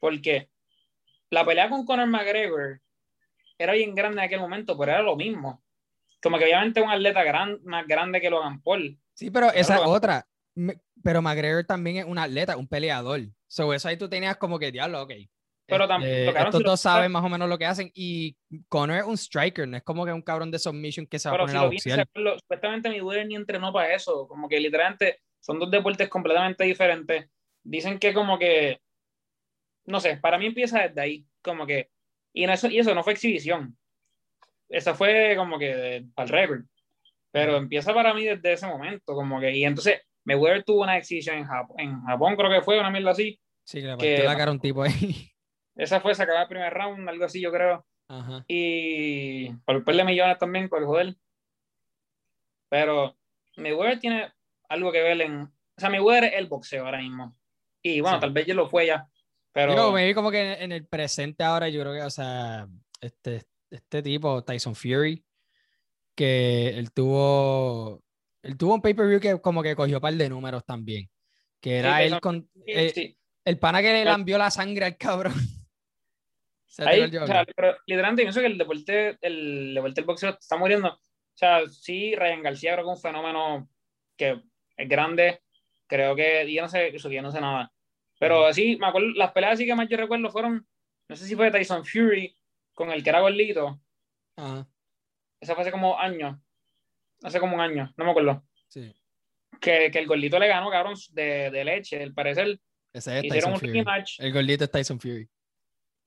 porque 0.00 0.50
la 1.30 1.44
pelea 1.44 1.68
con 1.68 1.84
Conor 1.84 2.06
McGregor 2.06 2.80
era 3.58 3.72
bien 3.72 3.94
grande 3.94 4.20
en 4.20 4.26
aquel 4.26 4.40
momento, 4.40 4.76
pero 4.76 4.92
era 4.92 5.02
lo 5.02 5.16
mismo. 5.16 5.62
Como 6.22 6.38
que 6.38 6.44
obviamente 6.44 6.80
un 6.80 6.90
atleta 6.90 7.22
gran, 7.22 7.60
más 7.64 7.86
grande 7.86 8.20
que 8.20 8.30
Logan 8.30 8.62
Paul. 8.62 8.98
Sí, 9.12 9.30
pero 9.30 9.52
esa 9.52 9.76
es 9.76 9.82
otra. 9.84 10.26
Pero 11.02 11.22
McGregor 11.22 11.64
también 11.64 11.96
es 11.98 12.04
un 12.04 12.18
atleta, 12.18 12.56
un 12.56 12.66
peleador. 12.66 13.20
So, 13.46 13.74
eso 13.74 13.88
ahí 13.88 13.96
tú 13.96 14.08
tenías 14.08 14.36
como 14.36 14.58
que, 14.58 14.72
diablo, 14.72 15.02
ok. 15.02 15.12
Pero 15.66 15.88
tam- 15.88 16.02
Este, 16.04 16.26
tocaron 16.26 16.46
estos 16.48 16.60
si 16.60 16.64
dos 16.64 16.80
saben 16.80 17.10
más 17.12 17.24
o 17.24 17.28
menos 17.28 17.48
lo 17.48 17.56
que 17.58 17.64
hacen. 17.66 17.90
Y 17.94 18.36
Conor 18.68 18.98
es 18.98 19.04
un 19.04 19.16
striker, 19.16 19.66
no 19.66 19.76
es 19.76 19.82
como 19.82 20.04
que 20.04 20.12
un 20.12 20.20
cabrón 20.22 20.50
de 20.50 20.58
submission 20.58 21.06
que 21.06 21.18
se 21.18 21.28
va 21.28 21.34
a 21.36 21.38
poner 21.38 21.52
si 21.52 21.56
a 21.56 21.64
boxear. 21.64 22.08
lo- 22.14 22.38
supuestamente 22.38 22.88
Mayweather 22.90 23.26
ni 23.26 23.34
entrenó 23.36 23.72
para 23.72 23.94
eso. 23.94 24.28
Como 24.28 24.48
que 24.48 24.60
literalmente 24.60 25.20
son 25.40 25.58
dos 25.58 25.70
deportes 25.70 26.08
completamente 26.08 26.64
diferentes. 26.64 27.28
Dicen 27.62 27.98
que 27.98 28.12
como 28.12 28.38
que, 28.38 28.78
no 29.86 30.00
sé, 30.00 30.16
para 30.18 30.38
mí 30.38 30.46
empieza 30.46 30.82
desde 30.88 31.00
ahí. 31.00 31.26
Como 31.42 31.66
que, 31.66 31.90
y, 32.34 32.44
en 32.44 32.50
eso, 32.50 32.68
y 32.68 32.78
eso 32.78 32.94
no 32.94 33.02
fue 33.02 33.14
exhibición. 33.14 33.76
Eso 34.68 34.94
fue 34.94 35.34
como 35.36 35.58
que 35.58 36.04
para 36.14 36.26
el 36.26 36.32
récord. 36.32 36.64
Pero 37.30 37.56
empieza 37.56 37.92
para 37.94 38.12
mí 38.14 38.24
desde 38.24 38.52
ese 38.52 38.66
momento. 38.66 39.14
Como 39.14 39.40
que, 39.40 39.50
y 39.56 39.64
entonces 39.64 40.00
Mayweather 40.24 40.62
tuvo 40.64 40.82
una 40.82 40.96
exhibición 40.98 41.38
en 41.38 41.44
Japón, 41.46 41.76
en 41.80 42.02
Japón 42.02 42.36
creo 42.36 42.50
que 42.50 42.62
fue, 42.62 42.78
una 42.78 42.90
mierda 42.90 43.10
así. 43.12 43.38
Sí, 43.66 43.80
que 43.80 43.86
le 43.86 43.96
que- 43.96 44.14
partió 44.16 44.24
la 44.24 44.36
cara 44.36 44.50
a 44.50 44.54
un 44.54 44.60
tipo 44.60 44.82
ahí. 44.82 45.30
Esa 45.76 46.00
fue, 46.00 46.14
se 46.14 46.22
acabó 46.22 46.40
el 46.40 46.48
primer 46.48 46.72
round, 46.72 47.08
algo 47.08 47.24
así 47.24 47.40
yo 47.40 47.50
creo. 47.52 47.86
Ajá. 48.06 48.44
y 48.48 49.48
por 49.64 49.82
par 49.82 49.96
de 49.96 50.04
millones 50.04 50.38
también, 50.38 50.68
por 50.68 50.84
joder. 50.84 51.16
Pero 52.68 53.16
Mayweather 53.56 53.98
tiene 53.98 54.32
algo 54.68 54.92
que 54.92 55.00
ver 55.02 55.20
en. 55.20 55.42
O 55.42 55.50
sea, 55.80 55.90
Mayweather 55.90 56.24
es 56.24 56.38
el 56.38 56.46
boxeo 56.46 56.84
ahora 56.84 56.98
mismo. 56.98 57.36
Y 57.82 58.00
bueno, 58.00 58.16
Sí. 58.18 58.20
tal 58.20 58.32
vez 58.32 58.46
yo 58.46 58.54
lo 58.54 58.68
fue 58.68 58.86
ya. 58.86 59.08
Pero 59.52 59.72
Digo, 59.72 59.92
me 59.92 60.06
vi 60.06 60.14
como 60.14 60.30
que 60.30 60.54
en, 60.54 60.72
el 60.72 60.86
presente 60.86 61.44
ahora, 61.44 61.68
yo 61.68 61.80
creo 61.80 61.92
que, 61.94 62.02
o 62.02 62.10
sea, 62.10 62.66
este, 63.00 63.42
este 63.70 64.02
tipo, 64.02 64.42
Tyson 64.42 64.74
Fury, 64.74 65.24
que 66.14 66.70
él 66.76 66.92
tuvo, 66.92 68.02
él 68.42 68.56
tuvo 68.56 68.74
un 68.74 68.82
pay-per-view 68.82 69.20
que 69.20 69.40
como 69.40 69.62
que 69.62 69.76
cogió 69.76 70.00
par 70.00 70.14
de 70.14 70.28
números 70.28 70.64
también. 70.64 71.08
Que 71.60 71.78
era 71.78 71.98
Sí, 71.98 72.04
él 72.04 72.20
con, 72.20 72.50
sí, 72.54 72.62
eh, 72.66 72.90
sí. 72.94 73.18
el 73.44 73.58
pana 73.58 73.80
que 73.80 73.92
le 73.92 74.04
lambió 74.04 74.38
la 74.38 74.50
sangre 74.50 74.86
al 74.86 74.96
cabrón. 74.96 75.34
Se 76.74 76.82
Ahí, 76.88 77.02
o 77.02 77.26
sea, 77.26 77.44
pero 77.54 77.76
literalmente 77.86 78.22
pienso 78.22 78.40
que 78.40 78.46
el 78.46 78.58
deporte, 78.58 79.16
el 79.20 79.74
deporte 79.74 80.00
del 80.00 80.06
boxeo 80.06 80.30
está 80.30 80.56
muriendo. 80.56 80.88
O 80.88 81.36
sea, 81.36 81.60
sí, 81.68 82.16
Ryan 82.16 82.42
García 82.42 82.72
creo 82.72 82.84
que 82.84 82.90
es 82.90 82.96
un 82.96 83.02
fenómeno 83.02 83.68
que 84.16 84.42
es 84.76 84.88
grande. 84.88 85.40
Creo 85.86 86.16
que 86.16 86.52
yo 86.52 86.62
no 86.62 86.68
sé, 86.68 86.88
eso 86.88 87.08
yo 87.10 87.22
no 87.22 87.30
sé 87.30 87.40
nada. 87.40 87.72
Pero 88.18 88.52
sí, 88.52 88.76
me 88.76 88.88
acuerdo, 88.88 89.08
las 89.10 89.30
peleas 89.30 89.52
así 89.52 89.66
que 89.66 89.74
más 89.76 89.88
yo 89.88 89.96
recuerdo 89.96 90.30
fueron, 90.30 90.66
no 91.08 91.14
sé 91.14 91.26
si 91.26 91.36
fue 91.36 91.52
Tyson 91.52 91.84
Fury 91.84 92.36
con 92.72 92.90
el 92.90 93.04
que 93.04 93.10
era 93.10 93.20
gordito. 93.20 93.80
Ajá, 94.36 94.66
Esa 95.40 95.54
fue 95.54 95.62
hace 95.62 95.70
como 95.70 95.96
años. 95.96 96.36
Hace 97.22 97.38
como 97.38 97.54
un 97.54 97.60
año, 97.60 97.94
no 97.96 98.04
me 98.04 98.10
acuerdo. 98.10 98.44
sí. 98.68 98.92
Que, 99.60 99.92
que 99.92 100.00
el 100.00 100.08
gordito 100.08 100.40
le 100.40 100.48
ganó, 100.48 100.68
cabrón, 100.70 100.94
de, 101.12 101.50
de 101.52 101.64
leche. 101.64 102.02
Al 102.02 102.12
parecer, 102.12 102.58
Ese 102.92 103.18
es 103.20 103.28
Tyson 103.28 103.52
un 103.52 103.60
Fury. 103.60 103.72
rematch. 103.72 104.18
El 104.18 104.32
gordito 104.32 104.64
es 104.64 104.70
Tyson 104.72 104.98
Fury. 104.98 105.28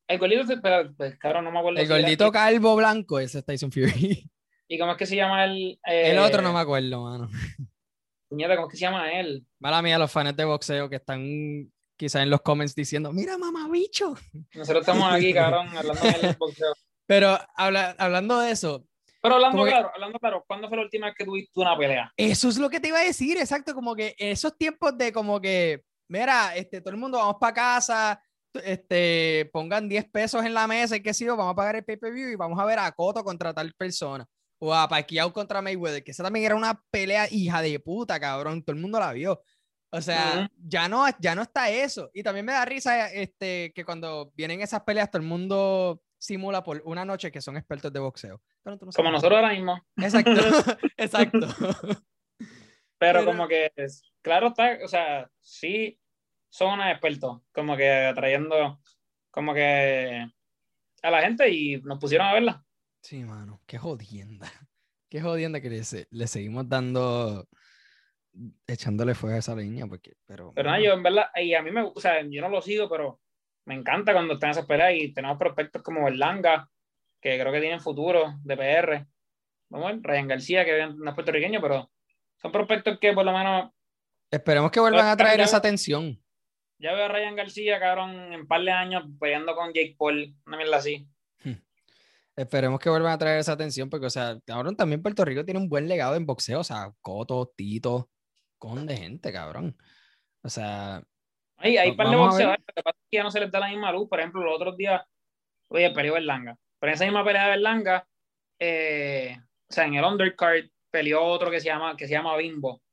El 0.07 0.19
gordito, 0.19 0.43
pero, 0.61 0.93
pues, 0.95 1.17
cabrón, 1.17 1.43
no 1.45 1.51
me 1.51 1.59
acuerdo. 1.59 1.79
El 1.79 1.87
si 1.87 1.91
gordito 1.93 2.31
calvo 2.31 2.75
blanco, 2.75 3.19
ese 3.19 3.39
es 3.39 3.45
Tyson 3.45 3.71
Fury. 3.71 4.29
¿Y 4.69 4.77
cómo 4.79 4.91
es 4.93 4.97
que 4.97 5.05
se 5.05 5.15
llama 5.15 5.45
el. 5.45 5.79
eh, 5.85 6.11
El 6.11 6.19
otro 6.19 6.41
no 6.41 6.53
me 6.53 6.59
acuerdo, 6.59 7.03
mano. 7.03 7.29
puñeta, 8.29 8.55
¿Cómo 8.55 8.67
es 8.67 8.71
que 8.71 8.77
se 8.77 8.81
llama 8.81 9.11
él? 9.11 9.45
Mala 9.59 9.81
mía, 9.81 9.97
los 9.97 10.11
fans 10.11 10.35
de 10.35 10.43
boxeo 10.45 10.89
que 10.89 10.97
están 10.97 11.71
quizás 11.97 12.21
en 12.23 12.29
los 12.29 12.41
comments 12.41 12.75
diciendo, 12.75 13.11
mira, 13.11 13.37
mamá, 13.37 13.67
bicho. 13.69 14.15
Nosotros 14.53 14.81
estamos 14.81 15.11
aquí, 15.13 15.33
cabrón, 15.33 15.67
hablando 15.77 16.01
del 16.01 16.35
boxeo. 16.37 16.73
Pero 17.05 17.37
habla- 17.55 17.95
hablando 17.97 18.39
de 18.41 18.51
eso, 18.51 18.85
Pero 19.21 19.35
hablando 19.35 19.63
claro, 19.63 19.91
hablando 19.95 20.19
claro, 20.19 20.43
¿cuándo 20.45 20.67
fue 20.67 20.77
la 20.77 20.83
última 20.83 21.07
vez 21.07 21.15
que 21.17 21.23
tuviste 21.25 21.59
una 21.59 21.77
pelea? 21.77 22.11
eso 22.17 22.49
es 22.49 22.57
lo 22.57 22.69
que 22.69 22.79
te 22.81 22.89
iba 22.89 22.99
a 22.99 23.03
decir, 23.03 23.37
exacto, 23.37 23.73
como 23.73 23.95
que 23.95 24.13
esos 24.19 24.57
tiempos 24.57 24.97
de 24.97 25.11
como 25.13 25.39
que, 25.39 25.83
mira, 26.09 26.53
este, 26.55 26.81
todo 26.81 26.91
el 26.93 26.99
mundo 26.99 27.17
vamos 27.17 27.37
para 27.39 27.53
casa, 27.53 28.21
este, 28.63 29.49
pongan 29.53 29.87
10 29.89 30.05
pesos 30.09 30.43
en 30.45 30.53
la 30.53 30.67
mesa 30.67 30.95
y 30.95 31.01
qué 31.01 31.13
sé 31.13 31.25
yo, 31.25 31.35
vamos 31.37 31.53
a 31.53 31.55
pagar 31.55 31.75
el 31.75 31.83
pay-per-view 31.85 32.29
y 32.29 32.35
vamos 32.35 32.59
a 32.59 32.65
ver 32.65 32.79
a 32.79 32.91
Coto 32.91 33.23
contra 33.23 33.53
tal 33.53 33.73
persona. 33.73 34.25
O 34.59 34.73
a 34.73 34.87
Pacquiao 34.87 35.31
contra 35.31 35.61
Mayweather, 35.61 36.03
que 36.03 36.11
esa 36.11 36.23
también 36.23 36.45
era 36.45 36.55
una 36.55 36.81
pelea 36.89 37.27
hija 37.29 37.61
de 37.61 37.79
puta, 37.79 38.19
cabrón, 38.19 38.63
todo 38.63 38.75
el 38.75 38.81
mundo 38.81 38.99
la 38.99 39.13
vio. 39.13 39.41
O 39.91 40.01
sea, 40.01 40.49
Ujú. 40.51 40.53
ya, 40.67 40.89
no, 40.89 41.05
ya 41.19 41.35
no 41.35 41.43
está 41.43 41.69
eso. 41.69 42.09
Y 42.13 42.23
también 42.23 42.45
me 42.45 42.51
da 42.53 42.65
risa 42.65 43.11
este, 43.13 43.71
que 43.73 43.85
cuando 43.85 44.31
vienen 44.35 44.61
esas 44.61 44.81
peleas, 44.81 45.09
todo 45.11 45.21
el 45.21 45.27
mundo 45.27 46.01
simula 46.19 46.63
por 46.63 46.81
una 46.85 47.05
noche 47.05 47.31
que 47.31 47.39
son 47.41 47.55
expertos 47.55 47.93
de 47.93 47.99
boxeo. 47.99 48.41
Pero 48.63 48.77
no 48.81 48.91
Como 48.91 49.11
nosotros 49.11 49.37
ahora 49.39 49.53
mismo. 49.53 49.79
Exacto, 49.97 50.31
exacto. 50.97 51.47
Pero, 52.99 53.19
Pero- 53.19 53.25
como 53.25 53.47
que, 53.47 53.71
claro 54.23 54.47
está, 54.47 54.79
o 54.83 54.87
sea, 54.87 55.29
sí, 55.39 55.99
son 56.57 56.73
unos 56.73 56.87
expertos, 56.87 57.39
como 57.51 57.77
que 57.77 57.87
atrayendo 57.87 58.79
como 59.29 59.53
que 59.53 60.27
a 61.03 61.11
la 61.11 61.21
gente 61.21 61.47
y 61.49 61.79
nos 61.81 61.99
pusieron 61.99 62.25
a 62.25 62.33
verla. 62.33 62.65
Sí, 63.01 63.23
mano, 63.23 63.61
qué 63.67 63.77
jodienda. 63.77 64.51
Qué 65.09 65.21
jodienda 65.21 65.61
que 65.61 65.69
le, 65.69 65.81
le 66.09 66.27
seguimos 66.27 66.67
dando, 66.67 67.47
echándole 68.67 69.15
fuego 69.15 69.37
a 69.37 69.39
esa 69.39 69.55
línea, 69.55 69.87
porque, 69.87 70.17
pero... 70.25 70.51
Pero 70.53 70.69
nada, 70.69 70.83
yo 70.83 70.91
en 70.91 71.01
verdad, 71.01 71.27
y 71.33 71.53
a 71.53 71.61
mí 71.61 71.71
me, 71.71 71.83
o 71.83 71.97
sea, 71.97 72.21
yo 72.23 72.41
no 72.41 72.49
lo 72.49 72.61
sigo, 72.61 72.89
pero 72.89 73.21
me 73.63 73.75
encanta 73.75 74.11
cuando 74.11 74.33
están 74.33 74.49
esas 74.49 74.65
peleas 74.65 74.95
y 74.95 75.13
tenemos 75.13 75.37
prospectos 75.37 75.81
como 75.81 76.03
Berlanga, 76.03 76.69
que 77.21 77.39
creo 77.39 77.53
que 77.53 77.61
tienen 77.61 77.79
futuro 77.79 78.33
de 78.43 78.57
PR. 78.57 79.07
Vamos 79.69 79.87
a 79.87 79.93
ver, 79.93 80.01
Ryan 80.03 80.27
García, 80.27 80.65
que 80.65 80.87
no 80.87 81.09
es 81.09 81.15
puertorriqueño, 81.15 81.61
pero 81.61 81.89
son 82.35 82.51
prospectos 82.51 82.99
que 82.99 83.13
por 83.13 83.23
lo 83.23 83.31
menos... 83.31 83.71
Esperemos 84.29 84.71
que 84.71 84.81
vuelvan 84.81 85.07
a 85.07 85.15
traer 85.15 85.39
esa 85.39 85.55
atención. 85.55 86.21
Ya 86.79 86.93
veo 86.93 87.05
a 87.05 87.07
Ryan 87.07 87.35
García, 87.35 87.79
cabrón, 87.79 88.33
en 88.33 88.41
un 88.41 88.47
par 88.47 88.61
de 88.61 88.71
años 88.71 89.03
peleando 89.19 89.55
con 89.55 89.73
Jake 89.73 89.95
Paul, 89.97 90.35
una 90.45 90.57
mierda 90.57 90.77
así. 90.77 91.07
Esperemos 92.35 92.79
que 92.79 92.91
vuelvan 92.91 93.13
a 93.13 93.17
traer 93.17 93.39
esa 93.39 93.53
atención, 93.53 93.89
porque, 93.89 94.05
o 94.05 94.11
sea, 94.11 94.37
cabrón, 94.45 94.75
también 94.75 95.01
Puerto 95.01 95.25
Rico 95.25 95.43
tiene 95.43 95.59
un 95.59 95.69
buen 95.69 95.87
legado 95.87 96.15
en 96.15 96.27
boxeo, 96.27 96.59
o 96.59 96.63
sea, 96.63 96.91
Coto, 97.01 97.51
Tito, 97.55 98.11
con 98.59 98.85
de 98.85 98.95
gente, 98.95 99.33
cabrón. 99.33 99.75
O 100.43 100.49
sea. 100.49 101.01
Hay, 101.57 101.77
hay 101.77 101.93
par 101.93 102.11
de 102.11 102.15
boxeadores, 102.15 102.63
que 102.63 102.83
pasa 102.83 102.97
que 103.09 103.17
ya 103.17 103.23
no 103.23 103.31
se 103.31 103.39
les 103.39 103.51
da 103.51 103.59
la 103.59 103.69
misma 103.69 103.91
luz. 103.91 104.07
Por 104.07 104.19
ejemplo, 104.19 104.43
los 104.43 104.55
otros 104.55 104.77
días, 104.77 105.01
oye, 105.69 105.89
peleó 105.89 106.13
Berlanga. 106.13 106.55
Pero 106.79 106.91
en 106.91 106.93
esa 106.93 107.05
misma 107.05 107.25
pelea 107.25 107.45
de 107.45 107.49
Berlanga, 107.49 108.07
eh, 108.59 109.35
o 109.67 109.73
sea, 109.73 109.85
en 109.85 109.95
el 109.95 110.05
undercard, 110.05 110.65
peleó 110.91 111.23
otro 111.23 111.49
que 111.49 111.59
se 111.59 111.65
llama, 111.65 111.97
que 111.97 112.07
se 112.07 112.13
llama 112.13 112.37
Bimbo. 112.37 112.83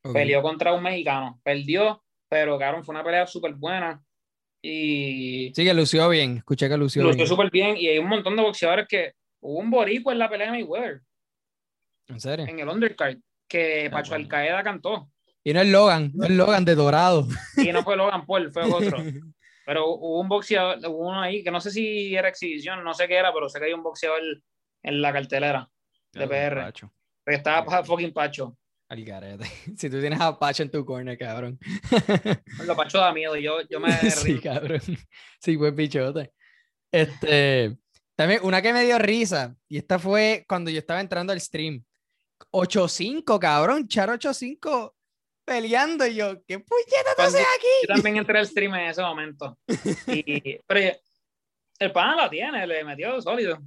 Peleó 0.00 0.40
contra 0.40 0.72
un 0.72 0.82
mexicano. 0.82 1.38
Perdió, 1.42 2.02
pero, 2.28 2.58
cabrón, 2.58 2.84
fue 2.84 2.94
una 2.94 3.04
pelea 3.04 3.26
súper 3.26 3.54
buena. 3.54 4.02
Y... 4.62 5.52
Sí, 5.54 5.64
que 5.64 5.74
lució 5.74 6.08
bien. 6.08 6.38
Escuché 6.38 6.68
que 6.68 6.76
lució, 6.76 7.02
lució 7.02 7.26
súper 7.26 7.50
bien. 7.50 7.76
Y 7.76 7.88
hay 7.88 7.98
un 7.98 8.08
montón 8.08 8.36
de 8.36 8.42
boxeadores 8.42 8.86
que... 8.88 9.12
Hubo 9.40 9.60
un 9.60 9.70
boricua 9.70 10.12
en 10.12 10.18
la 10.18 10.28
pelea 10.28 10.46
de 10.46 10.52
Mayweather. 10.52 11.02
¿En 12.08 12.20
serio? 12.20 12.46
En 12.48 12.58
el 12.58 12.68
undercard. 12.68 13.18
Que 13.48 13.88
Pacho 13.92 14.14
Alcaeda 14.14 14.62
cantó. 14.64 15.08
Y 15.44 15.52
no 15.52 15.60
es 15.60 15.68
Logan, 15.68 16.10
no 16.14 16.24
es 16.24 16.32
Logan 16.32 16.64
de 16.64 16.74
Dorado. 16.74 17.28
Y 17.56 17.70
no 17.70 17.84
fue 17.84 17.96
Logan 17.96 18.26
Paul, 18.26 18.50
fue 18.50 18.62
otro. 18.72 18.98
Pero 19.64 19.86
hubo 19.88 20.20
un 20.20 20.28
boxeador, 20.28 20.78
hubo 20.88 21.08
uno 21.08 21.20
ahí, 21.20 21.44
que 21.44 21.52
no 21.52 21.60
sé 21.60 21.70
si 21.70 22.16
era 22.16 22.28
exhibición, 22.28 22.82
no 22.82 22.94
sé 22.94 23.06
qué 23.06 23.16
era, 23.16 23.32
pero 23.32 23.48
sé 23.48 23.60
que 23.60 23.66
hay 23.66 23.72
un 23.72 23.84
boxeador 23.84 24.20
en 24.82 25.02
la 25.02 25.12
cartelera 25.12 25.68
de 26.12 26.26
PR. 26.26 26.62
Pacho. 26.62 26.92
estaba 27.26 27.84
fucking 27.84 28.12
Pacho. 28.12 28.56
Al 28.88 29.04
garete. 29.04 29.44
Si 29.76 29.90
tú 29.90 30.00
tienes 30.00 30.20
a 30.20 30.38
Pacho 30.38 30.62
en 30.62 30.70
tu 30.70 30.84
corner, 30.84 31.18
cabrón. 31.18 31.58
Lo 32.64 32.76
Pacho 32.76 32.98
da 32.98 33.12
miedo, 33.12 33.36
yo, 33.36 33.60
yo 33.68 33.80
me. 33.80 33.92
sí, 34.10 34.38
cabrón. 34.40 34.80
Sí, 35.40 35.56
buen 35.56 35.74
bichote. 35.74 36.32
Este. 36.90 37.76
También 38.14 38.40
una 38.44 38.62
que 38.62 38.72
me 38.72 38.84
dio 38.84 38.98
risa, 38.98 39.54
y 39.68 39.76
esta 39.76 39.98
fue 39.98 40.46
cuando 40.48 40.70
yo 40.70 40.78
estaba 40.78 41.00
entrando 41.00 41.32
al 41.32 41.40
stream. 41.40 41.84
8-5, 42.50 43.38
cabrón. 43.38 43.86
Char 43.88 44.08
8-5 44.08 44.94
peleando. 45.44 46.06
Y 46.06 46.14
yo, 46.14 46.42
¿qué 46.46 46.58
puñeta 46.58 47.14
te 47.14 47.22
haces 47.22 47.40
aquí? 47.40 47.66
Yo 47.86 47.94
también 47.94 48.16
entré 48.16 48.38
al 48.38 48.46
stream 48.46 48.74
en 48.74 48.90
ese 48.90 49.02
momento. 49.02 49.58
Y, 50.06 50.58
pero 50.66 50.96
el 51.78 51.92
pana 51.92 52.16
la 52.16 52.30
tiene, 52.30 52.66
le 52.66 52.84
metió 52.84 53.20
sólido. 53.20 53.58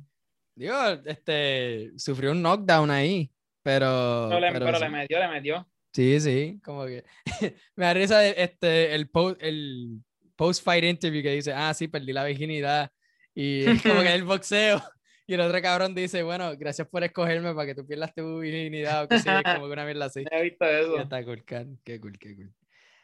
Dios, 0.55 0.99
este, 1.05 1.91
sufrió 1.95 2.31
un 2.31 2.41
knockdown 2.41 2.89
ahí. 2.89 3.31
Pero. 3.69 4.29
pero, 4.29 4.79
le 4.79 4.89
metió, 4.89 5.19
le 5.19 5.27
metió. 5.27 5.67
Sí, 5.93 6.19
sí, 6.19 6.59
como 6.63 6.85
que. 6.85 7.03
me 7.75 7.85
da 7.85 7.93
risa 7.93 8.25
este, 8.25 8.95
el, 8.95 9.09
post, 9.09 9.41
el 9.43 9.99
post-fight 10.35 10.83
interview 10.83 11.21
que 11.21 11.33
dice: 11.33 11.53
Ah, 11.53 11.73
sí, 11.73 11.87
perdí 11.87 12.11
la 12.11 12.23
virginidad. 12.23 12.91
Y 13.35 13.65
como 13.79 14.01
que 14.01 14.13
el 14.15 14.23
boxeo. 14.23 14.81
Y 15.27 15.35
el 15.35 15.41
otro 15.41 15.61
cabrón 15.61 15.93
dice: 15.93 16.23
Bueno, 16.23 16.57
gracias 16.57 16.87
por 16.87 17.03
escogerme 17.03 17.53
para 17.53 17.67
que 17.67 17.75
tú 17.75 17.85
pierdas 17.85 18.13
tu 18.15 18.39
virginidad. 18.39 19.03
O 19.03 19.07
que 19.07 19.19
sí, 19.19 19.29
como 19.53 19.67
que 19.67 19.73
una 19.73 19.85
mierda 19.85 20.05
así. 20.05 20.23
He 20.31 20.43
visto 20.43 20.65
eso. 20.65 20.99
está 20.99 21.23
cool, 21.23 21.43
qué 21.45 21.99
cool, 21.99 22.17
qué 22.17 22.35
cool. 22.35 22.51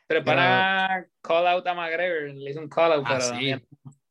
Pero 0.08 0.24
para 0.24 1.06
call 1.22 1.48
out 1.48 1.68
a 1.68 1.74
McGregor, 1.76 2.34
le 2.34 2.50
hizo 2.50 2.60
un 2.60 2.70
call 2.70 2.94
out, 2.94 3.06
ah, 3.08 3.22
Sí. 3.22 3.54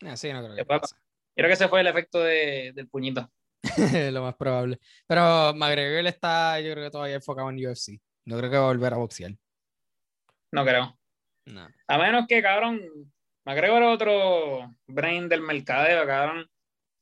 Ah, 0.04 0.16
sí, 0.16 0.32
no 0.32 0.42
creo 0.42 0.54
que 0.54 0.64
pasa. 0.64 0.96
Creo 1.34 1.48
que 1.48 1.54
ese 1.54 1.68
fue 1.68 1.80
el 1.80 1.88
efecto 1.88 2.20
de, 2.20 2.72
del 2.74 2.88
puñito. 2.88 3.28
lo 4.12 4.22
más 4.22 4.34
probable. 4.36 4.78
Pero 5.06 5.54
McGregor 5.54 6.06
está, 6.06 6.60
yo 6.60 6.72
creo 6.72 6.84
que 6.84 6.90
todavía 6.90 7.16
enfocado 7.16 7.50
en 7.50 7.66
UFC. 7.66 8.00
No 8.26 8.38
creo 8.38 8.50
que 8.50 8.56
va 8.56 8.64
a 8.64 8.68
volver 8.68 8.92
a 8.94 8.98
boxear. 8.98 9.32
No 10.52 10.64
creo. 10.64 10.98
No. 11.46 11.68
A 11.88 11.98
menos 11.98 12.26
que, 12.26 12.42
cabrón, 12.42 12.80
McGregor 13.44 13.82
es 13.82 13.88
otro 13.94 14.74
brain 14.86 15.28
del 15.28 15.42
mercadeo, 15.42 16.06
cabrón. 16.06 16.48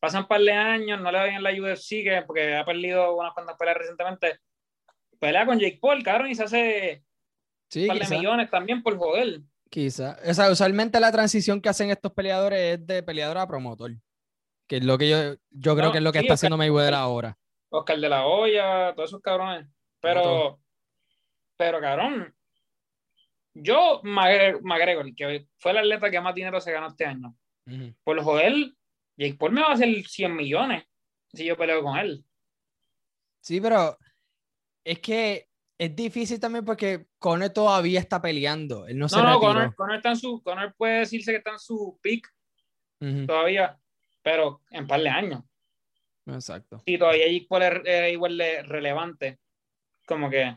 Pasan 0.01 0.23
un 0.23 0.29
par 0.29 0.41
de 0.41 0.53
años, 0.53 1.01
no 1.01 1.13
le 1.13 1.19
va 1.19 1.25
bien 1.25 1.37
en 1.37 1.43
la 1.43 1.53
UFC, 1.53 2.03
que, 2.03 2.25
porque 2.27 2.57
ha 2.57 2.65
perdido 2.65 3.17
unas 3.17 3.33
cuantas 3.35 3.57
peleas 3.57 3.77
recientemente. 3.77 4.39
Pelea 5.21 5.47
con 5.47 5.61
Jake 5.61 5.79
Paul, 5.81 6.03
cabrón, 6.03 6.31
y 6.31 6.35
se 6.35 6.43
hace 6.43 7.05
un 7.77 7.87
par 7.87 7.99
de 7.99 8.17
millones 8.17 8.51
también 8.51 8.83
por 8.83 8.97
joder. 8.99 9.41
Quizá. 9.71 10.19
O 10.29 10.35
sea, 10.35 10.51
usualmente 10.51 10.99
la 10.99 11.13
transición 11.13 11.61
que 11.61 11.69
hacen 11.69 11.91
estos 11.91 12.13
peleadores 12.13 12.79
es 12.79 12.87
de 12.87 13.03
peleador 13.03 13.39
a 13.39 13.47
promotor 13.47 13.93
que 14.73 14.79
es 14.79 14.85
lo 14.87 14.97
que 14.97 15.07
yo, 15.07 15.35
yo 15.51 15.77
creo 15.77 15.93
que 15.93 15.99
es 15.99 16.03
lo 16.03 16.13
que 16.13 16.21
está 16.21 16.33
haciendo 16.33 16.57
Mayweather 16.57 16.95
ahora. 16.95 17.37
Oscar 17.69 18.01
de 18.01 18.09
la 18.09 18.25
Hoya, 18.27 18.95
todos 18.95 19.11
esos 19.11 19.21
cabrones. 19.21 19.69
Pero, 20.01 20.61
pero 21.59 21.79
cabrón, 21.79 22.35
yo, 23.53 24.01
McGregor, 24.03 25.15
que 25.15 25.47
fue 25.59 25.73
el 25.73 25.77
atleta 25.77 26.11
que 26.11 26.23
más 26.23 26.35
dinero 26.35 26.59
se 26.59 26.73
ganó 26.73 26.87
este 26.87 27.05
año, 27.05 27.37
por 28.03 28.17
lo 28.17 28.25
joder, 28.25 28.73
Jake 29.19 29.35
Paul 29.35 29.53
me 29.53 29.61
va 29.61 29.69
a 29.69 29.73
hacer 29.75 30.07
100 30.07 30.35
millones 30.35 30.85
si 31.35 31.45
yo 31.45 31.55
peleo 31.55 31.83
con 31.83 31.99
él. 31.99 32.25
Sí, 33.43 33.61
pero 33.61 33.99
es 34.83 35.01
que 35.01 35.49
es 35.77 35.95
difícil 35.95 36.41
también 36.41 36.65
porque 36.65 37.09
Conor 37.19 37.51
todavía 37.51 38.01
está 38.01 38.23
peleando. 38.23 38.87
Él 38.87 38.99
no, 38.99 39.07
se 39.07 39.23
no, 39.23 39.39
Conor, 39.39 39.75
está 39.95 40.09
en 40.09 40.17
su, 40.17 40.43
Conor 40.43 40.75
puede 40.79 41.01
decirse 41.01 41.31
que 41.31 41.37
está 41.37 41.51
en 41.51 41.59
su 41.59 41.99
peak 42.01 42.27
todavía 43.27 43.79
pero 44.23 44.61
en 44.71 44.87
par 44.87 45.01
de 45.01 45.09
años. 45.09 45.43
Exacto. 46.27 46.83
Y 46.87 46.99
todavía 46.99 47.27
es 47.27 48.13
igual 48.13 48.39
de 48.39 48.63
relevante. 48.63 49.39
Como 50.07 50.31
que. 50.31 50.57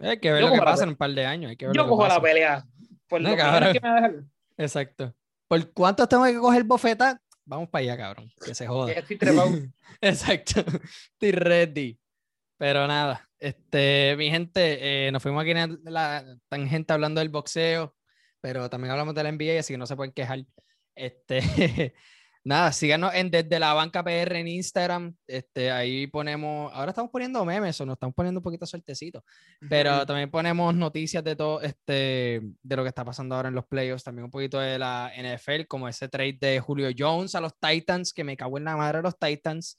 Hay 0.00 0.20
que 0.20 0.32
ver 0.32 0.42
lo 0.42 0.52
que 0.52 0.58
pasa 0.58 0.84
en 0.84 0.90
un 0.90 0.96
par 0.96 1.10
de 1.10 1.26
años. 1.26 1.50
Hay 1.50 1.56
que 1.56 1.66
ver 1.66 1.76
yo 1.76 1.88
cojo 1.88 2.06
la 2.06 2.20
pelea. 2.20 2.64
Por 3.08 3.20
lo 3.20 3.34
que 3.36 3.80
me 3.80 4.24
Exacto. 4.56 5.14
¿Por 5.46 5.72
cuánto 5.72 6.06
tengo 6.06 6.24
que 6.24 6.36
coger 6.36 6.64
bofeta? 6.64 7.20
Vamos 7.44 7.70
para 7.70 7.82
allá, 7.82 7.96
cabrón. 7.96 8.30
Que 8.44 8.54
se 8.54 8.66
joda. 8.66 8.92
Exacto. 10.00 10.60
Estoy 11.12 11.32
ready. 11.32 11.98
Pero 12.58 12.86
nada, 12.86 13.28
este, 13.38 14.16
mi 14.16 14.30
gente, 14.30 15.06
eh, 15.06 15.12
nos 15.12 15.22
fuimos 15.22 15.42
aquí 15.42 15.52
en 15.52 15.80
la 15.84 16.24
tangente 16.48 16.92
hablando 16.92 17.20
del 17.20 17.28
boxeo, 17.28 17.94
pero 18.40 18.68
también 18.68 18.90
hablamos 18.90 19.14
de 19.14 19.22
la 19.22 19.30
NBA, 19.30 19.60
así 19.60 19.72
que 19.72 19.78
no 19.78 19.86
se 19.86 19.94
pueden 19.94 20.12
quejar. 20.12 20.44
Este, 20.94 21.38
Nada, 22.48 22.72
síganos 22.72 23.12
en 23.14 23.30
Desde 23.30 23.60
la 23.60 23.74
Banca 23.74 24.02
PR 24.02 24.40
en 24.40 24.48
Instagram. 24.48 25.14
Este, 25.26 25.70
ahí 25.70 26.06
ponemos, 26.06 26.72
ahora 26.72 26.92
estamos 26.92 27.10
poniendo 27.10 27.44
memes 27.44 27.78
o 27.78 27.84
nos 27.84 27.96
estamos 27.96 28.14
poniendo 28.14 28.38
un 28.38 28.42
poquito 28.42 28.64
suertecito, 28.64 29.22
pero 29.68 30.06
también 30.06 30.30
ponemos 30.30 30.74
noticias 30.74 31.22
de 31.22 31.36
todo, 31.36 31.60
este, 31.60 32.40
de 32.62 32.76
lo 32.76 32.84
que 32.84 32.88
está 32.88 33.04
pasando 33.04 33.34
ahora 33.34 33.50
en 33.50 33.54
los 33.54 33.66
playoffs, 33.66 34.02
también 34.02 34.24
un 34.24 34.30
poquito 34.30 34.58
de 34.58 34.78
la 34.78 35.12
NFL, 35.14 35.66
como 35.68 35.88
ese 35.88 36.08
trade 36.08 36.38
de 36.40 36.58
Julio 36.58 36.88
Jones 36.96 37.34
a 37.34 37.42
los 37.42 37.52
Titans, 37.60 38.14
que 38.14 38.24
me 38.24 38.34
cago 38.34 38.56
en 38.56 38.64
la 38.64 38.78
madre 38.78 39.00
de 39.00 39.02
los 39.02 39.18
Titans, 39.18 39.76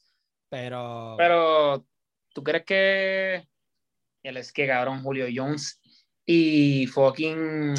pero... 0.48 1.16
Pero, 1.18 1.88
¿tú 2.36 2.44
crees 2.44 2.66
que 2.66 3.48
él 4.22 4.38
es 4.38 4.54
que 4.54 4.68
cabrón 4.68 5.02
Julio 5.02 5.26
Jones 5.34 5.82
y 6.24 6.86
fucking 6.86 7.74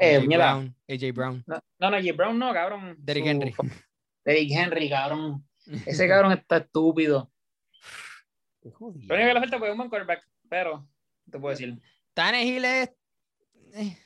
eh, 0.00 0.16
AJ 0.16 0.26
Brown, 0.26 0.76
AJ 0.88 1.12
Brown. 1.14 1.44
No, 1.46 1.90
no, 1.90 1.96
AJ 1.96 2.16
Brown 2.16 2.36
no, 2.36 2.52
cabrón. 2.52 2.96
Derrick 2.98 3.26
Henry. 3.26 3.54
Derrick 4.24 4.50
Henry, 4.52 4.88
cabrón. 4.88 5.44
Ese 5.86 6.06
cabrón 6.08 6.32
está 6.32 6.58
estúpido. 6.58 7.30
Jodido. 8.72 9.06
Lo 9.08 9.14
único 9.14 9.28
que 9.28 9.34
le 9.34 9.40
falta 9.40 9.58
fue 9.58 9.70
un 9.72 9.76
buen 9.76 9.88
quarterback, 9.88 10.24
pero 10.48 10.88
te 11.30 11.38
puedo 11.38 11.50
decir. 11.50 11.80
Tannehill 12.14 12.64
es. 12.64 12.90
Eh, 13.74 13.98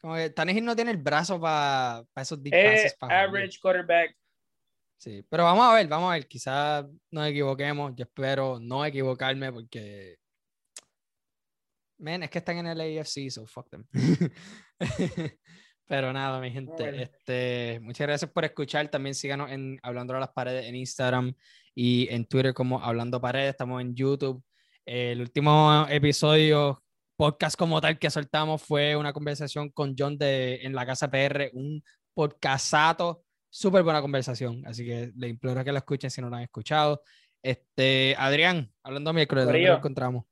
como 0.00 0.16
que 0.16 0.30
Tannehill 0.30 0.64
no 0.64 0.74
tiene 0.74 0.90
el 0.90 0.96
brazo 0.96 1.40
para 1.40 2.04
esos 2.16 2.42
deep 2.42 2.52
passes. 2.52 2.96
average 3.00 3.58
quarterback. 3.60 4.16
Sí, 4.98 5.24
pero 5.28 5.44
vamos 5.44 5.64
a 5.66 5.74
ver, 5.74 5.86
vamos 5.86 6.10
a 6.10 6.14
ver. 6.14 6.26
Quizás 6.26 6.86
nos 7.10 7.28
equivoquemos. 7.28 7.92
Yo 7.94 8.04
espero 8.04 8.58
no 8.60 8.84
equivocarme 8.84 9.52
porque. 9.52 10.16
Men, 11.98 12.24
es 12.24 12.30
que 12.30 12.38
están 12.38 12.58
en 12.58 12.66
el 12.66 13.00
AFC, 13.00 13.30
so 13.30 13.46
fuck 13.46 13.70
them. 13.70 13.86
Pero 15.86 16.12
nada, 16.12 16.40
mi 16.40 16.50
gente, 16.50 17.02
este, 17.02 17.78
muchas 17.80 18.06
gracias 18.06 18.30
por 18.30 18.44
escuchar. 18.44 18.88
También 18.88 19.14
síganos 19.14 19.50
en 19.52 19.78
Hablando 19.82 20.16
a 20.16 20.20
las 20.20 20.30
Paredes 20.30 20.66
en 20.66 20.74
Instagram 20.74 21.32
y 21.74 22.08
en 22.12 22.26
Twitter 22.26 22.52
como 22.54 22.82
Hablando 22.82 23.20
Paredes. 23.20 23.50
Estamos 23.50 23.80
en 23.80 23.94
YouTube. 23.94 24.42
El 24.84 25.20
último 25.20 25.86
episodio 25.88 26.82
podcast 27.16 27.56
como 27.56 27.80
tal 27.80 27.98
que 27.98 28.10
soltamos 28.10 28.62
fue 28.62 28.96
una 28.96 29.12
conversación 29.12 29.70
con 29.70 29.94
John 29.96 30.18
de 30.18 30.56
En 30.62 30.74
la 30.74 30.84
Casa 30.84 31.10
PR, 31.10 31.50
un 31.54 31.82
podcastato, 32.14 33.22
súper 33.48 33.82
buena 33.82 34.02
conversación, 34.02 34.62
así 34.66 34.84
que 34.84 35.12
le 35.16 35.28
imploro 35.28 35.64
que 35.64 35.72
lo 35.72 35.78
escuchen 35.78 36.10
si 36.10 36.20
no 36.20 36.28
lo 36.28 36.36
han 36.36 36.42
escuchado. 36.42 37.02
Este, 37.42 38.14
Adrián, 38.18 38.72
hablando 38.82 39.12
miércoles, 39.12 39.44
¿dónde 39.44 39.60
lo 39.60 39.76
encontramos? 39.76 40.24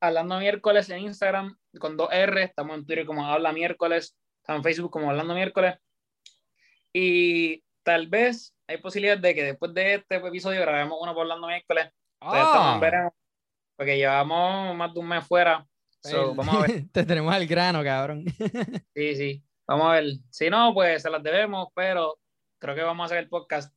Hablando 0.00 0.38
miércoles 0.38 0.90
en 0.90 1.00
Instagram 1.00 1.56
con 1.78 1.96
dos 1.96 2.08
R, 2.12 2.42
estamos 2.42 2.76
en 2.76 2.86
Twitter 2.86 3.06
como 3.06 3.26
Habla 3.26 3.52
Miércoles, 3.52 4.16
estamos 4.48 4.60
en 4.60 4.64
Facebook 4.64 4.90
como 4.90 5.10
Hablando 5.10 5.34
Miércoles. 5.34 5.74
Y 6.90 7.62
tal 7.82 8.06
vez 8.06 8.56
hay 8.66 8.78
posibilidad 8.78 9.18
de 9.18 9.34
que 9.34 9.44
después 9.44 9.74
de 9.74 9.96
este 9.96 10.16
episodio 10.16 10.62
grabemos 10.62 10.98
uno 10.98 11.12
por 11.12 11.22
Hablando 11.22 11.48
Miércoles. 11.48 11.90
Ah. 12.22 12.80
porque 13.76 13.96
llevamos 13.98 14.74
más 14.74 14.94
de 14.94 15.00
un 15.00 15.08
mes 15.08 15.26
fuera. 15.26 15.66
vamos 16.34 16.48
a 16.48 16.60
ver. 16.60 16.84
Te 16.92 17.04
tenemos 17.04 17.32
al 17.32 17.46
grano, 17.46 17.84
cabrón. 17.84 18.24
sí, 18.94 19.16
sí. 19.16 19.44
Vamos 19.66 19.86
a 19.86 19.92
ver. 19.92 20.04
Si 20.30 20.48
no, 20.48 20.72
pues 20.72 21.02
se 21.02 21.10
las 21.10 21.22
debemos, 21.22 21.68
pero 21.74 22.18
creo 22.58 22.74
que 22.74 22.82
vamos 22.82 23.04
a 23.04 23.06
hacer 23.06 23.18
el 23.18 23.28
podcast. 23.28 23.76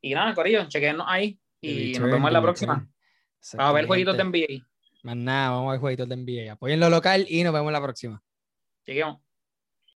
Y 0.00 0.14
nada, 0.14 0.34
Corillo, 0.34 0.68
chequenos 0.68 1.04
ahí 1.08 1.40
y 1.60 1.98
nos 1.98 2.12
vemos 2.12 2.28
en 2.28 2.32
la 2.32 2.42
próxima. 2.42 2.88
Vamos 3.54 3.70
a 3.70 3.72
ver 3.72 3.86
jueguitos 3.86 4.16
de 4.16 4.22
NBA. 4.22 4.66
Más 5.02 5.16
nada, 5.16 5.50
vamos 5.50 5.68
a 5.68 5.72
ver 5.72 5.80
jueguitos 5.80 6.08
de 6.08 6.16
NBA. 6.16 6.52
Apoyen 6.52 6.78
lo 6.78 6.90
local 6.90 7.26
y 7.28 7.42
nos 7.42 7.52
vemos 7.52 7.72
la 7.72 7.82
próxima. 7.82 8.22
Chequeamos. 8.84 9.25